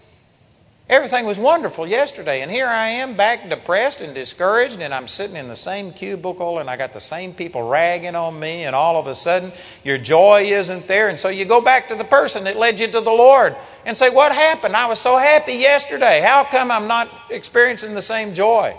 Everything 0.88 1.26
was 1.26 1.40
wonderful 1.40 1.88
yesterday, 1.88 2.42
and 2.42 2.52
here 2.52 2.68
I 2.68 2.90
am 2.90 3.16
back 3.16 3.50
depressed 3.50 4.02
and 4.02 4.14
discouraged, 4.14 4.80
and 4.80 4.94
I'm 4.94 5.08
sitting 5.08 5.36
in 5.36 5.48
the 5.48 5.56
same 5.56 5.92
cubicle, 5.92 6.60
and 6.60 6.70
I 6.70 6.78
got 6.78 6.94
the 6.94 7.00
same 7.00 7.34
people 7.34 7.68
ragging 7.68 8.14
on 8.14 8.40
me, 8.40 8.66
and 8.66 8.76
all 8.76 8.96
of 8.96 9.08
a 9.08 9.16
sudden 9.16 9.52
your 9.84 9.98
joy 9.98 10.44
isn't 10.44 10.88
there. 10.88 11.10
And 11.10 11.20
so 11.20 11.30
you 11.30 11.44
go 11.44 11.60
back 11.60 11.88
to 11.88 11.96
the 11.96 12.04
person 12.04 12.44
that 12.44 12.56
led 12.56 12.80
you 12.80 12.86
to 12.86 13.02
the 13.02 13.12
Lord 13.12 13.56
and 13.84 13.98
say, 13.98 14.12
What 14.12 14.32
happened? 14.32 14.76
I 14.76 14.86
was 14.86 15.00
so 15.00 15.18
happy 15.18 15.54
yesterday. 15.54 16.22
How 16.22 16.44
come 16.44 16.70
I'm 16.70 16.88
not 16.88 17.10
experiencing 17.32 17.96
the 17.96 18.04
same 18.04 18.36
joy? 18.36 18.78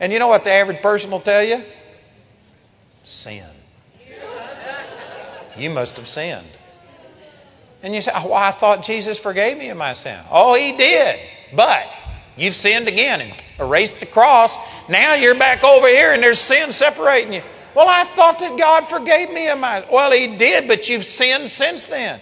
And 0.00 0.10
you 0.10 0.18
know 0.18 0.28
what 0.28 0.44
the 0.44 0.52
average 0.52 0.80
person 0.80 1.10
will 1.10 1.20
tell 1.20 1.42
you? 1.42 1.62
Sin. 3.02 3.44
You 5.58 5.68
must 5.68 5.98
have 5.98 6.08
sinned. 6.08 6.48
And 7.86 7.94
you 7.94 8.02
say, 8.02 8.10
oh, 8.12 8.24
well, 8.24 8.34
I 8.34 8.50
thought 8.50 8.82
Jesus 8.82 9.16
forgave 9.16 9.56
me 9.56 9.68
of 9.68 9.76
my 9.76 9.92
sin. 9.92 10.18
Oh, 10.28 10.56
he 10.56 10.76
did. 10.76 11.20
But 11.54 11.86
you've 12.36 12.56
sinned 12.56 12.88
again 12.88 13.20
and 13.20 13.32
erased 13.60 14.00
the 14.00 14.06
cross. 14.06 14.56
Now 14.88 15.14
you're 15.14 15.36
back 15.36 15.62
over 15.62 15.86
here 15.86 16.12
and 16.12 16.20
there's 16.20 16.40
sin 16.40 16.72
separating 16.72 17.32
you. 17.32 17.42
Well, 17.76 17.86
I 17.88 18.02
thought 18.02 18.40
that 18.40 18.58
God 18.58 18.88
forgave 18.88 19.30
me 19.30 19.48
of 19.50 19.60
my 19.60 19.86
Well, 19.88 20.10
he 20.10 20.36
did, 20.36 20.66
but 20.66 20.88
you've 20.88 21.04
sinned 21.04 21.48
since 21.48 21.84
then. 21.84 22.20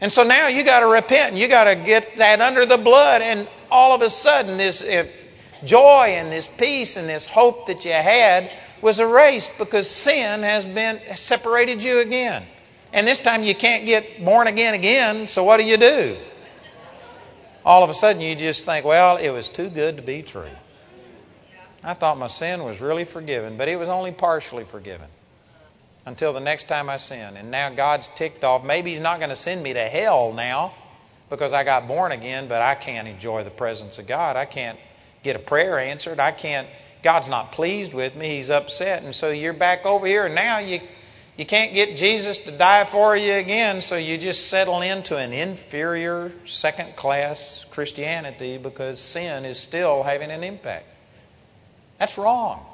And 0.00 0.10
so 0.10 0.22
now 0.22 0.48
you 0.48 0.64
got 0.64 0.80
to 0.80 0.86
repent 0.86 1.32
and 1.32 1.38
you 1.38 1.48
got 1.48 1.64
to 1.64 1.76
get 1.76 2.16
that 2.16 2.40
under 2.40 2.64
the 2.64 2.78
blood. 2.78 3.20
And 3.20 3.46
all 3.70 3.94
of 3.94 4.00
a 4.00 4.08
sudden, 4.08 4.56
this 4.56 4.80
joy 5.66 6.14
and 6.16 6.32
this 6.32 6.48
peace 6.56 6.96
and 6.96 7.06
this 7.06 7.26
hope 7.26 7.66
that 7.66 7.84
you 7.84 7.92
had 7.92 8.50
was 8.80 9.00
erased 9.00 9.52
because 9.58 9.90
sin 9.90 10.42
has 10.44 10.64
been 10.64 10.98
separated 11.14 11.82
you 11.82 11.98
again. 11.98 12.46
And 12.92 13.06
this 13.06 13.20
time 13.20 13.42
you 13.42 13.54
can't 13.54 13.86
get 13.86 14.24
born 14.24 14.46
again 14.46 14.74
again, 14.74 15.28
so 15.28 15.44
what 15.44 15.58
do 15.58 15.64
you 15.64 15.76
do? 15.76 16.16
All 17.64 17.82
of 17.82 17.90
a 17.90 17.94
sudden 17.94 18.22
you 18.22 18.34
just 18.34 18.64
think, 18.64 18.84
well, 18.84 19.16
it 19.16 19.30
was 19.30 19.50
too 19.50 19.68
good 19.68 19.96
to 19.96 20.02
be 20.02 20.22
true. 20.22 20.48
I 21.82 21.94
thought 21.94 22.18
my 22.18 22.28
sin 22.28 22.64
was 22.64 22.80
really 22.80 23.04
forgiven, 23.04 23.56
but 23.56 23.68
it 23.68 23.76
was 23.76 23.88
only 23.88 24.12
partially 24.12 24.64
forgiven 24.64 25.08
until 26.04 26.32
the 26.32 26.40
next 26.40 26.68
time 26.68 26.88
I 26.88 26.96
sin. 26.96 27.36
And 27.36 27.50
now 27.50 27.70
God's 27.70 28.08
ticked 28.14 28.44
off. 28.44 28.64
Maybe 28.64 28.92
He's 28.92 29.00
not 29.00 29.18
going 29.18 29.30
to 29.30 29.36
send 29.36 29.62
me 29.62 29.72
to 29.72 29.88
hell 29.88 30.32
now 30.32 30.74
because 31.28 31.52
I 31.52 31.64
got 31.64 31.88
born 31.88 32.12
again, 32.12 32.48
but 32.48 32.62
I 32.62 32.76
can't 32.76 33.08
enjoy 33.08 33.44
the 33.44 33.50
presence 33.50 33.98
of 33.98 34.06
God. 34.06 34.36
I 34.36 34.44
can't 34.44 34.78
get 35.22 35.36
a 35.36 35.40
prayer 35.40 35.78
answered. 35.78 36.20
I 36.20 36.30
can't, 36.30 36.68
God's 37.02 37.28
not 37.28 37.52
pleased 37.52 37.92
with 37.92 38.14
me. 38.14 38.36
He's 38.36 38.50
upset. 38.50 39.02
And 39.02 39.14
so 39.14 39.30
you're 39.30 39.52
back 39.52 39.84
over 39.84 40.06
here, 40.06 40.26
and 40.26 40.34
now 40.34 40.58
you 40.58 40.80
you 41.36 41.44
can't 41.44 41.74
get 41.74 41.98
Jesus 41.98 42.38
to 42.38 42.50
die 42.50 42.84
for 42.84 43.14
you 43.16 43.34
again, 43.34 43.82
so 43.82 43.96
you 43.96 44.16
just 44.16 44.48
settle 44.48 44.80
into 44.80 45.18
an 45.18 45.34
inferior, 45.34 46.32
second 46.46 46.96
class 46.96 47.66
Christianity 47.70 48.56
because 48.56 48.98
sin 48.98 49.44
is 49.44 49.58
still 49.58 50.02
having 50.02 50.30
an 50.30 50.42
impact. 50.42 50.86
That's 51.98 52.16
wrong. 52.16 52.64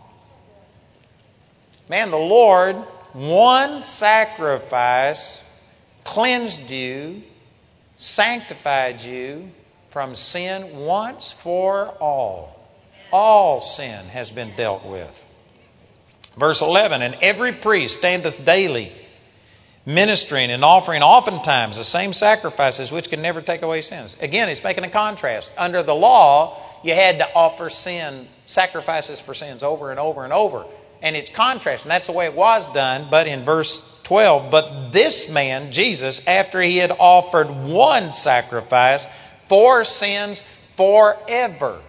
Man, 1.89 2.13
the 2.13 2.19
Lord, 2.19 2.77
one 3.13 3.83
sacrifice 3.83 5.41
cleansed 6.05 6.71
you, 6.71 7.23
sanctified 7.97 9.01
you 9.01 9.51
from 9.91 10.15
sin 10.15 10.77
once 10.77 11.33
for 11.33 11.89
all. 12.01 12.59
All 13.13 13.61
sin 13.61 14.07
has 14.07 14.31
been 14.31 14.55
dealt 14.57 14.87
with. 14.87 15.27
Verse 16.37 16.61
11 16.61 17.03
And 17.03 17.16
every 17.20 17.53
priest 17.53 17.99
standeth 17.99 18.45
daily 18.45 18.93
ministering 19.85 20.51
and 20.51 20.64
offering 20.64 21.03
oftentimes 21.03 21.76
the 21.76 21.85
same 21.85 22.12
sacrifices 22.12 22.93
which 22.93 23.09
can 23.09 23.22
never 23.22 23.43
take 23.43 23.62
away 23.62 23.80
sins. 23.80 24.16
Again, 24.20 24.49
he's 24.49 24.62
making 24.62 24.85
a 24.85 24.91
contrast. 24.91 25.53
Under 25.57 25.83
the 25.83 25.95
law, 25.95 26.59
you 26.85 26.95
had 26.95 27.18
to 27.18 27.35
offer 27.35 27.68
sin, 27.68 28.28
sacrifices 28.47 29.20
for 29.20 29.35
sins 29.35 29.62
over 29.62 29.91
and 29.91 29.99
over 29.99 30.24
and 30.24 30.33
over. 30.33 30.64
And 31.01 31.16
it's 31.16 31.30
contrast, 31.30 31.85
and 31.85 31.91
that's 31.91 32.07
the 32.07 32.12
way 32.12 32.26
it 32.26 32.35
was 32.35 32.66
done. 32.72 33.09
But 33.11 33.26
in 33.26 33.43
verse 33.43 33.83
12, 34.05 34.51
but 34.53 34.93
this 34.93 35.28
man, 35.28 35.72
Jesus, 35.72 36.20
after 36.26 36.61
he 36.61 36.76
had 36.76 36.93
offered 36.93 37.51
one 37.51 38.12
sacrifice 38.12 39.07
for 39.49 39.85
sins 39.85 40.45
forever, 40.76 41.80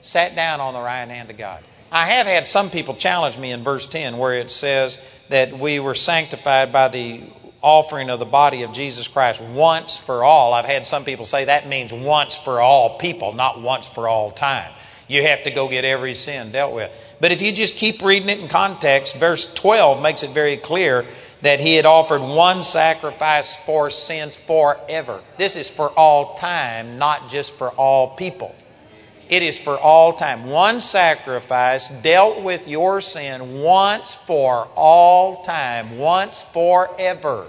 sat 0.00 0.34
down 0.34 0.60
on 0.60 0.72
the 0.72 0.80
right 0.80 1.06
hand 1.06 1.30
of 1.30 1.36
God. 1.36 1.62
I 1.92 2.06
have 2.06 2.26
had 2.26 2.46
some 2.46 2.70
people 2.70 2.94
challenge 2.94 3.38
me 3.38 3.52
in 3.52 3.62
verse 3.62 3.86
10 3.86 4.18
where 4.18 4.34
it 4.34 4.50
says 4.50 4.98
that 5.28 5.58
we 5.58 5.78
were 5.80 5.94
sanctified 5.94 6.72
by 6.72 6.88
the 6.88 7.22
offering 7.62 8.10
of 8.10 8.18
the 8.18 8.26
body 8.26 8.62
of 8.62 8.72
Jesus 8.72 9.08
Christ 9.08 9.40
once 9.40 9.96
for 9.96 10.22
all. 10.22 10.52
I've 10.52 10.64
had 10.64 10.86
some 10.86 11.04
people 11.04 11.24
say 11.24 11.46
that 11.46 11.68
means 11.68 11.92
once 11.92 12.34
for 12.34 12.60
all 12.60 12.98
people, 12.98 13.32
not 13.32 13.60
once 13.60 13.86
for 13.86 14.08
all 14.08 14.30
time. 14.30 14.72
You 15.08 15.22
have 15.22 15.42
to 15.44 15.50
go 15.50 15.68
get 15.68 15.84
every 15.84 16.14
sin 16.14 16.52
dealt 16.52 16.74
with. 16.74 16.90
But 17.20 17.32
if 17.32 17.42
you 17.42 17.52
just 17.52 17.76
keep 17.76 18.02
reading 18.02 18.28
it 18.28 18.40
in 18.40 18.48
context, 18.48 19.16
verse 19.16 19.48
12 19.54 20.02
makes 20.02 20.22
it 20.22 20.32
very 20.32 20.56
clear 20.56 21.06
that 21.42 21.60
he 21.60 21.74
had 21.74 21.84
offered 21.84 22.22
one 22.22 22.62
sacrifice 22.62 23.56
for 23.66 23.90
sins 23.90 24.36
forever. 24.36 25.20
This 25.36 25.56
is 25.56 25.68
for 25.68 25.90
all 25.90 26.34
time, 26.36 26.98
not 26.98 27.28
just 27.28 27.56
for 27.56 27.70
all 27.70 28.16
people. 28.16 28.54
It 29.28 29.42
is 29.42 29.58
for 29.58 29.78
all 29.78 30.12
time. 30.12 30.46
One 30.46 30.80
sacrifice 30.80 31.88
dealt 31.88 32.42
with 32.42 32.68
your 32.68 33.00
sin 33.00 33.60
once 33.60 34.14
for 34.26 34.68
all 34.74 35.42
time, 35.42 35.98
once 35.98 36.42
forever. 36.52 37.46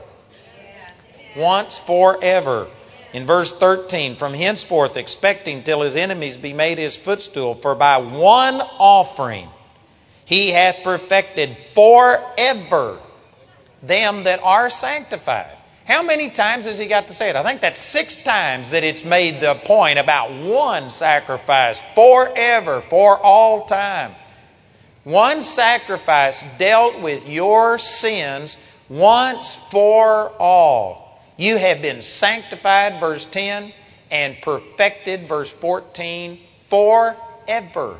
Once 1.35 1.77
forever. 1.77 2.67
In 3.13 3.25
verse 3.25 3.51
13, 3.51 4.15
from 4.15 4.33
henceforth 4.33 4.97
expecting 4.97 5.63
till 5.63 5.81
his 5.81 5.95
enemies 5.95 6.37
be 6.37 6.53
made 6.53 6.77
his 6.77 6.97
footstool, 6.97 7.55
for 7.55 7.75
by 7.75 7.97
one 7.97 8.61
offering 8.61 9.49
he 10.25 10.49
hath 10.51 10.83
perfected 10.83 11.57
forever 11.73 12.99
them 13.83 14.23
that 14.23 14.41
are 14.41 14.69
sanctified. 14.69 15.54
How 15.85 16.01
many 16.01 16.31
times 16.31 16.65
has 16.65 16.79
he 16.79 16.87
got 16.87 17.07
to 17.07 17.13
say 17.13 17.29
it? 17.29 17.35
I 17.35 17.43
think 17.43 17.61
that's 17.61 17.79
six 17.79 18.15
times 18.15 18.71
that 18.71 18.83
it's 18.83 19.03
made 19.05 19.39
the 19.39 19.53
point 19.53 19.99
about 19.99 20.33
one 20.33 20.89
sacrifice 20.89 21.81
forever, 21.93 22.81
for 22.81 23.19
all 23.19 23.65
time. 23.65 24.15
One 25.03 25.43
sacrifice 25.43 26.43
dealt 26.57 26.99
with 27.01 27.29
your 27.29 27.77
sins 27.77 28.57
once 28.89 29.57
for 29.69 30.31
all. 30.39 31.21
You 31.37 31.57
have 31.57 31.83
been 31.83 32.01
sanctified, 32.01 32.99
verse 32.99 33.25
10, 33.25 33.71
and 34.09 34.37
perfected, 34.41 35.27
verse 35.27 35.51
14, 35.51 36.39
forever. 36.67 37.99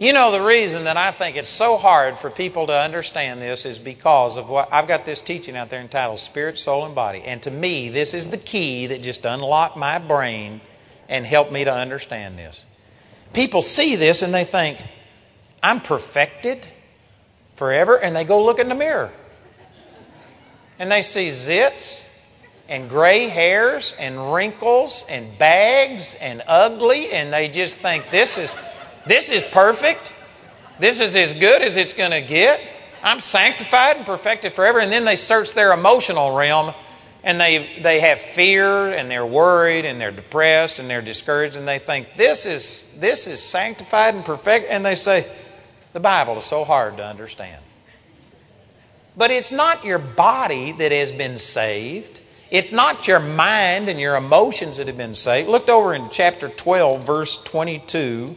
You 0.00 0.12
know, 0.12 0.30
the 0.30 0.40
reason 0.40 0.84
that 0.84 0.96
I 0.96 1.10
think 1.10 1.36
it's 1.36 1.48
so 1.50 1.76
hard 1.76 2.18
for 2.18 2.30
people 2.30 2.68
to 2.68 2.72
understand 2.72 3.42
this 3.42 3.64
is 3.64 3.80
because 3.80 4.36
of 4.36 4.48
what 4.48 4.72
I've 4.72 4.86
got 4.86 5.04
this 5.04 5.20
teaching 5.20 5.56
out 5.56 5.70
there 5.70 5.80
entitled 5.80 6.20
Spirit, 6.20 6.56
Soul, 6.56 6.84
and 6.84 6.94
Body. 6.94 7.20
And 7.22 7.42
to 7.42 7.50
me, 7.50 7.88
this 7.88 8.14
is 8.14 8.28
the 8.28 8.38
key 8.38 8.86
that 8.86 9.02
just 9.02 9.24
unlocked 9.24 9.76
my 9.76 9.98
brain 9.98 10.60
and 11.08 11.26
helped 11.26 11.50
me 11.50 11.64
to 11.64 11.72
understand 11.72 12.38
this. 12.38 12.64
People 13.32 13.60
see 13.60 13.96
this 13.96 14.22
and 14.22 14.32
they 14.32 14.44
think, 14.44 14.78
I'm 15.64 15.80
perfected 15.80 16.64
forever, 17.56 17.96
and 17.96 18.14
they 18.14 18.22
go 18.22 18.44
look 18.44 18.60
in 18.60 18.68
the 18.68 18.76
mirror. 18.76 19.12
And 20.78 20.92
they 20.92 21.02
see 21.02 21.30
zits 21.30 22.02
and 22.68 22.88
gray 22.88 23.26
hairs 23.26 23.96
and 23.98 24.32
wrinkles 24.32 25.04
and 25.08 25.36
bags 25.38 26.14
and 26.20 26.40
ugly, 26.46 27.10
and 27.10 27.32
they 27.32 27.48
just 27.48 27.78
think 27.78 28.12
this 28.12 28.38
is 28.38 28.54
this 29.06 29.28
is 29.28 29.42
perfect. 29.42 30.12
This 30.78 31.00
is 31.00 31.16
as 31.16 31.34
good 31.34 31.62
as 31.62 31.76
it's 31.76 31.92
going 31.92 32.10
to 32.10 32.20
get. 32.20 32.60
I'm 33.02 33.20
sanctified 33.20 33.96
and 33.96 34.06
perfected 34.06 34.54
forever. 34.54 34.78
And 34.78 34.92
then 34.92 35.04
they 35.04 35.16
search 35.16 35.54
their 35.54 35.72
emotional 35.72 36.34
realm 36.34 36.74
and 37.22 37.40
they, 37.40 37.80
they 37.82 38.00
have 38.00 38.20
fear 38.20 38.92
and 38.92 39.10
they're 39.10 39.26
worried 39.26 39.84
and 39.84 40.00
they're 40.00 40.12
depressed 40.12 40.78
and 40.78 40.88
they're 40.88 41.02
discouraged 41.02 41.56
and 41.56 41.66
they 41.66 41.78
think 41.78 42.08
this 42.16 42.46
is, 42.46 42.84
this 42.98 43.26
is 43.26 43.42
sanctified 43.42 44.14
and 44.14 44.24
perfect. 44.24 44.68
And 44.70 44.84
they 44.84 44.94
say, 44.94 45.30
the 45.92 46.00
Bible 46.00 46.38
is 46.38 46.44
so 46.44 46.64
hard 46.64 46.96
to 46.98 47.04
understand. 47.04 47.62
But 49.16 49.32
it's 49.32 49.50
not 49.50 49.84
your 49.84 49.98
body 49.98 50.72
that 50.72 50.92
has 50.92 51.10
been 51.10 51.38
saved. 51.38 52.20
It's 52.50 52.70
not 52.70 53.08
your 53.08 53.18
mind 53.18 53.88
and 53.88 53.98
your 53.98 54.14
emotions 54.16 54.76
that 54.76 54.86
have 54.86 54.96
been 54.96 55.16
saved. 55.16 55.48
Looked 55.48 55.68
over 55.68 55.92
in 55.94 56.08
chapter 56.10 56.48
12, 56.48 57.04
verse 57.04 57.42
22. 57.42 58.36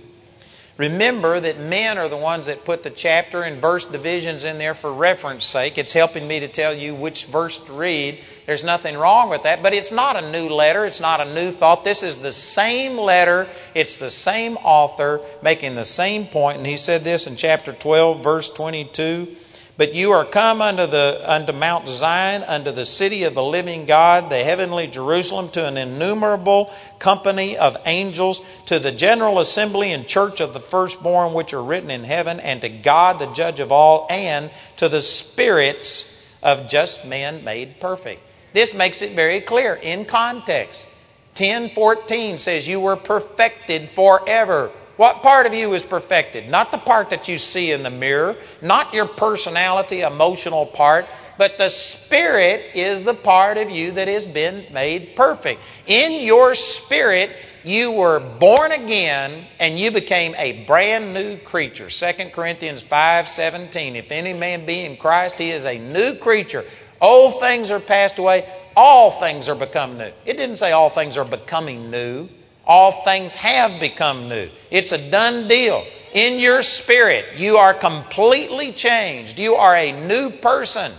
Remember 0.81 1.39
that 1.39 1.59
men 1.59 1.99
are 1.99 2.09
the 2.09 2.17
ones 2.17 2.47
that 2.47 2.65
put 2.65 2.81
the 2.81 2.89
chapter 2.89 3.43
and 3.43 3.61
verse 3.61 3.85
divisions 3.85 4.43
in 4.43 4.57
there 4.57 4.73
for 4.73 4.91
reference 4.91 5.45
sake. 5.45 5.77
It's 5.77 5.93
helping 5.93 6.27
me 6.27 6.39
to 6.39 6.47
tell 6.47 6.73
you 6.73 6.95
which 6.95 7.25
verse 7.25 7.59
to 7.59 7.73
read. 7.73 8.17
There's 8.47 8.63
nothing 8.63 8.97
wrong 8.97 9.29
with 9.29 9.43
that, 9.43 9.61
but 9.61 9.75
it's 9.75 9.91
not 9.91 10.15
a 10.15 10.31
new 10.31 10.49
letter. 10.49 10.83
It's 10.87 10.99
not 10.99 11.21
a 11.21 11.31
new 11.35 11.51
thought. 11.51 11.83
This 11.83 12.01
is 12.01 12.17
the 12.17 12.31
same 12.31 12.97
letter. 12.97 13.47
It's 13.75 13.99
the 13.99 14.09
same 14.09 14.57
author 14.57 15.21
making 15.43 15.75
the 15.75 15.85
same 15.85 16.25
point. 16.25 16.57
And 16.57 16.65
he 16.65 16.77
said 16.77 17.03
this 17.03 17.27
in 17.27 17.35
chapter 17.35 17.73
12, 17.73 18.23
verse 18.23 18.49
22. 18.49 19.35
But 19.81 19.95
you 19.95 20.11
are 20.11 20.25
come 20.25 20.61
unto, 20.61 20.85
the, 20.85 21.23
unto 21.25 21.53
Mount 21.53 21.87
Zion, 21.87 22.43
unto 22.43 22.71
the 22.71 22.85
city 22.85 23.23
of 23.23 23.33
the 23.33 23.41
living 23.41 23.87
God, 23.87 24.29
the 24.29 24.43
heavenly 24.43 24.85
Jerusalem, 24.85 25.49
to 25.53 25.67
an 25.67 25.75
innumerable 25.75 26.71
company 26.99 27.57
of 27.57 27.75
angels, 27.87 28.43
to 28.67 28.77
the 28.77 28.91
general 28.91 29.39
assembly 29.39 29.91
and 29.91 30.07
church 30.07 30.39
of 30.39 30.53
the 30.53 30.59
firstborn 30.59 31.33
which 31.33 31.51
are 31.55 31.63
written 31.63 31.89
in 31.89 32.03
heaven, 32.03 32.39
and 32.39 32.61
to 32.61 32.69
God, 32.69 33.17
the 33.17 33.33
judge 33.33 33.59
of 33.59 33.71
all, 33.71 34.05
and 34.11 34.51
to 34.75 34.87
the 34.87 35.01
spirits 35.01 36.05
of 36.43 36.69
just 36.69 37.03
men 37.03 37.43
made 37.43 37.79
perfect. 37.79 38.21
This 38.53 38.75
makes 38.75 39.01
it 39.01 39.15
very 39.15 39.41
clear 39.41 39.73
in 39.73 40.05
context. 40.05 40.85
10:14 41.33 42.37
says 42.37 42.67
you 42.67 42.79
were 42.79 42.97
perfected 42.97 43.89
forever. 43.89 44.69
What 44.97 45.21
part 45.21 45.45
of 45.45 45.53
you 45.53 45.73
is 45.73 45.83
perfected? 45.83 46.49
Not 46.49 46.71
the 46.71 46.77
part 46.77 47.09
that 47.09 47.27
you 47.27 47.37
see 47.37 47.71
in 47.71 47.83
the 47.83 47.89
mirror, 47.89 48.35
not 48.61 48.93
your 48.93 49.07
personality, 49.07 50.01
emotional 50.01 50.65
part, 50.65 51.05
but 51.37 51.57
the 51.57 51.69
Spirit 51.69 52.75
is 52.75 53.03
the 53.03 53.13
part 53.13 53.57
of 53.57 53.69
you 53.71 53.93
that 53.93 54.07
has 54.07 54.25
been 54.25 54.65
made 54.71 55.15
perfect. 55.15 55.61
In 55.87 56.25
your 56.25 56.53
spirit, 56.53 57.31
you 57.63 57.91
were 57.91 58.19
born 58.19 58.71
again 58.71 59.47
and 59.59 59.79
you 59.79 59.91
became 59.91 60.35
a 60.37 60.63
brand 60.65 61.13
new 61.13 61.37
creature. 61.37 61.89
2 61.89 62.29
Corinthians 62.31 62.83
5 62.83 63.27
17. 63.27 63.95
If 63.95 64.11
any 64.11 64.33
man 64.33 64.65
be 64.65 64.81
in 64.81 64.97
Christ, 64.97 65.37
he 65.37 65.51
is 65.51 65.65
a 65.65 65.79
new 65.79 66.15
creature. 66.15 66.65
Old 66.99 67.39
things 67.39 67.71
are 67.71 67.79
passed 67.79 68.19
away, 68.19 68.47
all 68.75 69.09
things 69.09 69.49
are 69.49 69.55
become 69.55 69.97
new. 69.97 70.11
It 70.25 70.37
didn't 70.37 70.57
say 70.57 70.71
all 70.71 70.89
things 70.89 71.17
are 71.17 71.25
becoming 71.25 71.89
new 71.89 72.29
all 72.65 73.03
things 73.03 73.35
have 73.35 73.79
become 73.79 74.29
new. 74.29 74.49
It's 74.69 74.91
a 74.91 75.09
done 75.09 75.47
deal. 75.47 75.85
In 76.13 76.39
your 76.39 76.61
spirit, 76.61 77.37
you 77.37 77.57
are 77.57 77.73
completely 77.73 78.71
changed. 78.71 79.39
You 79.39 79.55
are 79.55 79.75
a 79.75 79.91
new 79.91 80.29
person. 80.29 80.91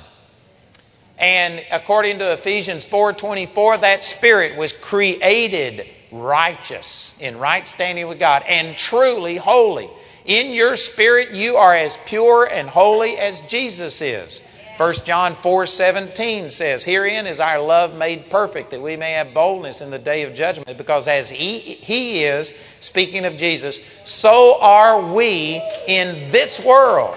And 1.19 1.65
according 1.71 2.19
to 2.19 2.33
Ephesians 2.33 2.85
4:24, 2.85 3.79
that 3.79 4.05
spirit 4.05 4.57
was 4.57 4.73
created 4.73 5.87
righteous 6.11 7.13
in 7.21 7.39
right 7.39 7.67
standing 7.67 8.09
with 8.09 8.19
God 8.19 8.43
and 8.49 8.77
truly 8.77 9.37
holy. 9.37 9.89
In 10.25 10.51
your 10.51 10.77
spirit, 10.77 11.31
you 11.31 11.57
are 11.57 11.75
as 11.75 11.99
pure 12.07 12.45
and 12.45 12.69
holy 12.69 13.19
as 13.19 13.41
Jesus 13.43 14.01
is. 14.01 14.41
1 14.79 14.95
John 15.05 15.35
4 15.35 15.67
17 15.67 16.51
says, 16.51 16.83
Herein 16.83 17.27
is 17.27 17.41
our 17.41 17.61
love 17.61 17.95
made 17.95 18.31
perfect, 18.31 18.71
that 18.71 18.81
we 18.81 18.97
may 18.97 19.13
have 19.13 19.35
boldness 19.35 19.81
in 19.81 19.91
the 19.91 19.99
day 19.99 20.23
of 20.23 20.35
judgment. 20.35 20.79
Because 20.79 21.09
as 21.09 21.29
He, 21.29 21.59
he 21.59 22.25
is, 22.25 22.53
speaking 22.81 23.25
of 23.25 23.37
Jesus, 23.37 23.81
so 24.05 24.59
are 24.61 25.01
we 25.13 25.63
in 25.87 26.31
this 26.31 26.59
world. 26.59 27.17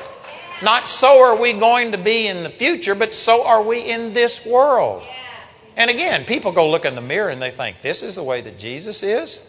Not 0.62 0.88
so 0.88 1.20
are 1.24 1.36
we 1.36 1.53
going 1.53 1.93
to 1.93 1.97
be 1.97 2.28
in 2.28 2.43
the 2.43 2.49
future, 2.49 2.95
but 2.95 3.14
so 3.14 3.45
are 3.45 3.62
we 3.62 3.80
in 3.80 4.14
this 4.14 4.45
world. 4.45 5.03
And 5.78 5.89
again, 5.89 6.24
people 6.26 6.51
go 6.53 6.70
look 6.70 6.86
in 6.86 6.95
the 6.95 7.01
mirror 7.01 7.30
and 7.30 7.41
they 7.41 7.51
think, 7.51 7.82
This 7.82 8.03
is 8.03 8.16
the 8.16 8.24
way 8.24 8.41
that 8.41 8.60
Jesus 8.60 9.01
is? 9.01 9.41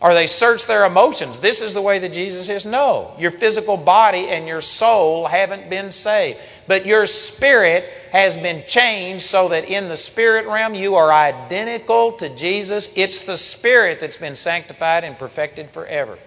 Or 0.00 0.14
they 0.14 0.26
search 0.26 0.66
their 0.66 0.86
emotions. 0.86 1.40
This 1.40 1.60
is 1.60 1.74
the 1.74 1.82
way 1.82 1.98
that 1.98 2.14
Jesus 2.14 2.48
is. 2.48 2.64
No. 2.64 3.14
Your 3.18 3.30
physical 3.30 3.76
body 3.76 4.28
and 4.28 4.46
your 4.46 4.62
soul 4.62 5.26
haven't 5.26 5.68
been 5.68 5.92
saved. 5.92 6.38
But 6.66 6.86
your 6.86 7.06
spirit 7.06 7.84
has 8.10 8.34
been 8.34 8.64
changed 8.66 9.26
so 9.26 9.48
that 9.48 9.68
in 9.68 9.90
the 9.90 9.98
spirit 9.98 10.46
realm 10.46 10.74
you 10.74 10.94
are 10.94 11.12
identical 11.12 12.12
to 12.12 12.34
Jesus. 12.34 12.88
It's 12.96 13.20
the 13.20 13.36
spirit 13.36 14.00
that's 14.00 14.16
been 14.16 14.36
sanctified 14.36 15.04
and 15.04 15.18
perfected 15.18 15.70
forever. 15.70 16.18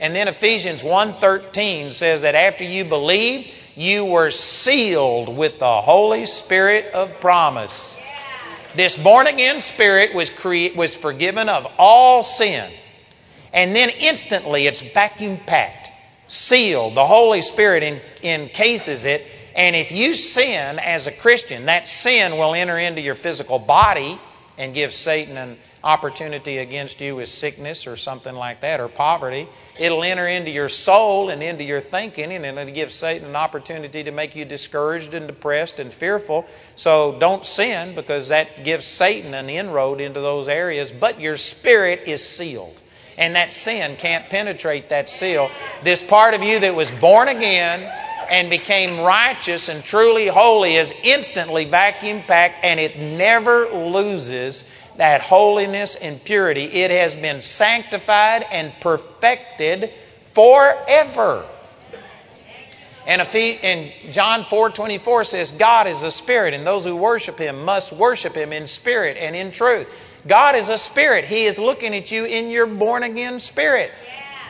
And 0.00 0.16
then 0.16 0.26
Ephesians 0.26 0.82
1:13 0.82 1.92
says 1.92 2.22
that 2.22 2.34
after 2.34 2.64
you 2.64 2.86
believed, 2.86 3.50
you 3.76 4.06
were 4.06 4.30
sealed 4.30 5.28
with 5.28 5.58
the 5.58 5.82
Holy 5.82 6.24
Spirit 6.24 6.94
of 6.94 7.20
promise. 7.20 7.94
This 8.74 8.96
born 8.96 9.26
again 9.26 9.60
spirit 9.60 10.14
was, 10.14 10.30
cre- 10.30 10.74
was 10.74 10.96
forgiven 10.96 11.50
of 11.50 11.66
all 11.76 12.22
sin 12.22 12.70
and 13.52 13.74
then 13.74 13.90
instantly 13.90 14.66
it's 14.66 14.80
vacuum 14.80 15.38
packed, 15.46 15.90
sealed. 16.28 16.94
The 16.94 17.06
Holy 17.06 17.42
Spirit 17.42 18.02
encases 18.22 19.04
it. 19.04 19.26
And 19.54 19.74
if 19.74 19.90
you 19.90 20.14
sin 20.14 20.78
as 20.78 21.06
a 21.06 21.12
Christian, 21.12 21.66
that 21.66 21.88
sin 21.88 22.36
will 22.36 22.54
enter 22.54 22.78
into 22.78 23.00
your 23.00 23.16
physical 23.16 23.58
body 23.58 24.20
and 24.56 24.74
give 24.74 24.92
Satan 24.92 25.36
an 25.36 25.56
opportunity 25.82 26.58
against 26.58 27.00
you 27.00 27.16
with 27.16 27.28
sickness 27.28 27.86
or 27.86 27.96
something 27.96 28.34
like 28.34 28.60
that 28.60 28.80
or 28.80 28.88
poverty. 28.88 29.48
It'll 29.78 30.04
enter 30.04 30.28
into 30.28 30.50
your 30.50 30.68
soul 30.68 31.30
and 31.30 31.42
into 31.42 31.64
your 31.64 31.80
thinking 31.80 32.30
and 32.32 32.44
it'll 32.44 32.72
give 32.72 32.92
Satan 32.92 33.28
an 33.28 33.36
opportunity 33.36 34.04
to 34.04 34.10
make 34.10 34.36
you 34.36 34.44
discouraged 34.44 35.14
and 35.14 35.26
depressed 35.26 35.78
and 35.78 35.92
fearful. 35.92 36.46
So 36.76 37.16
don't 37.18 37.44
sin 37.44 37.94
because 37.94 38.28
that 38.28 38.62
gives 38.62 38.84
Satan 38.84 39.34
an 39.34 39.48
inroad 39.48 40.00
into 40.00 40.20
those 40.20 40.48
areas, 40.48 40.92
but 40.92 41.18
your 41.18 41.36
spirit 41.36 42.02
is 42.06 42.22
sealed. 42.22 42.76
And 43.20 43.36
that 43.36 43.52
sin 43.52 43.96
can't 43.96 44.28
penetrate 44.28 44.88
that 44.88 45.08
seal. 45.08 45.50
This 45.82 46.02
part 46.02 46.34
of 46.34 46.42
you 46.42 46.58
that 46.58 46.74
was 46.74 46.90
born 46.90 47.28
again 47.28 47.80
and 48.30 48.48
became 48.48 49.00
righteous 49.00 49.68
and 49.68 49.84
truly 49.84 50.26
holy 50.26 50.76
is 50.76 50.92
instantly 51.04 51.66
vacuum 51.66 52.22
packed 52.26 52.64
and 52.64 52.80
it 52.80 52.98
never 52.98 53.68
loses 53.68 54.64
that 54.96 55.20
holiness 55.20 55.96
and 55.96 56.22
purity. 56.24 56.64
It 56.64 56.90
has 56.90 57.14
been 57.14 57.40
sanctified 57.40 58.44
and 58.50 58.72
perfected 58.80 59.92
forever. 60.32 61.46
And 63.06 63.92
John 64.12 64.44
4 64.44 64.70
24 64.70 65.24
says, 65.24 65.52
God 65.52 65.86
is 65.86 66.02
a 66.02 66.10
spirit, 66.10 66.54
and 66.54 66.66
those 66.66 66.84
who 66.84 66.94
worship 66.94 67.38
him 67.38 67.64
must 67.64 67.92
worship 67.92 68.34
him 68.34 68.52
in 68.52 68.66
spirit 68.66 69.16
and 69.16 69.34
in 69.34 69.50
truth. 69.50 69.88
God 70.26 70.54
is 70.54 70.68
a 70.68 70.78
spirit. 70.78 71.24
He 71.24 71.46
is 71.46 71.58
looking 71.58 71.94
at 71.94 72.10
you 72.10 72.24
in 72.24 72.50
your 72.50 72.66
born 72.66 73.02
again 73.02 73.40
spirit. 73.40 73.90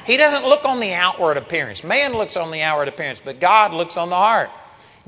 He 0.07 0.17
doesn't 0.17 0.45
look 0.45 0.65
on 0.65 0.81
the 0.81 0.93
outward 0.93 1.37
appearance. 1.37 1.85
Man 1.85 2.13
looks 2.15 2.37
on 2.37 2.51
the 2.51 2.63
outward 2.63 2.89
appearance, 2.89 3.21
but 3.25 3.41
God 3.41 3.73
looks 3.73 3.97
on 3.97 4.09
the 4.09 4.17
heart. 4.17 4.51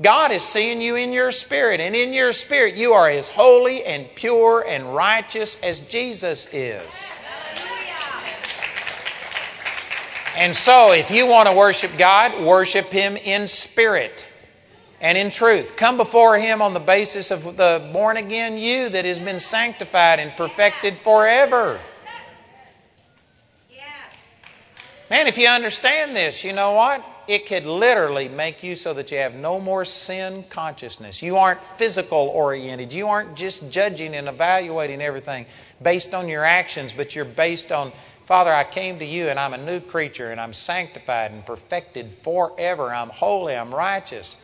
God 0.01 0.31
is 0.31 0.43
seeing 0.43 0.81
you 0.81 0.95
in 0.95 1.11
your 1.11 1.31
spirit, 1.31 1.79
and 1.79 1.95
in 1.95 2.13
your 2.13 2.33
spirit, 2.33 2.75
you 2.75 2.93
are 2.93 3.09
as 3.09 3.29
holy 3.29 3.83
and 3.83 4.07
pure 4.15 4.65
and 4.67 4.95
righteous 4.95 5.57
as 5.61 5.81
Jesus 5.81 6.47
is. 6.51 6.87
And 10.35 10.55
so, 10.55 10.91
if 10.93 11.11
you 11.11 11.27
want 11.27 11.47
to 11.47 11.55
worship 11.55 11.91
God, 11.95 12.43
worship 12.43 12.87
Him 12.87 13.17
in 13.17 13.47
spirit 13.47 14.25
and 15.03 15.17
in 15.17 15.29
truth. 15.29 15.75
Come 15.75 15.97
before 15.97 16.39
Him 16.39 16.61
on 16.61 16.73
the 16.73 16.79
basis 16.79 17.29
of 17.29 17.57
the 17.57 17.87
born 17.91 18.17
again 18.17 18.57
you 18.57 18.89
that 18.89 19.05
has 19.05 19.19
been 19.19 19.39
sanctified 19.39 20.19
and 20.19 20.35
perfected 20.35 20.95
forever. 20.95 21.81
Man, 25.09 25.27
if 25.27 25.37
you 25.37 25.47
understand 25.47 26.15
this, 26.15 26.43
you 26.43 26.53
know 26.53 26.71
what? 26.71 27.05
It 27.27 27.45
could 27.45 27.65
literally 27.65 28.29
make 28.29 28.63
you 28.63 28.75
so 28.75 28.93
that 28.93 29.11
you 29.11 29.17
have 29.17 29.35
no 29.35 29.59
more 29.59 29.85
sin 29.85 30.45
consciousness. 30.49 31.21
You 31.21 31.37
aren't 31.37 31.63
physical 31.63 32.17
oriented. 32.17 32.91
You 32.91 33.07
aren't 33.09 33.35
just 33.35 33.69
judging 33.69 34.15
and 34.15 34.27
evaluating 34.27 35.01
everything 35.01 35.45
based 35.81 36.13
on 36.13 36.27
your 36.27 36.43
actions, 36.43 36.93
but 36.93 37.13
you're 37.13 37.25
based 37.25 37.71
on 37.71 37.91
Father, 38.25 38.53
I 38.53 38.63
came 38.63 38.99
to 38.99 39.05
you 39.05 39.27
and 39.27 39.37
I'm 39.37 39.53
a 39.53 39.57
new 39.57 39.81
creature 39.81 40.31
and 40.31 40.39
I'm 40.39 40.53
sanctified 40.53 41.31
and 41.31 41.45
perfected 41.45 42.13
forever. 42.13 42.93
I'm 42.93 43.09
holy, 43.09 43.53
I'm 43.53 43.75
righteous. 43.75 44.37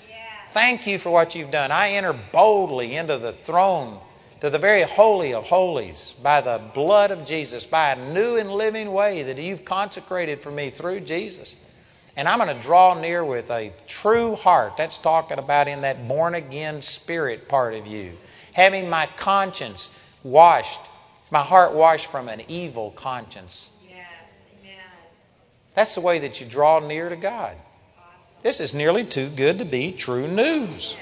Thank 0.51 0.87
you 0.87 0.99
for 0.99 1.09
what 1.09 1.35
you've 1.35 1.51
done. 1.51 1.71
I 1.71 1.91
enter 1.91 2.13
boldly 2.13 2.95
into 2.95 3.17
the 3.17 3.33
throne, 3.33 3.99
to 4.41 4.49
the 4.49 4.57
very 4.57 4.83
holy 4.83 5.33
of 5.33 5.45
holies, 5.45 6.15
by 6.21 6.41
the 6.41 6.61
blood 6.73 7.11
of 7.11 7.25
Jesus, 7.25 7.65
by 7.65 7.91
a 7.91 8.13
new 8.13 8.37
and 8.37 8.51
living 8.51 8.91
way 8.91 9.23
that 9.23 9.37
you've 9.37 9.65
consecrated 9.65 10.41
for 10.41 10.51
me 10.51 10.69
through 10.69 11.01
Jesus. 11.01 11.55
And 12.15 12.27
I'm 12.27 12.39
going 12.39 12.55
to 12.55 12.61
draw 12.61 12.99
near 12.99 13.23
with 13.23 13.49
a 13.51 13.71
true 13.87 14.35
heart. 14.35 14.77
That's 14.77 14.97
talking 14.97 15.39
about 15.39 15.67
in 15.67 15.81
that 15.81 16.07
born 16.07 16.35
again 16.35 16.81
spirit 16.81 17.47
part 17.47 17.73
of 17.75 17.87
you. 17.87 18.13
Having 18.53 18.89
my 18.89 19.07
conscience 19.15 19.89
washed 20.23 20.81
my 21.31 21.43
heart 21.43 21.73
washed 21.73 22.07
from 22.07 22.27
an 22.27 22.41
evil 22.47 22.91
conscience. 22.91 23.69
Yes, 23.87 24.05
amen. 24.59 24.81
That's 25.75 25.93
the 25.95 26.01
way 26.01 26.19
that 26.19 26.41
you 26.41 26.47
draw 26.47 26.79
near 26.79 27.07
to 27.09 27.15
God. 27.15 27.55
This 28.41 28.59
is 28.59 28.73
nearly 28.73 29.03
too 29.03 29.29
good 29.29 29.57
to 29.59 29.65
be 29.65 29.91
true 29.91 30.27
news. 30.27 30.95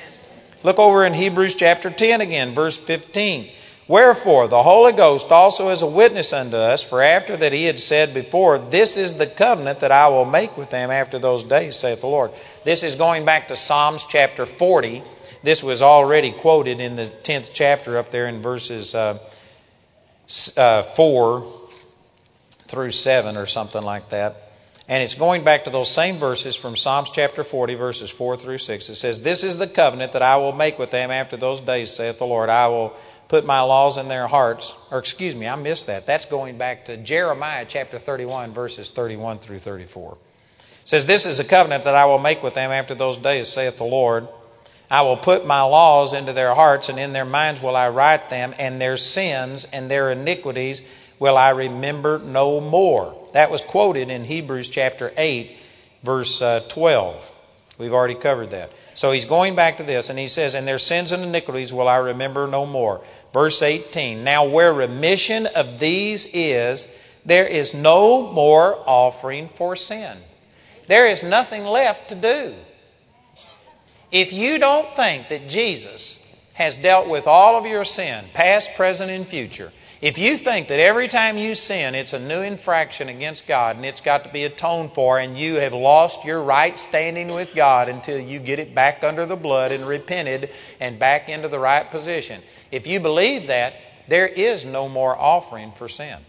Look 0.64 0.80
over 0.80 1.06
in 1.06 1.14
Hebrews 1.14 1.54
chapter 1.54 1.92
10 1.92 2.20
again, 2.22 2.56
verse 2.56 2.80
15. 2.80 3.52
Wherefore, 3.88 4.48
the 4.48 4.64
Holy 4.64 4.92
Ghost 4.92 5.32
also 5.32 5.70
is 5.70 5.82
a 5.82 5.88
witness 5.88 6.34
unto 6.34 6.58
us, 6.58 6.84
for 6.84 7.02
after 7.02 7.38
that 7.38 7.54
he 7.54 7.66
had 7.66 7.80
said 7.80 8.14
before, 8.14 8.58
This 8.58 8.98
is 8.98 9.14
the 9.14 9.28
covenant 9.28 9.80
that 9.80 9.92
I 9.92 10.10
will 10.10 10.26
make 10.26 10.58
with 10.58 10.72
them 10.72 10.92
after 10.92 11.20
those 11.20 11.44
days, 11.44 11.78
saith 11.78 12.02
the 12.02 12.08
Lord. 12.08 12.32
This 12.66 12.84
is 12.84 12.96
going 12.96 13.24
back 13.24 13.48
to 13.48 13.56
Psalms 13.56 14.04
chapter 14.10 14.46
40. 14.46 15.04
This 15.44 15.64
was 15.64 15.82
already 15.82 16.32
quoted 16.32 16.82
in 16.82 16.96
the 16.96 17.06
10th 17.06 17.52
chapter 17.54 17.98
up 17.98 18.12
there 18.12 18.28
in 18.28 18.42
verses 18.42 18.94
uh, 18.94 19.20
uh, 20.58 20.84
4 20.84 21.54
through 22.68 22.92
7 22.92 23.38
or 23.38 23.46
something 23.46 23.84
like 23.84 24.10
that. 24.10 24.47
And 24.90 25.04
it's 25.04 25.16
going 25.16 25.44
back 25.44 25.66
to 25.66 25.70
those 25.70 25.92
same 25.92 26.18
verses 26.18 26.56
from 26.56 26.78
Psalms 26.78 27.10
chapter 27.10 27.44
40, 27.44 27.76
verses 27.76 28.10
4 28.10 28.38
through 28.38 28.60
6. 28.60 28.90
It 28.90 28.96
says, 28.96 29.22
This 29.22 29.44
is 29.44 29.58
the 29.58 29.68
covenant 29.68 30.14
that 30.14 30.22
I 30.22 30.38
will 30.38 30.54
make 30.54 30.80
with 30.80 30.92
them 30.92 31.12
after 31.12 31.36
those 31.36 31.60
days, 31.60 31.92
saith 31.92 32.20
the 32.20 32.26
Lord. 32.26 32.50
I 32.50 32.68
will 32.68 32.96
put 33.28 33.46
my 33.46 33.60
laws 33.60 33.98
in 33.98 34.08
their 34.08 34.28
hearts. 34.28 34.74
Or 34.90 35.00
excuse 35.00 35.36
me, 35.36 35.46
I 35.46 35.56
missed 35.56 35.88
that. 35.88 36.06
That's 36.06 36.26
going 36.26 36.58
back 36.58 36.86
to 36.86 36.96
Jeremiah 36.96 37.66
chapter 37.68 38.00
31, 38.00 38.54
verses 38.54 38.90
31 38.90 39.40
through 39.40 39.60
34. 39.60 40.14
It 40.14 40.68
says, 40.86 41.06
This 41.06 41.26
is 41.26 41.42
a 41.42 41.44
covenant 41.44 41.84
that 41.84 41.96
I 41.96 42.06
will 42.06 42.20
make 42.20 42.42
with 42.42 42.54
them 42.54 42.72
after 42.72 42.96
those 42.96 43.18
days, 43.18 43.50
saith 43.50 43.76
the 43.76 43.84
Lord. 43.84 44.30
I 44.90 45.02
will 45.02 45.18
put 45.18 45.46
my 45.46 45.64
laws 45.64 46.14
into 46.14 46.32
their 46.32 46.56
hearts, 46.56 46.88
and 46.88 46.98
in 46.98 47.12
their 47.12 47.26
minds 47.26 47.62
will 47.62 47.76
I 47.76 47.90
write 47.90 48.30
them, 48.30 48.56
and 48.58 48.82
their 48.82 48.96
sins 48.96 49.68
and 49.74 49.92
their 49.92 50.12
iniquities 50.12 50.82
will 51.20 51.38
I 51.38 51.50
remember 51.50 52.20
no 52.20 52.60
more. 52.60 53.28
That 53.34 53.52
was 53.52 53.62
quoted 53.62 54.10
in 54.10 54.24
Hebrews 54.24 54.70
chapter 54.70 55.14
8, 55.18 55.58
verse 56.04 56.42
uh, 56.42 56.62
12. 56.70 57.32
We've 57.78 57.94
already 57.94 58.16
covered 58.16 58.52
that. 58.52 58.72
So 58.96 59.12
he's 59.12 59.26
going 59.26 59.56
back 59.56 59.78
to 59.78 59.84
this, 59.84 60.10
and 60.10 60.18
he 60.18 60.28
says, 60.28 60.56
And 60.56 60.68
their 60.68 60.80
sins 60.80 61.12
and 61.12 61.24
iniquities 61.24 61.72
will 61.72 61.88
I 61.88 61.98
remember 61.98 62.48
no 62.48 62.66
more. 62.66 63.04
Verse 63.34 63.62
18 63.62 64.24
Now 64.24 64.46
where 64.46 64.74
remission 64.74 65.46
of 65.46 65.80
these 65.80 66.28
is, 66.34 66.88
there 67.26 67.46
is 67.46 67.74
no 67.74 68.32
more 68.32 68.78
offering 68.88 69.50
for 69.50 69.76
sin. 69.76 70.18
There 70.88 71.08
is 71.08 71.24
nothing 71.24 71.66
left 71.66 72.10
to 72.10 72.16
do. 72.16 72.56
If 74.12 74.32
you 74.32 74.58
don't 74.58 74.96
think 74.96 75.30
that 75.30 75.50
Jesus 75.50 76.18
has 76.54 76.78
dealt 76.78 77.10
with 77.10 77.28
all 77.28 77.58
of 77.58 77.66
your 77.66 77.86
sin, 77.86 78.26
past, 78.34 78.74
present, 78.76 79.12
and 79.12 79.28
future, 79.28 79.72
if 80.02 80.18
you 80.18 80.38
think 80.38 80.68
that 80.68 80.80
every 80.80 81.08
time 81.08 81.38
you 81.38 81.56
sin, 81.56 81.96
it's 81.96 82.14
a 82.14 82.20
new 82.20 82.42
infraction 82.42 83.10
against 83.10 83.48
God 83.48 83.76
and 83.76 83.86
it's 83.86 84.02
got 84.02 84.24
to 84.24 84.32
be 84.32 84.44
atoned 84.44 84.94
for, 84.94 85.18
and 85.18 85.38
you 85.38 85.56
have 85.56 85.74
lost 85.74 86.24
your 86.24 86.42
right 86.42 86.78
standing 86.78 87.34
with 87.34 87.56
God 87.56 87.90
until 87.90 88.20
you 88.20 88.40
get 88.40 88.60
it 88.60 88.76
back 88.76 89.04
under 89.04 89.26
the 89.26 89.36
blood 89.36 89.72
and 89.72 89.88
repented 89.88 90.52
and 90.80 91.00
back 91.00 91.30
into 91.30 91.48
the 91.48 91.60
right 91.60 91.90
position, 91.90 92.42
if 92.72 92.86
you 92.86 93.00
believe 93.00 93.48
that, 93.48 93.74
there 94.08 94.28
is 94.28 94.64
no 94.64 94.88
more 94.88 95.18
offering 95.18 95.72
for 95.74 95.90
sin. 95.90 96.20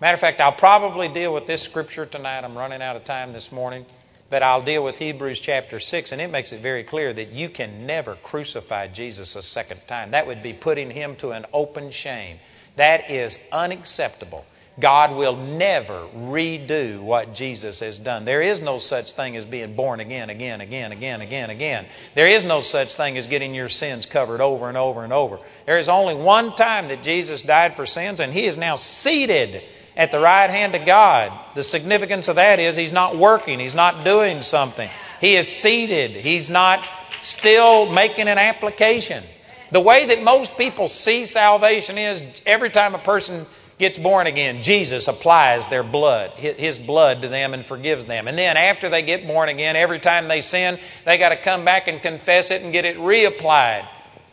Matter 0.00 0.14
of 0.14 0.20
fact, 0.20 0.40
I'll 0.40 0.52
probably 0.52 1.08
deal 1.08 1.32
with 1.32 1.46
this 1.46 1.62
scripture 1.62 2.06
tonight. 2.06 2.44
I'm 2.44 2.56
running 2.56 2.82
out 2.82 2.96
of 2.96 3.04
time 3.04 3.32
this 3.32 3.50
morning. 3.50 3.86
But 4.28 4.42
I'll 4.42 4.62
deal 4.62 4.82
with 4.82 4.98
Hebrews 4.98 5.38
chapter 5.38 5.78
6, 5.78 6.10
and 6.10 6.20
it 6.20 6.30
makes 6.30 6.52
it 6.52 6.60
very 6.60 6.82
clear 6.82 7.12
that 7.12 7.30
you 7.30 7.48
can 7.48 7.86
never 7.86 8.16
crucify 8.16 8.88
Jesus 8.88 9.36
a 9.36 9.42
second 9.42 9.82
time. 9.86 10.10
That 10.10 10.26
would 10.26 10.42
be 10.42 10.52
putting 10.52 10.90
him 10.90 11.14
to 11.16 11.30
an 11.30 11.46
open 11.52 11.92
shame. 11.92 12.38
That 12.76 13.10
is 13.10 13.38
unacceptable. 13.52 14.44
God 14.78 15.16
will 15.16 15.36
never 15.36 16.06
redo 16.14 17.00
what 17.00 17.34
Jesus 17.34 17.80
has 17.80 17.98
done. 17.98 18.26
There 18.26 18.42
is 18.42 18.60
no 18.60 18.76
such 18.76 19.12
thing 19.12 19.34
as 19.36 19.46
being 19.46 19.74
born 19.74 20.00
again, 20.00 20.28
again, 20.28 20.60
again, 20.60 20.92
again, 20.92 21.22
again, 21.22 21.48
again. 21.48 21.86
There 22.14 22.26
is 22.26 22.44
no 22.44 22.60
such 22.60 22.94
thing 22.94 23.16
as 23.16 23.26
getting 23.26 23.54
your 23.54 23.70
sins 23.70 24.04
covered 24.04 24.42
over 24.42 24.68
and 24.68 24.76
over 24.76 25.02
and 25.02 25.14
over. 25.14 25.38
There 25.64 25.78
is 25.78 25.88
only 25.88 26.14
one 26.14 26.54
time 26.56 26.88
that 26.88 27.02
Jesus 27.02 27.42
died 27.42 27.74
for 27.74 27.86
sins, 27.86 28.20
and 28.20 28.34
He 28.34 28.44
is 28.44 28.58
now 28.58 28.76
seated 28.76 29.62
at 29.96 30.12
the 30.12 30.20
right 30.20 30.50
hand 30.50 30.74
of 30.74 30.84
God. 30.84 31.32
The 31.54 31.64
significance 31.64 32.28
of 32.28 32.36
that 32.36 32.60
is 32.60 32.76
he's 32.76 32.92
not 32.92 33.16
working, 33.16 33.58
he's 33.58 33.74
not 33.74 34.04
doing 34.04 34.42
something. 34.42 34.90
He 35.20 35.36
is 35.36 35.48
seated, 35.48 36.10
he's 36.10 36.50
not 36.50 36.86
still 37.22 37.90
making 37.90 38.28
an 38.28 38.38
application. 38.38 39.24
The 39.72 39.80
way 39.80 40.06
that 40.06 40.22
most 40.22 40.56
people 40.56 40.88
see 40.88 41.24
salvation 41.24 41.98
is 41.98 42.24
every 42.44 42.70
time 42.70 42.94
a 42.94 42.98
person 42.98 43.46
gets 43.78 43.98
born 43.98 44.26
again, 44.26 44.62
Jesus 44.62 45.08
applies 45.08 45.66
their 45.66 45.82
blood, 45.82 46.32
his 46.32 46.78
blood 46.78 47.22
to 47.22 47.28
them 47.28 47.52
and 47.52 47.64
forgives 47.64 48.06
them. 48.06 48.28
And 48.28 48.38
then 48.38 48.56
after 48.56 48.88
they 48.88 49.02
get 49.02 49.26
born 49.26 49.48
again, 49.48 49.76
every 49.76 50.00
time 50.00 50.28
they 50.28 50.40
sin, 50.40 50.78
they 51.04 51.18
got 51.18 51.30
to 51.30 51.36
come 51.36 51.64
back 51.64 51.88
and 51.88 52.00
confess 52.00 52.50
it 52.50 52.62
and 52.62 52.72
get 52.72 52.84
it 52.84 52.96
reapplied. 52.96 53.86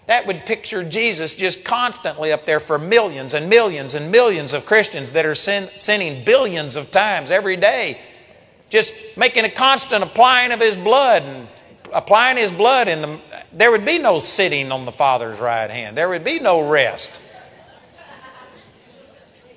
That 0.06 0.28
would 0.28 0.46
picture 0.46 0.84
Jesus 0.84 1.34
just 1.34 1.64
constantly 1.64 2.32
up 2.32 2.46
there 2.46 2.60
for 2.60 2.78
millions 2.78 3.34
and 3.34 3.50
millions 3.50 3.96
and 3.96 4.12
millions 4.12 4.54
of 4.54 4.66
Christians 4.66 5.12
that 5.12 5.26
are 5.26 5.36
sin, 5.36 5.70
sinning 5.76 6.26
billions 6.26 6.76
of 6.76 6.92
times 6.92 7.32
every 7.32 7.56
day. 7.56 8.00
Just 8.70 8.94
making 9.16 9.46
a 9.46 9.50
constant 9.50 10.04
applying 10.04 10.52
of 10.52 10.60
His 10.60 10.76
blood 10.76 11.24
and 11.24 11.48
applying 11.94 12.38
His 12.38 12.52
blood 12.52 12.88
in 12.88 13.02
the. 13.02 13.20
There 13.54 13.72
would 13.72 13.86
be 13.86 14.00
no 14.00 14.20
sitting 14.20 14.72
on 14.72 14.86
the 14.86 14.92
Father's 14.92 15.40
right 15.40 15.70
hand. 15.70 15.96
There 15.96 16.10
would 16.10 16.24
be 16.24 16.40
no 16.40 16.68
rest. 16.68 17.12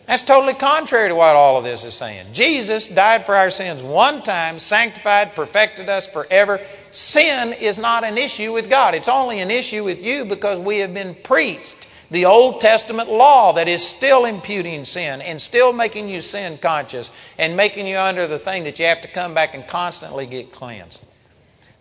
That's 0.07 0.23
totally 0.23 0.55
contrary 0.55 1.09
to 1.09 1.17
what 1.17 1.35
all 1.35 1.59
of 1.59 1.65
this 1.65 1.83
is 1.83 1.95
saying. 1.95 2.33
Jesus 2.33 2.87
died 2.87 3.27
for 3.27 3.35
our 3.35 3.51
sins 3.51 3.83
one 3.83 4.23
time, 4.23 4.61
sanctified, 4.61 5.35
perfected 5.35 5.89
us 5.89 6.07
forever. 6.07 6.61
Sin 6.93 7.53
is 7.55 7.77
not 7.77 8.05
an 8.05 8.17
issue 8.17 8.53
with 8.53 8.71
God. 8.71 8.95
It's 8.95 9.09
only 9.09 9.41
an 9.41 9.51
issue 9.51 9.83
with 9.83 10.03
you 10.03 10.25
because 10.25 10.61
we 10.61 10.79
have 10.79 10.95
been 10.95 11.17
preached 11.17 11.89
The 12.09 12.27
Old 12.27 12.61
Testament 12.61 13.11
law 13.11 13.53
that 13.55 13.67
is 13.67 13.85
still 13.85 14.27
imputing 14.27 14.85
sin 14.85 15.21
and 15.21 15.43
still 15.43 15.73
making 15.73 16.09
you 16.09 16.21
sin 16.21 16.59
conscious 16.59 17.11
and 17.37 17.57
making 17.57 17.89
you 17.89 17.99
under 17.99 18.29
the 18.29 18.39
thing 18.39 18.63
that 18.65 18.79
you 18.79 18.87
have 18.87 19.01
to 19.01 19.09
come 19.09 19.35
back 19.35 19.55
and 19.55 19.67
constantly 19.67 20.27
get 20.27 20.53
cleansed. 20.53 21.01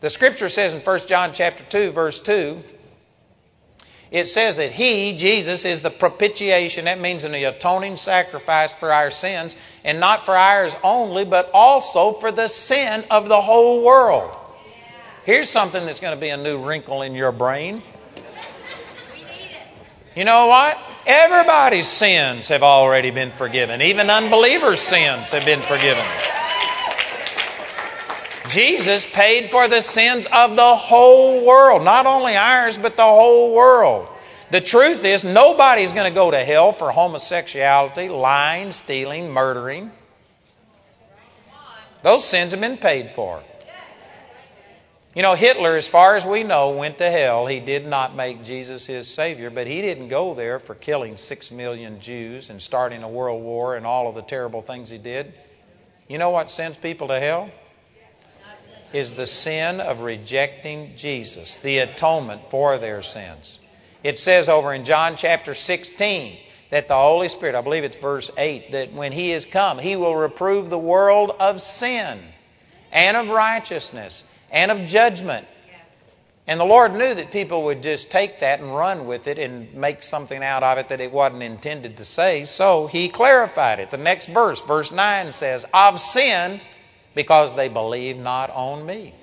The 0.01 0.09
scripture 0.09 0.49
says 0.49 0.73
in 0.73 0.81
1 0.81 0.99
John 1.07 1.33
chapter 1.33 1.63
2 1.63 1.91
verse 1.91 2.19
2 2.19 2.63
it 4.11 4.27
says 4.29 4.57
that 4.57 4.71
he 4.71 5.17
Jesus 5.17 5.65
is 5.65 5.81
the 5.81 5.89
propitiation 5.89 6.85
that 6.85 6.99
means 6.99 7.23
an 7.23 7.33
atoning 7.33 7.97
sacrifice 7.97 8.71
for 8.71 8.93
our 8.93 9.11
sins 9.11 9.55
and 9.83 9.99
not 9.99 10.25
for 10.25 10.37
ours 10.37 10.75
only 10.83 11.25
but 11.25 11.49
also 11.53 12.13
for 12.13 12.31
the 12.31 12.47
sin 12.47 13.03
of 13.09 13.27
the 13.27 13.41
whole 13.41 13.83
world. 13.83 14.35
Here's 15.25 15.49
something 15.49 15.85
that's 15.85 15.99
going 15.99 16.15
to 16.15 16.21
be 16.21 16.29
a 16.29 16.37
new 16.37 16.63
wrinkle 16.63 17.01
in 17.01 17.15
your 17.15 17.31
brain. 17.31 17.81
You 20.15 20.23
know 20.23 20.47
what? 20.47 20.79
Everybody's 21.05 21.87
sins 21.87 22.47
have 22.47 22.63
already 22.63 23.11
been 23.11 23.31
forgiven. 23.31 23.81
Even 23.81 24.09
unbelievers' 24.09 24.79
sins 24.79 25.31
have 25.31 25.43
been 25.43 25.61
forgiven. 25.61 26.05
Jesus 28.49 29.05
paid 29.05 29.51
for 29.51 29.67
the 29.67 29.81
sins 29.81 30.27
of 30.31 30.55
the 30.55 30.75
whole 30.75 31.45
world, 31.45 31.83
not 31.83 32.05
only 32.05 32.35
ours, 32.35 32.77
but 32.77 32.97
the 32.97 33.03
whole 33.03 33.53
world. 33.53 34.07
The 34.51 34.61
truth 34.61 35.03
is, 35.03 35.23
nobody's 35.23 35.93
going 35.93 36.11
to 36.11 36.15
go 36.15 36.31
to 36.31 36.43
hell 36.43 36.71
for 36.71 36.91
homosexuality, 36.91 38.09
lying, 38.09 38.71
stealing, 38.71 39.31
murdering. 39.31 39.91
Those 42.03 42.23
sins 42.23 42.51
have 42.51 42.61
been 42.61 42.77
paid 42.77 43.09
for. 43.11 43.41
You 45.15 45.21
know, 45.21 45.33
Hitler, 45.33 45.77
as 45.77 45.87
far 45.87 46.17
as 46.17 46.25
we 46.25 46.43
know, 46.43 46.71
went 46.71 46.97
to 46.97 47.09
hell. 47.09 47.47
He 47.47 47.61
did 47.61 47.87
not 47.87 48.15
make 48.15 48.43
Jesus 48.43 48.85
his 48.85 49.07
Savior, 49.07 49.49
but 49.49 49.65
he 49.65 49.81
didn't 49.81 50.09
go 50.09 50.33
there 50.33 50.59
for 50.59 50.75
killing 50.75 51.15
six 51.15 51.51
million 51.51 52.01
Jews 52.01 52.49
and 52.49 52.61
starting 52.61 53.01
a 53.01 53.09
world 53.09 53.41
war 53.41 53.77
and 53.77 53.87
all 53.87 54.09
of 54.09 54.15
the 54.15 54.21
terrible 54.21 54.61
things 54.61 54.89
he 54.89 54.97
did. 54.97 55.33
You 56.09 56.17
know 56.17 56.31
what 56.31 56.51
sends 56.51 56.77
people 56.77 57.07
to 57.07 57.19
hell? 57.19 57.49
Is 58.95 59.11
the 59.11 59.25
sin 59.25 59.81
of 59.81 59.99
rejecting 59.99 60.93
Jesus, 60.95 61.57
the 61.57 61.79
atonement 61.79 62.49
for 62.49 62.77
their 62.77 63.01
sins. 63.01 63.59
It 64.03 64.17
says 64.17 64.47
over 64.47 64.73
in 64.73 64.85
John 64.85 65.17
chapter 65.17 65.53
16 65.53 66.37
that 66.69 66.87
the 66.87 66.95
Holy 66.95 67.27
Spirit, 67.27 67.55
I 67.55 67.61
believe 67.61 67.83
it's 67.83 67.97
verse 67.97 68.31
8, 68.37 68.71
that 68.71 68.93
when 68.93 69.11
He 69.11 69.33
is 69.33 69.43
come, 69.43 69.79
He 69.79 69.97
will 69.97 70.15
reprove 70.15 70.69
the 70.69 70.77
world 70.77 71.31
of 71.41 71.59
sin 71.59 72.19
and 72.89 73.17
of 73.17 73.27
righteousness 73.27 74.23
and 74.49 74.71
of 74.71 74.85
judgment. 74.87 75.45
And 76.47 76.57
the 76.57 76.63
Lord 76.63 76.93
knew 76.93 77.13
that 77.15 77.31
people 77.31 77.63
would 77.63 77.83
just 77.83 78.09
take 78.09 78.39
that 78.39 78.61
and 78.61 78.73
run 78.73 79.07
with 79.07 79.27
it 79.27 79.37
and 79.37 79.73
make 79.73 80.03
something 80.03 80.41
out 80.41 80.63
of 80.63 80.77
it 80.77 80.87
that 80.87 81.01
it 81.01 81.11
wasn't 81.11 81.43
intended 81.43 81.97
to 81.97 82.05
say. 82.05 82.45
So 82.45 82.87
he 82.87 83.09
clarified 83.09 83.81
it. 83.81 83.91
The 83.91 83.97
next 83.97 84.27
verse, 84.27 84.61
verse 84.61 84.93
9 84.93 85.33
says, 85.33 85.65
Of 85.73 85.99
sin, 85.99 86.61
because 87.16 87.55
they 87.55 87.68
believe 87.70 88.18
not 88.18 88.49
on 88.51 88.86
me. 88.86 89.16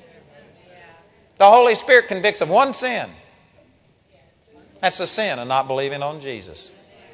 The 1.38 1.48
Holy 1.48 1.74
Spirit 1.74 2.08
convicts 2.08 2.40
of 2.40 2.48
one 2.48 2.74
sin. 2.74 3.10
That's 4.80 4.98
the 4.98 5.06
sin 5.06 5.38
of 5.38 5.46
not 5.46 5.68
believing 5.68 6.02
on 6.02 6.20
Jesus. 6.20 6.70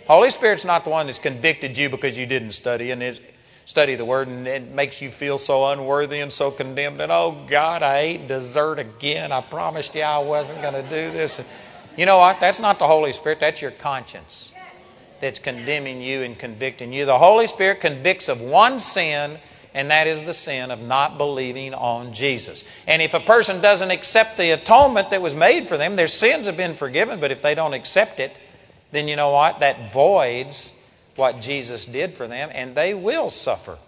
Holy 0.07 0.31
Spirit's 0.31 0.65
not 0.65 0.85
the 0.85 0.91
one 0.91 1.07
that's 1.07 1.19
convicted 1.19 1.77
you 1.77 1.91
because 1.91 2.17
you 2.17 2.27
didn't 2.27 2.53
study 2.53 2.91
and 2.91 3.21
study 3.67 3.95
the 3.95 4.05
Word, 4.05 4.29
and 4.29 4.47
it 4.47 4.71
makes 4.71 5.03
you 5.03 5.11
feel 5.11 5.39
so 5.39 5.67
unworthy 5.67 6.21
and 6.21 6.33
so 6.33 6.51
condemned. 6.51 7.01
And 7.03 7.13
oh 7.13 7.45
God, 7.47 7.83
I 7.83 7.99
ate 7.99 8.29
dessert 8.29 8.79
again. 8.79 9.33
I 9.33 9.43
promised 9.43 9.95
you 9.95 10.03
I 10.03 10.19
wasn't 10.19 10.63
going 10.63 10.75
to 10.75 10.83
do 10.83 11.11
this. 11.11 11.41
You 11.97 12.07
know 12.07 12.19
what? 12.19 12.41
That's 12.41 12.61
not 12.61 12.79
the 12.79 12.87
Holy 12.87 13.13
Spirit. 13.13 13.41
That's 13.41 13.61
your 13.61 13.73
conscience 13.73 14.53
that's 15.21 15.39
condemning 15.39 16.01
you 16.01 16.23
and 16.23 16.39
convicting 16.39 16.93
you. 16.93 17.05
The 17.05 17.19
Holy 17.19 17.47
Spirit 17.47 17.81
convicts 17.81 18.29
of 18.29 18.41
one 18.41 18.79
sin, 18.79 19.39
and 19.75 19.91
that 19.91 20.07
is 20.07 20.23
the 20.23 20.35
sin 20.35 20.71
of 20.71 20.81
not 20.81 21.19
believing 21.19 21.75
on 21.75 22.13
Jesus. 22.13 22.65
And 22.87 23.03
if 23.03 23.15
a 23.15 23.21
person 23.21 23.61
doesn't 23.61 23.91
accept 23.91 24.37
the 24.37 24.51
atonement 24.51 25.11
that 25.11 25.23
was 25.23 25.35
made 25.35 25.69
for 25.69 25.77
them, 25.77 25.97
their 25.97 26.09
sins 26.09 26.47
have 26.47 26.57
been 26.57 26.75
forgiven, 26.75 27.21
but 27.21 27.31
if 27.31 27.43
they 27.43 27.55
don't 27.55 27.75
accept 27.75 28.21
it, 28.21 28.37
then 28.93 29.09
you 29.09 29.17
know 29.17 29.31
what? 29.31 29.61
That 29.61 29.93
voids 29.93 30.73
what 31.17 31.41
Jesus 31.41 31.85
did 31.85 32.15
for 32.15 32.27
them, 32.29 32.51
and 32.53 32.75
they 32.75 32.95
will 32.95 33.29
suffer 33.29 33.79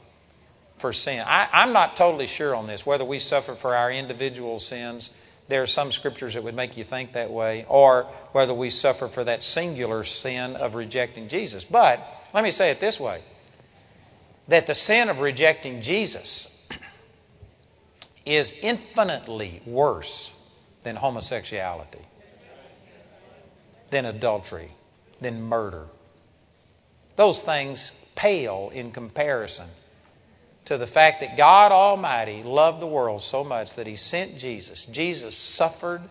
for 0.79 0.93
sin. 0.93 1.23
I, 1.27 1.63
am 1.63 1.73
not 1.73 1.97
totally 1.97 2.27
sure 2.27 2.55
on 2.55 2.67
this, 2.67 2.85
whether 2.85 3.05
we 3.05 3.19
suffer 3.19 3.55
for 3.55 3.77
our 3.77 3.91
individual 3.91 4.59
sins. 4.59 5.11
There 5.49 5.63
are 5.63 5.67
some 5.67 5.93
scriptures 5.93 6.35
that 6.35 6.43
would 6.43 6.55
make 6.55 6.77
you 6.77 6.85
think 6.85 7.13
that 7.13 7.31
way, 7.31 7.65
or 7.69 8.05
whether 8.33 8.55
we 8.55 8.71
suffer 8.71 9.09
for 9.09 9.25
that 9.25 9.43
singular 9.43 10.05
sin 10.05 10.57
of 10.57 10.75
rejecting 10.75 11.29
Jesus. 11.29 11.65
But 11.65 12.27
let 12.35 12.45
me 12.45 12.51
say 12.51 12.71
it 12.71 12.81
this 12.81 12.99
way 12.99 13.23
that 14.49 14.67
the 14.67 14.75
sin 14.75 15.09
of 15.09 15.21
rejecting 15.21 15.81
Jesus 15.83 16.49
is 18.27 18.53
infinitely 18.63 19.63
worse 19.67 20.31
than 20.83 20.97
homosexuality, 20.97 22.05
than 23.91 24.05
adultery, 24.05 24.71
than 25.19 25.43
murder, 25.43 25.87
those 27.17 27.41
things 27.41 27.93
pale 28.15 28.71
in 28.73 28.93
comparison 28.93 29.67
to 30.65 30.79
the 30.79 30.87
fact 30.87 31.21
that 31.21 31.37
God 31.37 31.73
Almighty 31.73 32.43
loved 32.43 32.81
the 32.81 32.87
world 32.87 33.23
so 33.23 33.43
much 33.43 33.75
that 33.75 33.87
He 33.87 33.97
sent 33.97 34.39
Jesus. 34.39 34.87
Jesus 34.87 35.37
suffered 35.37 36.03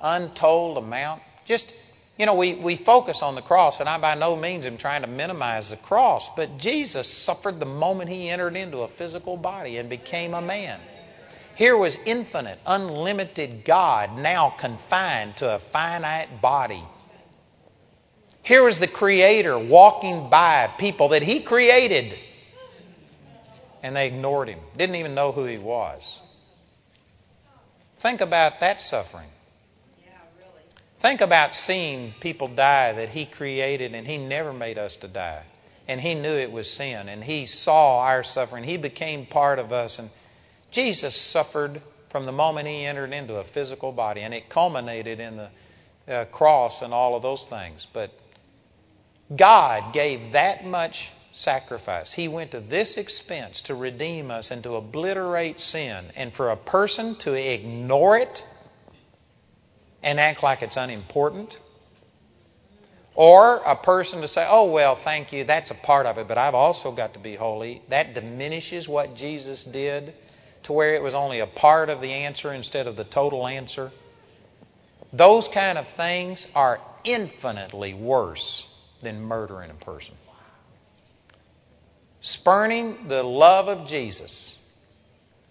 untold 0.00 0.78
amount. 0.78 1.22
Just, 1.44 1.72
you 2.18 2.26
know, 2.26 2.34
we, 2.34 2.54
we 2.54 2.76
focus 2.76 3.22
on 3.22 3.34
the 3.34 3.42
cross, 3.42 3.80
and 3.80 3.88
I 3.88 3.98
by 3.98 4.14
no 4.14 4.36
means 4.36 4.66
am 4.66 4.76
trying 4.76 5.02
to 5.02 5.08
minimize 5.08 5.70
the 5.70 5.76
cross, 5.76 6.30
but 6.36 6.58
Jesus 6.58 7.08
suffered 7.08 7.60
the 7.60 7.66
moment 7.66 8.10
He 8.10 8.28
entered 8.28 8.56
into 8.56 8.78
a 8.78 8.88
physical 8.88 9.36
body 9.36 9.76
and 9.78 9.88
became 9.88 10.34
a 10.34 10.42
man. 10.42 10.80
Here 11.56 11.76
was 11.76 11.96
infinite, 12.04 12.58
unlimited 12.66 13.64
God 13.64 14.16
now 14.18 14.50
confined 14.50 15.36
to 15.38 15.54
a 15.54 15.58
finite 15.58 16.40
body 16.40 16.82
here 18.44 18.62
was 18.62 18.76
the 18.76 18.86
Creator 18.86 19.58
walking 19.58 20.28
by 20.28 20.66
people 20.78 21.08
that 21.08 21.22
He 21.22 21.40
created, 21.40 22.16
and 23.82 23.96
they 23.96 24.06
ignored 24.06 24.48
Him, 24.48 24.60
didn't 24.76 24.96
even 24.96 25.14
know 25.14 25.32
who 25.32 25.46
He 25.46 25.56
was. 25.56 26.20
Think 27.98 28.20
about 28.20 28.60
that 28.60 28.82
suffering. 28.82 29.28
Think 31.04 31.20
about 31.20 31.54
seeing 31.54 32.14
people 32.20 32.48
die 32.48 32.92
that 32.92 33.10
He 33.10 33.26
created 33.26 33.94
and 33.94 34.06
He 34.06 34.16
never 34.16 34.54
made 34.54 34.78
us 34.78 34.96
to 34.96 35.06
die. 35.06 35.42
And 35.86 36.00
He 36.00 36.14
knew 36.14 36.32
it 36.32 36.50
was 36.50 36.70
sin 36.70 37.10
and 37.10 37.22
He 37.22 37.44
saw 37.44 37.98
our 37.98 38.22
suffering. 38.22 38.64
He 38.64 38.78
became 38.78 39.26
part 39.26 39.58
of 39.58 39.70
us. 39.70 39.98
And 39.98 40.08
Jesus 40.70 41.14
suffered 41.14 41.82
from 42.08 42.24
the 42.24 42.32
moment 42.32 42.68
He 42.68 42.86
entered 42.86 43.12
into 43.12 43.34
a 43.34 43.44
physical 43.44 43.92
body. 43.92 44.22
And 44.22 44.32
it 44.32 44.48
culminated 44.48 45.20
in 45.20 45.36
the 45.36 45.50
uh, 46.10 46.24
cross 46.24 46.80
and 46.80 46.94
all 46.94 47.14
of 47.14 47.20
those 47.20 47.46
things. 47.46 47.86
But 47.92 48.10
God 49.36 49.92
gave 49.92 50.32
that 50.32 50.64
much 50.64 51.12
sacrifice. 51.32 52.12
He 52.12 52.28
went 52.28 52.50
to 52.52 52.60
this 52.60 52.96
expense 52.96 53.60
to 53.60 53.74
redeem 53.74 54.30
us 54.30 54.50
and 54.50 54.62
to 54.62 54.76
obliterate 54.76 55.60
sin. 55.60 56.06
And 56.16 56.32
for 56.32 56.50
a 56.50 56.56
person 56.56 57.14
to 57.16 57.34
ignore 57.34 58.16
it 58.16 58.42
and 60.04 60.20
act 60.20 60.42
like 60.42 60.62
it's 60.62 60.76
unimportant, 60.76 61.58
or 63.16 63.56
a 63.64 63.74
person 63.74 64.20
to 64.20 64.28
say, 64.28 64.46
oh, 64.48 64.64
well, 64.70 64.94
thank 64.94 65.32
you, 65.32 65.44
that's 65.44 65.70
a 65.70 65.74
part 65.74 66.04
of 66.06 66.18
it, 66.18 66.28
but 66.28 66.36
I've 66.36 66.54
also 66.54 66.92
got 66.92 67.14
to 67.14 67.18
be 67.18 67.36
holy, 67.36 67.82
that 67.88 68.14
diminishes 68.14 68.88
what 68.88 69.16
Jesus 69.16 69.64
did 69.64 70.14
to 70.64 70.72
where 70.72 70.94
it 70.94 71.02
was 71.02 71.14
only 71.14 71.40
a 71.40 71.46
part 71.46 71.88
of 71.88 72.00
the 72.00 72.12
answer 72.12 72.52
instead 72.52 72.86
of 72.86 72.96
the 72.96 73.04
total 73.04 73.46
answer. 73.46 73.90
Those 75.12 75.48
kind 75.48 75.78
of 75.78 75.88
things 75.88 76.46
are 76.54 76.80
infinitely 77.04 77.94
worse 77.94 78.66
than 79.00 79.22
murdering 79.22 79.70
a 79.70 79.74
person. 79.74 80.14
Spurning 82.20 83.08
the 83.08 83.22
love 83.22 83.68
of 83.68 83.86
Jesus 83.86 84.58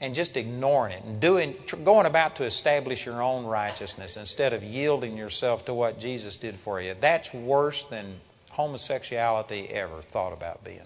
and 0.02 0.14
just 0.14 0.36
ignoring 0.36 0.94
it 0.94 1.04
and 1.04 1.20
doing, 1.20 1.56
going 1.84 2.06
about 2.06 2.36
to 2.38 2.44
establish 2.44 3.06
your 3.06 3.22
own 3.22 3.46
righteousness 3.46 4.18
instead 4.18 4.54
of 4.54 4.64
yielding 4.64 5.18
yourself 5.18 5.66
to 5.66 5.74
what 5.74 6.00
Jesus 6.00 6.36
did 6.36 6.60
for 6.60 6.82
you, 6.82 6.96
that's 7.00 7.34
worse 7.34 7.86
than 7.86 8.20
homosexuality 8.50 9.70
ever 9.70 10.02
thought 10.02 10.34
about 10.34 10.64
being. 10.64 10.82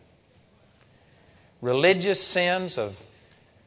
Religious 1.62 2.22
sins 2.22 2.78
of 2.78 2.96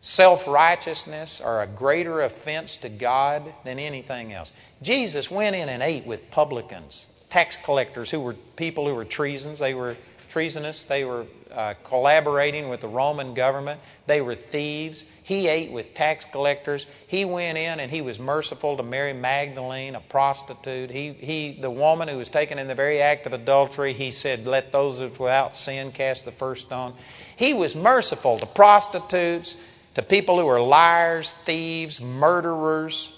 self 0.00 0.46
righteousness 0.46 1.40
are 1.40 1.62
a 1.62 1.66
greater 1.66 2.22
offense 2.22 2.76
to 2.78 2.88
God 2.88 3.52
than 3.64 3.78
anything 3.78 4.32
else. 4.32 4.52
Jesus 4.82 5.30
went 5.30 5.56
in 5.56 5.68
and 5.68 5.82
ate 5.82 6.06
with 6.06 6.30
publicans 6.30 7.06
tax 7.30 7.56
collectors 7.62 8.10
who 8.10 8.20
were 8.20 8.34
people 8.56 8.86
who 8.86 8.94
were 8.94 9.04
treasons. 9.04 9.60
They 9.60 9.74
were 9.74 9.96
treasonous. 10.28 10.84
They 10.84 11.04
were 11.04 11.26
uh, 11.50 11.74
collaborating 11.84 12.68
with 12.68 12.80
the 12.80 12.88
Roman 12.88 13.34
government. 13.34 13.80
They 14.06 14.20
were 14.20 14.34
thieves. 14.34 15.04
He 15.30 15.46
ate 15.46 15.70
with 15.70 15.94
tax 15.94 16.24
collectors. 16.32 16.88
He 17.06 17.24
went 17.24 17.56
in 17.56 17.78
and 17.78 17.88
he 17.88 18.00
was 18.00 18.18
merciful 18.18 18.76
to 18.76 18.82
Mary 18.82 19.12
Magdalene, 19.12 19.94
a 19.94 20.00
prostitute. 20.00 20.90
He, 20.90 21.12
he, 21.12 21.52
the 21.52 21.70
woman 21.70 22.08
who 22.08 22.18
was 22.18 22.28
taken 22.28 22.58
in 22.58 22.66
the 22.66 22.74
very 22.74 23.00
act 23.00 23.26
of 23.26 23.32
adultery, 23.32 23.92
he 23.92 24.10
said, 24.10 24.44
Let 24.44 24.72
those 24.72 24.98
without 24.98 25.56
sin 25.56 25.92
cast 25.92 26.24
the 26.24 26.32
first 26.32 26.66
stone. 26.66 26.94
He 27.36 27.54
was 27.54 27.76
merciful 27.76 28.40
to 28.40 28.46
prostitutes, 28.46 29.54
to 29.94 30.02
people 30.02 30.36
who 30.36 30.46
were 30.46 30.60
liars, 30.60 31.32
thieves, 31.44 32.00
murderers. 32.00 33.12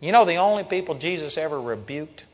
You 0.00 0.12
know 0.12 0.26
the 0.26 0.36
only 0.36 0.62
people 0.62 0.94
Jesus 0.94 1.38
ever 1.38 1.58
rebuked? 1.58 2.26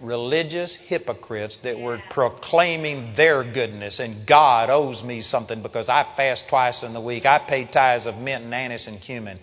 Religious 0.00 0.74
hypocrites 0.74 1.58
that 1.58 1.78
were 1.78 2.00
proclaiming 2.10 3.12
their 3.14 3.42
goodness 3.42 4.00
and 4.00 4.26
God 4.26 4.70
owes 4.70 5.02
me 5.02 5.20
something 5.20 5.62
because 5.62 5.88
I 5.88 6.02
fast 6.02 6.48
twice 6.48 6.82
in 6.82 6.92
the 6.92 7.00
week. 7.00 7.26
I 7.26 7.38
pay 7.38 7.64
tithes 7.64 8.06
of 8.06 8.18
mint 8.18 8.44
and 8.44 8.54
anise 8.54 8.86
and 8.86 9.00
cumin. 9.00 9.38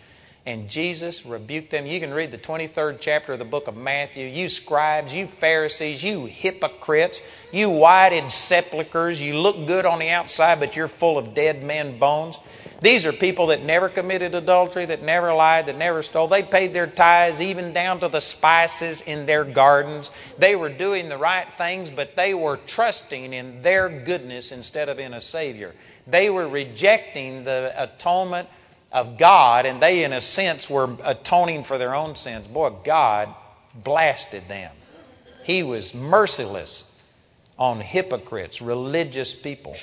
And 0.45 0.69
Jesus 0.69 1.25
rebuked 1.25 1.71
them. 1.71 1.85
You 1.85 2.01
can 2.01 2.13
read 2.13 2.31
the 2.31 2.37
23rd 2.37 2.97
chapter 2.99 3.33
of 3.33 3.39
the 3.39 3.45
book 3.45 3.67
of 3.67 3.77
Matthew. 3.77 4.27
You 4.27 4.49
scribes, 4.49 5.13
you 5.13 5.27
Pharisees, 5.27 6.03
you 6.03 6.25
hypocrites, 6.25 7.21
you 7.53 7.69
whited 7.69 8.29
sepulchres, 8.29 9.21
you 9.21 9.37
look 9.37 9.65
good 9.65 9.85
on 9.85 9.99
the 9.99 10.09
outside, 10.09 10.59
but 10.59 10.75
you're 10.75 10.89
full 10.89 11.17
of 11.17 11.33
dead 11.33 11.63
men 11.63 11.97
bones. 11.97 12.39
These 12.83 13.05
are 13.05 13.13
people 13.13 13.47
that 13.47 13.63
never 13.63 13.87
committed 13.87 14.35
adultery, 14.35 14.85
that 14.87 15.01
never 15.01 15.33
lied, 15.33 15.67
that 15.67 15.77
never 15.77 16.03
stole. 16.03 16.27
They 16.27 16.43
paid 16.43 16.73
their 16.73 16.85
tithes 16.85 17.39
even 17.39 17.71
down 17.71 18.01
to 18.01 18.09
the 18.09 18.19
spices 18.19 18.99
in 18.99 19.25
their 19.25 19.45
gardens. 19.45 20.11
They 20.37 20.57
were 20.57 20.67
doing 20.67 21.07
the 21.07 21.17
right 21.17 21.47
things, 21.57 21.89
but 21.89 22.17
they 22.17 22.33
were 22.33 22.57
trusting 22.57 23.31
in 23.31 23.61
their 23.61 23.87
goodness 23.87 24.51
instead 24.51 24.89
of 24.89 24.99
in 24.99 25.13
a 25.13 25.21
Savior. 25.21 25.73
They 26.07 26.29
were 26.29 26.45
rejecting 26.45 27.45
the 27.45 27.73
atonement 27.77 28.49
of 28.91 29.17
God, 29.17 29.65
and 29.65 29.81
they, 29.81 30.03
in 30.03 30.11
a 30.11 30.19
sense, 30.19 30.69
were 30.69 30.89
atoning 31.05 31.63
for 31.63 31.77
their 31.77 31.95
own 31.95 32.17
sins. 32.17 32.47
Boy, 32.47 32.71
God 32.83 33.33
blasted 33.73 34.49
them. 34.49 34.73
He 35.45 35.63
was 35.63 35.95
merciless 35.95 36.83
on 37.57 37.79
hypocrites, 37.79 38.61
religious 38.61 39.33
people. 39.33 39.77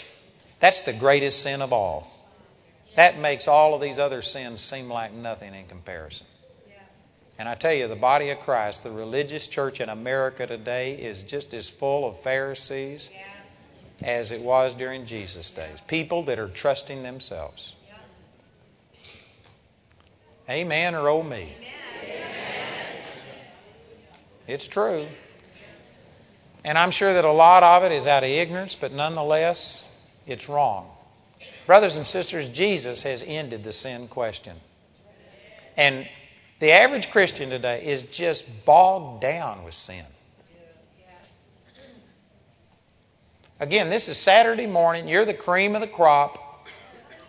That's 0.58 0.82
the 0.82 0.92
greatest 0.92 1.40
sin 1.40 1.62
of 1.62 1.72
all. 1.72 2.09
That 2.96 3.18
makes 3.18 3.48
all 3.48 3.74
of 3.74 3.80
these 3.80 3.98
other 3.98 4.22
sins 4.22 4.60
seem 4.60 4.88
like 4.88 5.12
nothing 5.12 5.54
in 5.54 5.66
comparison. 5.66 6.26
And 7.38 7.48
I 7.48 7.54
tell 7.54 7.72
you, 7.72 7.88
the 7.88 7.96
body 7.96 8.28
of 8.28 8.40
Christ, 8.40 8.82
the 8.82 8.90
religious 8.90 9.48
church 9.48 9.80
in 9.80 9.88
America 9.88 10.46
today, 10.46 10.94
is 10.94 11.22
just 11.22 11.54
as 11.54 11.70
full 11.70 12.06
of 12.06 12.20
Pharisees 12.20 13.08
yes. 13.10 13.26
as 14.02 14.30
it 14.30 14.42
was 14.42 14.74
during 14.74 15.06
Jesus' 15.06 15.48
days. 15.48 15.78
People 15.86 16.22
that 16.24 16.38
are 16.38 16.48
trusting 16.48 17.02
themselves. 17.02 17.72
Amen 20.50 20.94
or 20.94 21.08
oh 21.08 21.22
me? 21.22 21.54
Amen. 21.56 22.20
It's 24.46 24.66
true. 24.66 25.06
And 26.64 26.76
I'm 26.76 26.90
sure 26.90 27.14
that 27.14 27.24
a 27.24 27.32
lot 27.32 27.62
of 27.62 27.84
it 27.84 27.92
is 27.92 28.06
out 28.06 28.22
of 28.22 28.28
ignorance, 28.28 28.74
but 28.74 28.92
nonetheless, 28.92 29.84
it's 30.26 30.48
wrong. 30.48 30.90
Brothers 31.70 31.94
and 31.94 32.04
sisters, 32.04 32.48
Jesus 32.48 33.04
has 33.04 33.22
ended 33.24 33.62
the 33.62 33.72
sin 33.72 34.08
question. 34.08 34.56
And 35.76 36.08
the 36.58 36.72
average 36.72 37.12
Christian 37.12 37.48
today 37.48 37.86
is 37.86 38.02
just 38.02 38.44
bogged 38.64 39.22
down 39.22 39.62
with 39.62 39.74
sin. 39.74 40.04
Again, 43.60 43.88
this 43.88 44.08
is 44.08 44.18
Saturday 44.18 44.66
morning. 44.66 45.06
You're 45.06 45.24
the 45.24 45.32
cream 45.32 45.76
of 45.76 45.80
the 45.80 45.86
crop. 45.86 46.66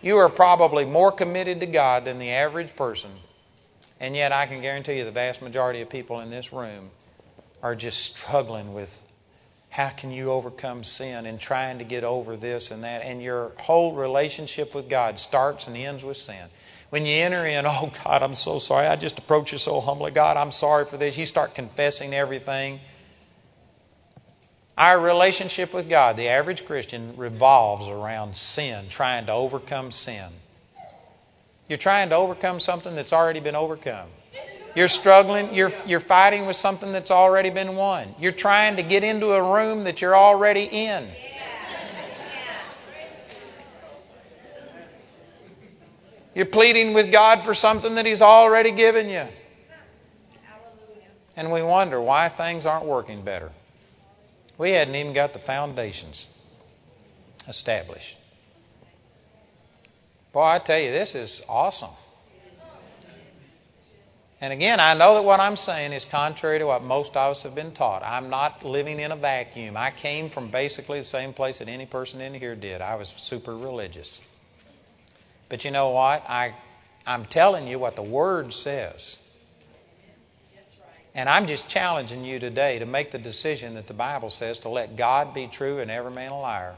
You 0.02 0.16
are 0.16 0.28
probably 0.28 0.86
more 0.86 1.12
committed 1.12 1.60
to 1.60 1.66
God 1.66 2.04
than 2.04 2.18
the 2.18 2.30
average 2.30 2.74
person. 2.74 3.12
And 4.00 4.16
yet, 4.16 4.32
I 4.32 4.46
can 4.46 4.60
guarantee 4.60 4.98
you 4.98 5.04
the 5.04 5.12
vast 5.12 5.40
majority 5.40 5.82
of 5.82 5.88
people 5.88 6.18
in 6.18 6.30
this 6.30 6.52
room 6.52 6.90
are 7.62 7.76
just 7.76 8.00
struggling 8.00 8.74
with 8.74 9.04
how 9.72 9.88
can 9.88 10.10
you 10.10 10.30
overcome 10.30 10.84
sin 10.84 11.24
and 11.24 11.40
trying 11.40 11.78
to 11.78 11.84
get 11.84 12.04
over 12.04 12.36
this 12.36 12.70
and 12.70 12.84
that. 12.84 13.00
And 13.00 13.22
your 13.22 13.52
whole 13.58 13.94
relationship 13.94 14.74
with 14.74 14.86
God 14.86 15.18
starts 15.18 15.66
and 15.66 15.74
ends 15.74 16.04
with 16.04 16.18
sin. 16.18 16.50
When 16.90 17.06
you 17.06 17.14
enter 17.14 17.46
in, 17.46 17.64
oh 17.66 17.90
God, 18.04 18.22
I'm 18.22 18.34
so 18.34 18.58
sorry. 18.58 18.86
I 18.86 18.96
just 18.96 19.18
approach 19.18 19.50
you 19.50 19.56
so 19.56 19.80
humbly. 19.80 20.10
God, 20.10 20.36
I'm 20.36 20.52
sorry 20.52 20.84
for 20.84 20.98
this. 20.98 21.16
You 21.16 21.24
start 21.24 21.54
confessing 21.54 22.12
everything. 22.12 22.80
Our 24.76 25.00
relationship 25.00 25.72
with 25.72 25.88
God, 25.88 26.18
the 26.18 26.28
average 26.28 26.66
Christian, 26.66 27.16
revolves 27.16 27.88
around 27.88 28.36
sin, 28.36 28.90
trying 28.90 29.24
to 29.24 29.32
overcome 29.32 29.90
sin. 29.90 30.28
You're 31.66 31.78
trying 31.78 32.10
to 32.10 32.16
overcome 32.16 32.60
something 32.60 32.94
that's 32.94 33.14
already 33.14 33.40
been 33.40 33.56
overcome. 33.56 34.08
You're 34.74 34.88
struggling, 34.88 35.54
you're, 35.54 35.72
you're 35.84 36.00
fighting 36.00 36.46
with 36.46 36.56
something 36.56 36.92
that's 36.92 37.10
already 37.10 37.50
been 37.50 37.76
won. 37.76 38.14
You're 38.18 38.32
trying 38.32 38.76
to 38.76 38.82
get 38.82 39.04
into 39.04 39.32
a 39.32 39.42
room 39.42 39.84
that 39.84 40.00
you're 40.00 40.16
already 40.16 40.64
in. 40.64 41.08
You're 46.34 46.46
pleading 46.46 46.94
with 46.94 47.12
God 47.12 47.44
for 47.44 47.52
something 47.52 47.96
that 47.96 48.06
He's 48.06 48.22
already 48.22 48.70
given 48.70 49.10
you. 49.10 49.26
And 51.36 51.52
we 51.52 51.62
wonder 51.62 52.00
why 52.00 52.28
things 52.28 52.64
aren't 52.64 52.86
working 52.86 53.22
better. 53.22 53.50
We 54.56 54.70
hadn't 54.70 54.94
even 54.94 55.12
got 55.12 55.32
the 55.32 55.38
foundations 55.38 56.26
established. 57.48 58.16
Boy, 60.32 60.44
I 60.44 60.58
tell 60.58 60.78
you, 60.78 60.90
this 60.90 61.14
is 61.14 61.42
awesome. 61.48 61.90
And 64.42 64.52
again, 64.52 64.80
I 64.80 64.94
know 64.94 65.14
that 65.14 65.22
what 65.22 65.38
I'm 65.38 65.54
saying 65.54 65.92
is 65.92 66.04
contrary 66.04 66.58
to 66.58 66.66
what 66.66 66.82
most 66.82 67.10
of 67.10 67.30
us 67.30 67.44
have 67.44 67.54
been 67.54 67.70
taught. 67.70 68.02
I'm 68.02 68.28
not 68.28 68.64
living 68.64 68.98
in 68.98 69.12
a 69.12 69.16
vacuum. 69.16 69.76
I 69.76 69.92
came 69.92 70.30
from 70.30 70.48
basically 70.48 70.98
the 70.98 71.04
same 71.04 71.32
place 71.32 71.60
that 71.60 71.68
any 71.68 71.86
person 71.86 72.20
in 72.20 72.34
here 72.34 72.56
did. 72.56 72.80
I 72.80 72.96
was 72.96 73.10
super 73.10 73.56
religious. 73.56 74.18
But 75.48 75.64
you 75.64 75.70
know 75.70 75.90
what? 75.90 76.28
I, 76.28 76.54
I'm 77.06 77.24
telling 77.24 77.68
you 77.68 77.78
what 77.78 77.94
the 77.94 78.02
Word 78.02 78.52
says. 78.52 79.16
And 81.14 81.28
I'm 81.28 81.46
just 81.46 81.68
challenging 81.68 82.24
you 82.24 82.40
today 82.40 82.80
to 82.80 82.86
make 82.86 83.12
the 83.12 83.18
decision 83.18 83.74
that 83.74 83.86
the 83.86 83.94
Bible 83.94 84.30
says 84.30 84.58
to 84.60 84.68
let 84.68 84.96
God 84.96 85.34
be 85.34 85.46
true 85.46 85.78
and 85.78 85.88
every 85.88 86.10
man 86.10 86.32
a 86.32 86.40
liar. 86.40 86.74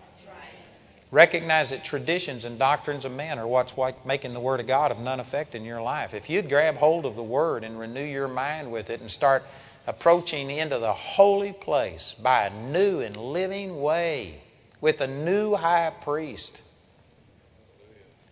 Recognize 1.15 1.71
that 1.71 1.85
traditions 1.85 2.45
and 2.45 2.59
doctrines 2.59 3.05
of 3.05 3.13
men 3.13 3.39
are 3.39 3.47
what's 3.47 3.77
making 4.05 4.35
the 4.35 4.41
Word 4.41 4.59
of 4.59 4.67
God 4.67 4.91
of 4.91 4.99
none 4.99 5.21
effect 5.21 5.55
in 5.55 5.65
your 5.65 5.81
life. 5.81 6.13
If 6.13 6.29
you'd 6.29 6.49
grab 6.49 6.75
hold 6.75 7.07
of 7.07 7.15
the 7.15 7.23
Word 7.23 7.63
and 7.63 7.79
renew 7.79 8.03
your 8.03 8.27
mind 8.27 8.73
with 8.73 8.91
it 8.91 9.01
and 9.01 9.09
start 9.09 9.45
approaching 9.87 10.51
into 10.51 10.81
the 10.81 10.93
holy 10.93 11.53
place 11.53 12.17
by 12.21 12.47
a 12.47 12.51
new 12.51 12.99
and 12.99 13.17
living 13.17 13.81
way 13.81 14.41
with 14.81 15.01
a 15.01 15.07
new 15.07 15.55
high 15.55 15.93
priest, 16.03 16.63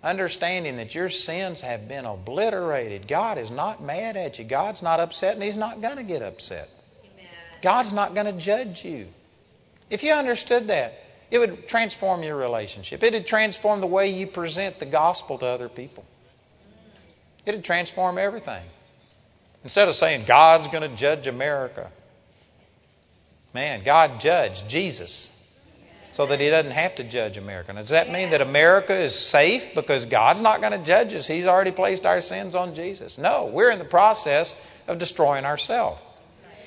understanding 0.03 0.75
that 0.79 0.93
your 0.93 1.09
sins 1.09 1.61
have 1.61 1.87
been 1.87 2.05
obliterated, 2.05 3.07
God 3.07 3.39
is 3.39 3.53
not 3.53 3.81
mad 3.81 4.17
at 4.17 4.41
you. 4.41 4.45
God's 4.45 4.83
not 4.83 4.99
upset, 4.99 5.35
and 5.35 5.43
He's 5.45 5.57
not 5.57 5.81
going 5.81 5.99
to 5.99 6.03
get 6.03 6.21
upset. 6.21 6.69
God's 7.63 7.93
not 7.93 8.13
going 8.13 8.27
to 8.27 8.33
judge 8.33 8.85
you. 8.85 9.07
If 9.89 10.03
you 10.03 10.15
understood 10.15 10.67
that, 10.67 10.99
it 11.33 11.39
would 11.39 11.67
transform 11.67 12.23
your 12.23 12.37
relationship. 12.37 13.03
It 13.03 13.15
would 13.15 13.27
transform 13.27 13.81
the 13.81 13.87
way 13.87 14.11
you 14.11 14.27
present 14.27 14.79
the 14.79 14.85
gospel 14.85 15.39
to 15.39 15.47
other 15.47 15.71
people. 15.71 16.05
It 17.47 17.55
would 17.55 17.65
transform 17.65 18.19
everything. 18.19 18.63
Instead 19.65 19.89
of 19.89 19.95
saying, 19.95 20.25
God's 20.27 20.69
going 20.69 20.89
to 20.89 20.95
judge 20.95 21.27
America, 21.27 21.91
man, 23.55 23.83
God 23.83 24.21
judged 24.21 24.69
Jesus 24.69 25.31
so 26.11 26.27
that 26.27 26.39
He 26.39 26.51
doesn't 26.51 26.73
have 26.73 26.97
to 26.97 27.05
judge 27.05 27.39
America. 27.39 27.73
Now, 27.73 27.81
does 27.81 27.89
that 27.89 28.13
mean 28.13 28.29
that 28.31 28.43
America 28.43 28.95
is 28.95 29.19
safe 29.19 29.75
because 29.75 30.05
God's 30.05 30.43
not 30.43 30.61
going 30.61 30.79
to 30.79 30.85
judge 30.85 31.15
us? 31.15 31.27
He's 31.27 31.47
already 31.47 31.71
placed 31.71 32.05
our 32.05 32.21
sins 32.21 32.55
on 32.55 32.75
Jesus. 32.75 33.17
No, 33.17 33.47
we're 33.47 33.71
in 33.71 33.79
the 33.79 33.87
process 33.87 34.55
of 34.87 34.99
destroying 34.99 35.47
ourselves. 35.47 36.03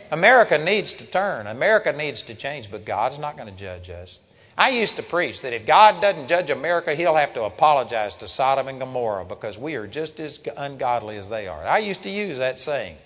America 0.10 0.58
needs 0.58 0.96
to 0.96 1.06
turn, 1.06 1.46
America 1.46 1.94
needs 1.94 2.24
to 2.24 2.34
change, 2.34 2.72
but 2.72 2.84
God's 2.84 3.20
not 3.20 3.38
going 3.38 3.54
to 3.54 3.56
judge 3.56 3.92
us. 3.92 4.18
I 4.58 4.70
used 4.70 4.96
to 4.96 5.04
preach 5.04 5.42
that 5.42 5.54
if 5.54 5.66
God 5.66 6.02
doesn't 6.02 6.30
judge 6.30 6.50
America, 6.50 6.96
He'll 6.96 7.16
have 7.16 7.34
to 7.34 7.44
apologize 7.44 8.16
to 8.16 8.28
Sodom 8.28 8.68
and 8.68 8.80
Gomorrah 8.80 9.26
because 9.26 9.58
we 9.58 9.76
are 9.76 9.86
just 9.86 10.20
as 10.20 10.40
ungodly 10.56 11.18
as 11.18 11.30
they 11.30 11.48
are. 11.48 11.66
I 11.66 11.80
used 11.80 12.04
to 12.04 12.10
use 12.10 12.38
that 12.38 12.60
saying. 12.60 12.98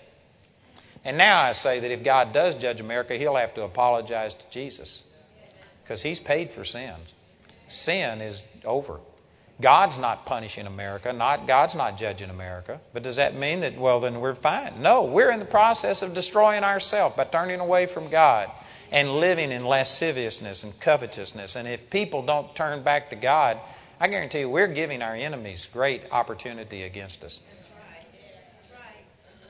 And 1.04 1.18
now 1.18 1.40
I 1.40 1.52
say 1.52 1.80
that 1.80 1.90
if 1.90 2.04
God 2.04 2.32
does 2.32 2.54
judge 2.54 2.80
America, 2.80 3.16
He'll 3.16 3.36
have 3.36 3.54
to 3.54 3.62
apologize 3.62 4.34
to 4.34 4.44
Jesus 4.50 5.02
because 5.82 6.02
He's 6.02 6.20
paid 6.20 6.50
for 6.52 6.64
sins. 6.64 7.12
Sin 7.66 8.20
is 8.20 8.44
over. 8.64 9.00
God's 9.60 9.98
not 9.98 10.26
punishing 10.26 10.66
America. 10.66 11.12
Not, 11.12 11.46
God's 11.46 11.74
not 11.74 11.98
judging 11.98 12.30
America. 12.30 12.80
But 12.92 13.02
does 13.02 13.16
that 13.16 13.34
mean 13.36 13.60
that, 13.60 13.76
well, 13.76 14.00
then 14.00 14.20
we're 14.20 14.34
fine? 14.34 14.80
No, 14.80 15.04
we're 15.04 15.30
in 15.30 15.38
the 15.38 15.44
process 15.44 16.00
of 16.02 16.14
destroying 16.14 16.64
ourselves 16.64 17.16
by 17.16 17.24
turning 17.24 17.60
away 17.60 17.86
from 17.86 18.08
God 18.08 18.50
and 18.90 19.16
living 19.16 19.52
in 19.52 19.64
lasciviousness 19.64 20.64
and 20.64 20.78
covetousness. 20.80 21.56
And 21.56 21.68
if 21.68 21.90
people 21.90 22.22
don't 22.22 22.54
turn 22.54 22.82
back 22.82 23.10
to 23.10 23.16
God, 23.16 23.58
I 24.00 24.08
guarantee 24.08 24.40
you 24.40 24.48
we're 24.48 24.66
giving 24.66 25.02
our 25.02 25.14
enemies 25.14 25.68
great 25.72 26.02
opportunity 26.10 26.82
against 26.82 27.22
us. 27.22 27.40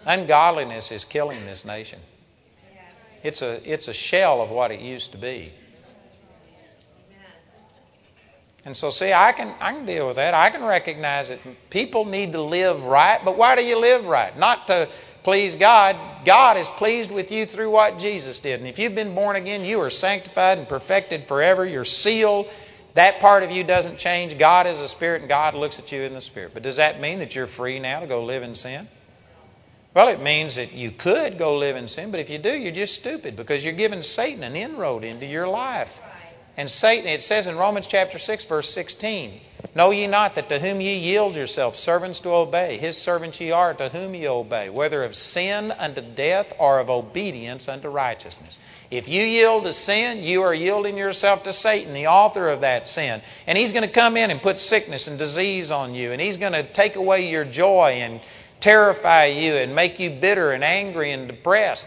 Ungodliness 0.07 0.93
is 0.93 1.05
killing 1.05 1.45
this 1.45 1.65
nation. 1.65 2.01
It's 3.23 3.43
a, 3.43 3.61
it's 3.71 3.89
a 3.89 3.93
shell 3.93 4.41
of 4.41 4.51
what 4.51 4.71
it 4.71 4.81
used 4.81 5.13
to 5.13 5.19
be. 5.19 5.53
And 8.65 8.77
so, 8.77 8.91
see, 8.91 9.13
I 9.13 9.33
can, 9.33 9.55
I 9.59 9.73
can 9.73 9.87
deal 9.87 10.07
with 10.07 10.17
that. 10.17 10.35
I 10.35 10.51
can 10.51 10.63
recognize 10.63 11.31
that 11.31 11.39
people 11.71 12.05
need 12.05 12.33
to 12.33 12.43
live 12.43 12.85
right, 12.85 13.23
but 13.25 13.37
why 13.37 13.57
do 13.57 13.63
you 13.63 13.79
live 13.79 14.05
right? 14.05 14.37
Not 14.37 14.67
to 14.67 14.89
please 15.23 15.55
God. 15.55 15.97
God 16.25 16.57
is 16.57 16.69
pleased 16.69 17.11
with 17.11 17.31
you 17.31 17.47
through 17.47 17.71
what 17.71 17.99
Jesus 17.99 18.39
did. 18.41 18.61
And 18.61 18.69
if 18.69 18.79
you've 18.79 18.95
been 18.95 19.15
born 19.15 19.37
again, 19.37 19.65
you 19.65 19.81
are 19.81 19.91
sanctified 19.91 20.59
and 20.59 20.69
perfected 20.69 21.27
forever. 21.29 21.67
You're 21.67 21.85
sealed. 21.85 22.49
That 22.95 23.21
part 23.21 23.43
of 23.43 23.51
you 23.51 23.63
doesn't 23.65 23.99
change. 23.99 24.39
God 24.39 24.67
is 24.67 24.81
a 24.81 24.89
spirit, 24.89 25.23
and 25.23 25.29
God 25.29 25.55
looks 25.55 25.79
at 25.79 25.93
you 25.93 26.03
in 26.03 26.15
the 26.15 26.21
spirit. 26.21 26.53
But 26.55 26.63
does 26.63 26.77
that 26.77 27.01
mean 27.01 27.21
that 27.21 27.35
you're 27.35 27.47
free 27.47 27.79
now 27.79 28.01
to 28.01 28.07
go 28.07 28.25
live 28.25 28.43
in 28.43 28.55
sin? 28.55 28.89
Well, 29.95 30.09
it 30.09 30.21
means 30.21 30.55
that 30.55 30.73
you 30.73 30.91
could 30.93 31.37
go 31.37 31.57
live 31.57 31.77
in 31.77 31.89
sin, 31.89 32.11
but 32.11 32.21
if 32.21 32.31
you 32.31 32.39
do, 32.39 32.57
you're 32.57 32.73
just 32.73 32.95
stupid 32.95 33.35
because 33.35 33.65
you're 33.65 33.75
giving 33.75 34.03
Satan 34.03 34.45
an 34.45 34.55
inroad 34.55 35.03
into 35.03 35.27
your 35.27 35.49
life. 35.49 36.01
And 36.57 36.71
Satan, 36.71 37.09
it 37.09 37.23
says 37.23 37.47
in 37.47 37.57
Romans 37.57 37.87
chapter 37.87 38.19
6, 38.19 38.45
verse 38.45 38.73
16, 38.73 39.41
Know 39.75 39.91
ye 39.91 40.07
not 40.07 40.35
that 40.35 40.49
to 40.49 40.59
whom 40.59 40.81
ye 40.81 40.97
yield 40.97 41.37
yourselves 41.37 41.79
servants 41.79 42.21
to 42.21 42.31
obey, 42.31 42.79
his 42.79 42.97
servants 42.97 43.41
ye 43.41 43.51
are 43.51 43.75
to 43.75 43.89
whom 43.89 44.15
ye 44.15 44.27
obey, 44.27 44.69
whether 44.69 45.05
of 45.05 45.15
sin 45.15 45.71
unto 45.71 46.01
death 46.01 46.53
or 46.59 46.79
of 46.79 46.91
obedience 46.91 47.69
unto 47.69 47.89
righteousness. 47.89 48.59
If 48.91 49.09
you 49.09 49.23
yield 49.23 49.65
to 49.65 49.73
sin, 49.73 50.25
you 50.25 50.43
are 50.43 50.55
yielding 50.55 50.97
yourself 50.97 51.45
to 51.45 51.53
Satan, 51.53 51.95
the 51.95 52.09
author 52.09 52.49
of 52.49 52.63
that 52.63 52.89
sin. 52.89 53.23
And 53.47 53.57
he's 53.57 53.73
going 53.73 53.87
to 53.87 53.93
come 53.93 54.17
in 54.17 54.31
and 54.31 54.43
put 54.43 54.59
sickness 54.59 55.07
and 55.07 55.19
disease 55.19 55.71
on 55.71 55.95
you, 55.95 56.11
and 56.11 56.21
he's 56.21 56.37
going 56.37 56.55
to 56.55 56.65
take 56.65 56.97
away 56.97 57.31
your 57.31 57.45
joy 57.45 57.99
and 58.01 58.21
terrify 58.59 59.27
you 59.27 59.55
and 59.55 59.75
make 59.75 60.01
you 60.01 60.11
bitter 60.11 60.51
and 60.51 60.65
angry 60.65 61.13
and 61.13 61.29
depressed. 61.29 61.87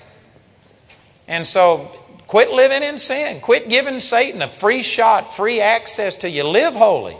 And 1.27 1.45
so 1.45 1.91
quit 2.27 2.51
living 2.51 2.83
in 2.83 2.97
sin. 2.97 3.41
Quit 3.41 3.69
giving 3.69 3.99
Satan 3.99 4.41
a 4.41 4.47
free 4.47 4.83
shot, 4.83 5.35
free 5.35 5.59
access 5.59 6.15
to 6.17 6.29
you. 6.29 6.43
Live 6.43 6.73
holy. 6.73 7.17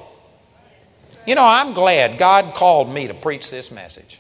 You 1.26 1.36
know, 1.36 1.46
I'm 1.46 1.74
glad 1.74 2.18
God 2.18 2.54
called 2.54 2.94
me 2.94 3.08
to 3.08 3.14
preach 3.14 3.50
this 3.50 3.72
message. 3.72 4.20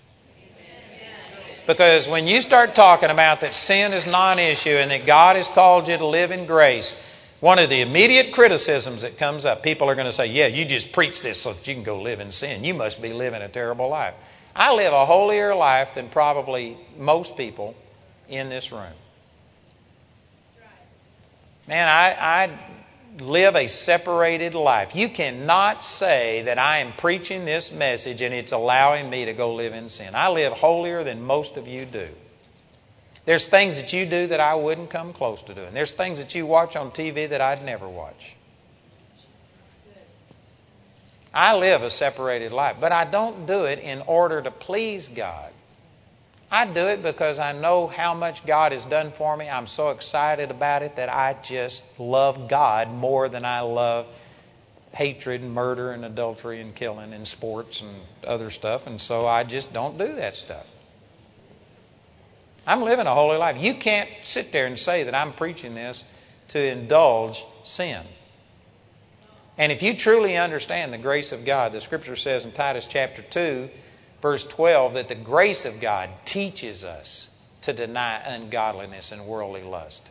Because 1.65 2.07
when 2.07 2.27
you 2.27 2.41
start 2.41 2.75
talking 2.75 3.09
about 3.09 3.41
that 3.41 3.53
sin 3.53 3.93
is 3.93 4.05
non 4.05 4.39
issue 4.39 4.69
and 4.69 4.91
that 4.91 5.05
God 5.05 5.35
has 5.35 5.47
called 5.47 5.87
you 5.87 5.97
to 5.97 6.05
live 6.05 6.31
in 6.31 6.45
grace, 6.45 6.95
one 7.39 7.59
of 7.59 7.69
the 7.69 7.81
immediate 7.81 8.33
criticisms 8.33 9.01
that 9.01 9.17
comes 9.17 9.45
up, 9.45 9.63
people 9.63 9.89
are 9.89 9.95
going 9.95 10.07
to 10.07 10.13
say, 10.13 10.27
Yeah, 10.27 10.47
you 10.47 10.65
just 10.65 10.91
preach 10.91 11.21
this 11.21 11.41
so 11.41 11.53
that 11.53 11.65
you 11.67 11.73
can 11.73 11.83
go 11.83 12.01
live 12.01 12.19
in 12.19 12.31
sin. 12.31 12.63
You 12.63 12.73
must 12.73 13.01
be 13.01 13.13
living 13.13 13.41
a 13.41 13.47
terrible 13.47 13.89
life. 13.89 14.13
I 14.55 14.73
live 14.73 14.93
a 14.93 15.05
holier 15.05 15.55
life 15.55 15.95
than 15.95 16.09
probably 16.09 16.77
most 16.97 17.37
people 17.37 17.75
in 18.27 18.49
this 18.49 18.71
room. 18.71 18.93
Man, 21.67 21.87
I, 21.87 22.11
I 22.19 22.59
live 23.19 23.55
a 23.55 23.67
separated 23.67 24.55
life. 24.55 24.95
You 24.95 25.09
cannot 25.09 25.83
say 25.83 26.41
that 26.43 26.57
I 26.57 26.79
am 26.79 26.93
preaching 26.93 27.45
this 27.45 27.71
message 27.71 28.21
and 28.21 28.33
it's 28.33 28.51
allowing 28.51 29.09
me 29.09 29.25
to 29.25 29.33
go 29.33 29.53
live 29.53 29.73
in 29.73 29.89
sin. 29.89 30.15
I 30.15 30.29
live 30.29 30.53
holier 30.53 31.03
than 31.03 31.21
most 31.21 31.57
of 31.57 31.67
you 31.67 31.85
do. 31.85 32.09
There's 33.25 33.45
things 33.45 33.77
that 33.77 33.93
you 33.93 34.05
do 34.05 34.27
that 34.27 34.39
I 34.39 34.55
wouldn't 34.55 34.89
come 34.89 35.13
close 35.13 35.41
to 35.43 35.53
doing. 35.53 35.73
There's 35.73 35.93
things 35.93 36.19
that 36.19 36.35
you 36.35 36.45
watch 36.45 36.75
on 36.75 36.91
TV 36.91 37.29
that 37.29 37.39
I'd 37.39 37.63
never 37.63 37.87
watch. 37.87 38.35
I 41.33 41.55
live 41.55 41.81
a 41.81 41.89
separated 41.89 42.51
life, 42.51 42.77
but 42.79 42.91
I 42.91 43.05
don't 43.05 43.47
do 43.47 43.65
it 43.65 43.79
in 43.79 44.01
order 44.01 44.41
to 44.41 44.51
please 44.51 45.07
God. 45.07 45.52
I 46.53 46.65
do 46.65 46.85
it 46.85 47.01
because 47.01 47.39
I 47.39 47.51
know 47.51 47.87
how 47.87 48.13
much 48.13 48.45
God 48.45 48.73
has 48.73 48.85
done 48.85 49.11
for 49.11 49.35
me. 49.35 49.49
I'm 49.49 49.65
so 49.65 49.89
excited 49.89 50.51
about 50.51 50.83
it 50.83 50.97
that 50.97 51.09
I 51.09 51.35
just 51.41 51.83
love 51.97 52.47
God 52.47 52.91
more 52.93 53.27
than 53.27 53.43
I 53.43 53.61
love 53.61 54.05
hatred 54.91 55.41
and 55.41 55.51
murder 55.51 55.93
and 55.93 56.05
adultery 56.05 56.61
and 56.61 56.75
killing 56.75 57.11
and 57.11 57.27
sports 57.27 57.81
and 57.81 57.95
other 58.23 58.51
stuff. 58.51 58.85
And 58.85 59.01
so 59.01 59.25
I 59.25 59.43
just 59.43 59.73
don't 59.73 59.97
do 59.97 60.13
that 60.13 60.37
stuff. 60.37 60.67
I'm 62.67 62.83
living 62.83 63.07
a 63.07 63.15
holy 63.15 63.37
life. 63.37 63.59
You 63.59 63.73
can't 63.73 64.09
sit 64.21 64.51
there 64.51 64.67
and 64.67 64.77
say 64.77 65.01
that 65.05 65.15
I'm 65.15 65.33
preaching 65.33 65.73
this 65.73 66.03
to 66.49 66.63
indulge 66.63 67.43
sin. 67.63 68.03
And 69.57 69.71
if 69.71 69.81
you 69.81 69.95
truly 69.95 70.37
understand 70.37 70.93
the 70.93 70.99
grace 70.99 71.31
of 71.31 71.45
God, 71.45 71.71
the 71.71 71.81
scripture 71.81 72.15
says 72.15 72.45
in 72.45 72.51
Titus 72.51 72.85
chapter 72.85 73.23
2, 73.23 73.71
verse 74.23 74.45
12, 74.45 74.93
that 74.93 75.09
the 75.09 75.15
grace 75.15 75.65
of 75.65 75.81
God 75.81 76.09
teaches 76.23 76.85
us 76.85 77.29
to 77.59 77.73
deny 77.73 78.21
ungodliness 78.25 79.11
and 79.11 79.27
worldly 79.27 79.63
lust. 79.63 80.09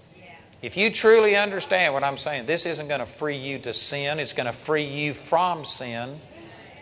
If 0.61 0.77
you 0.77 0.91
truly 0.91 1.35
understand 1.35 1.95
what 1.95 2.05
I'm 2.05 2.19
saying, 2.19 2.45
this 2.45 2.67
isn't 2.67 2.89
going 2.89 3.01
to 3.01 3.07
free 3.07 3.39
you 3.39 3.59
to 3.61 3.73
sin, 3.73 4.21
it's 4.21 4.35
going 4.35 4.47
to 4.47 4.53
free 4.53 4.85
you 4.85 5.15
from 5.15 5.65
sin, 5.65 6.21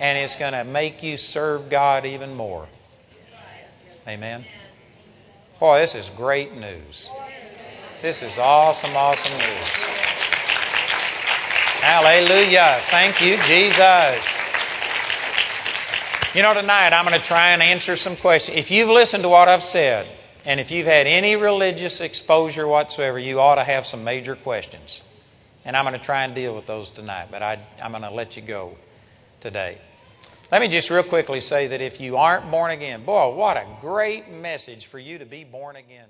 and 0.00 0.18
it's 0.18 0.34
going 0.34 0.54
to 0.54 0.64
make 0.64 1.04
you 1.04 1.16
serve 1.16 1.70
God 1.70 2.04
even 2.04 2.34
more. 2.34 2.66
Amen. 4.08 4.44
Boy, 5.60 5.78
this 5.78 5.94
is 5.94 6.10
great 6.16 6.56
news. 6.56 7.08
This 8.02 8.22
is 8.22 8.38
awesome, 8.38 8.96
awesome 8.96 9.32
news. 9.32 9.68
Hallelujah. 11.80 12.78
Thank 12.90 13.20
you, 13.22 13.36
Jesus. 13.46 14.49
You 16.32 16.42
know, 16.42 16.54
tonight 16.54 16.92
I'm 16.92 17.04
going 17.04 17.20
to 17.20 17.26
try 17.26 17.48
and 17.48 17.60
answer 17.60 17.96
some 17.96 18.14
questions. 18.14 18.56
If 18.56 18.70
you've 18.70 18.88
listened 18.88 19.24
to 19.24 19.28
what 19.28 19.48
I've 19.48 19.64
said, 19.64 20.06
and 20.44 20.60
if 20.60 20.70
you've 20.70 20.86
had 20.86 21.08
any 21.08 21.34
religious 21.34 22.00
exposure 22.00 22.68
whatsoever, 22.68 23.18
you 23.18 23.40
ought 23.40 23.56
to 23.56 23.64
have 23.64 23.84
some 23.84 24.04
major 24.04 24.36
questions. 24.36 25.02
And 25.64 25.76
I'm 25.76 25.84
going 25.84 25.98
to 25.98 26.04
try 26.04 26.22
and 26.22 26.32
deal 26.32 26.54
with 26.54 26.66
those 26.66 26.88
tonight, 26.90 27.30
but 27.32 27.42
I, 27.42 27.60
am 27.80 27.90
going 27.90 28.04
to 28.04 28.12
let 28.12 28.36
you 28.36 28.42
go 28.42 28.76
today. 29.40 29.78
Let 30.52 30.60
me 30.60 30.68
just 30.68 30.88
real 30.88 31.02
quickly 31.02 31.40
say 31.40 31.66
that 31.66 31.80
if 31.80 32.00
you 32.00 32.16
aren't 32.16 32.48
born 32.48 32.70
again, 32.70 33.04
boy, 33.04 33.34
what 33.34 33.56
a 33.56 33.66
great 33.80 34.30
message 34.30 34.86
for 34.86 35.00
you 35.00 35.18
to 35.18 35.26
be 35.26 35.42
born 35.42 35.74
again. 35.74 36.06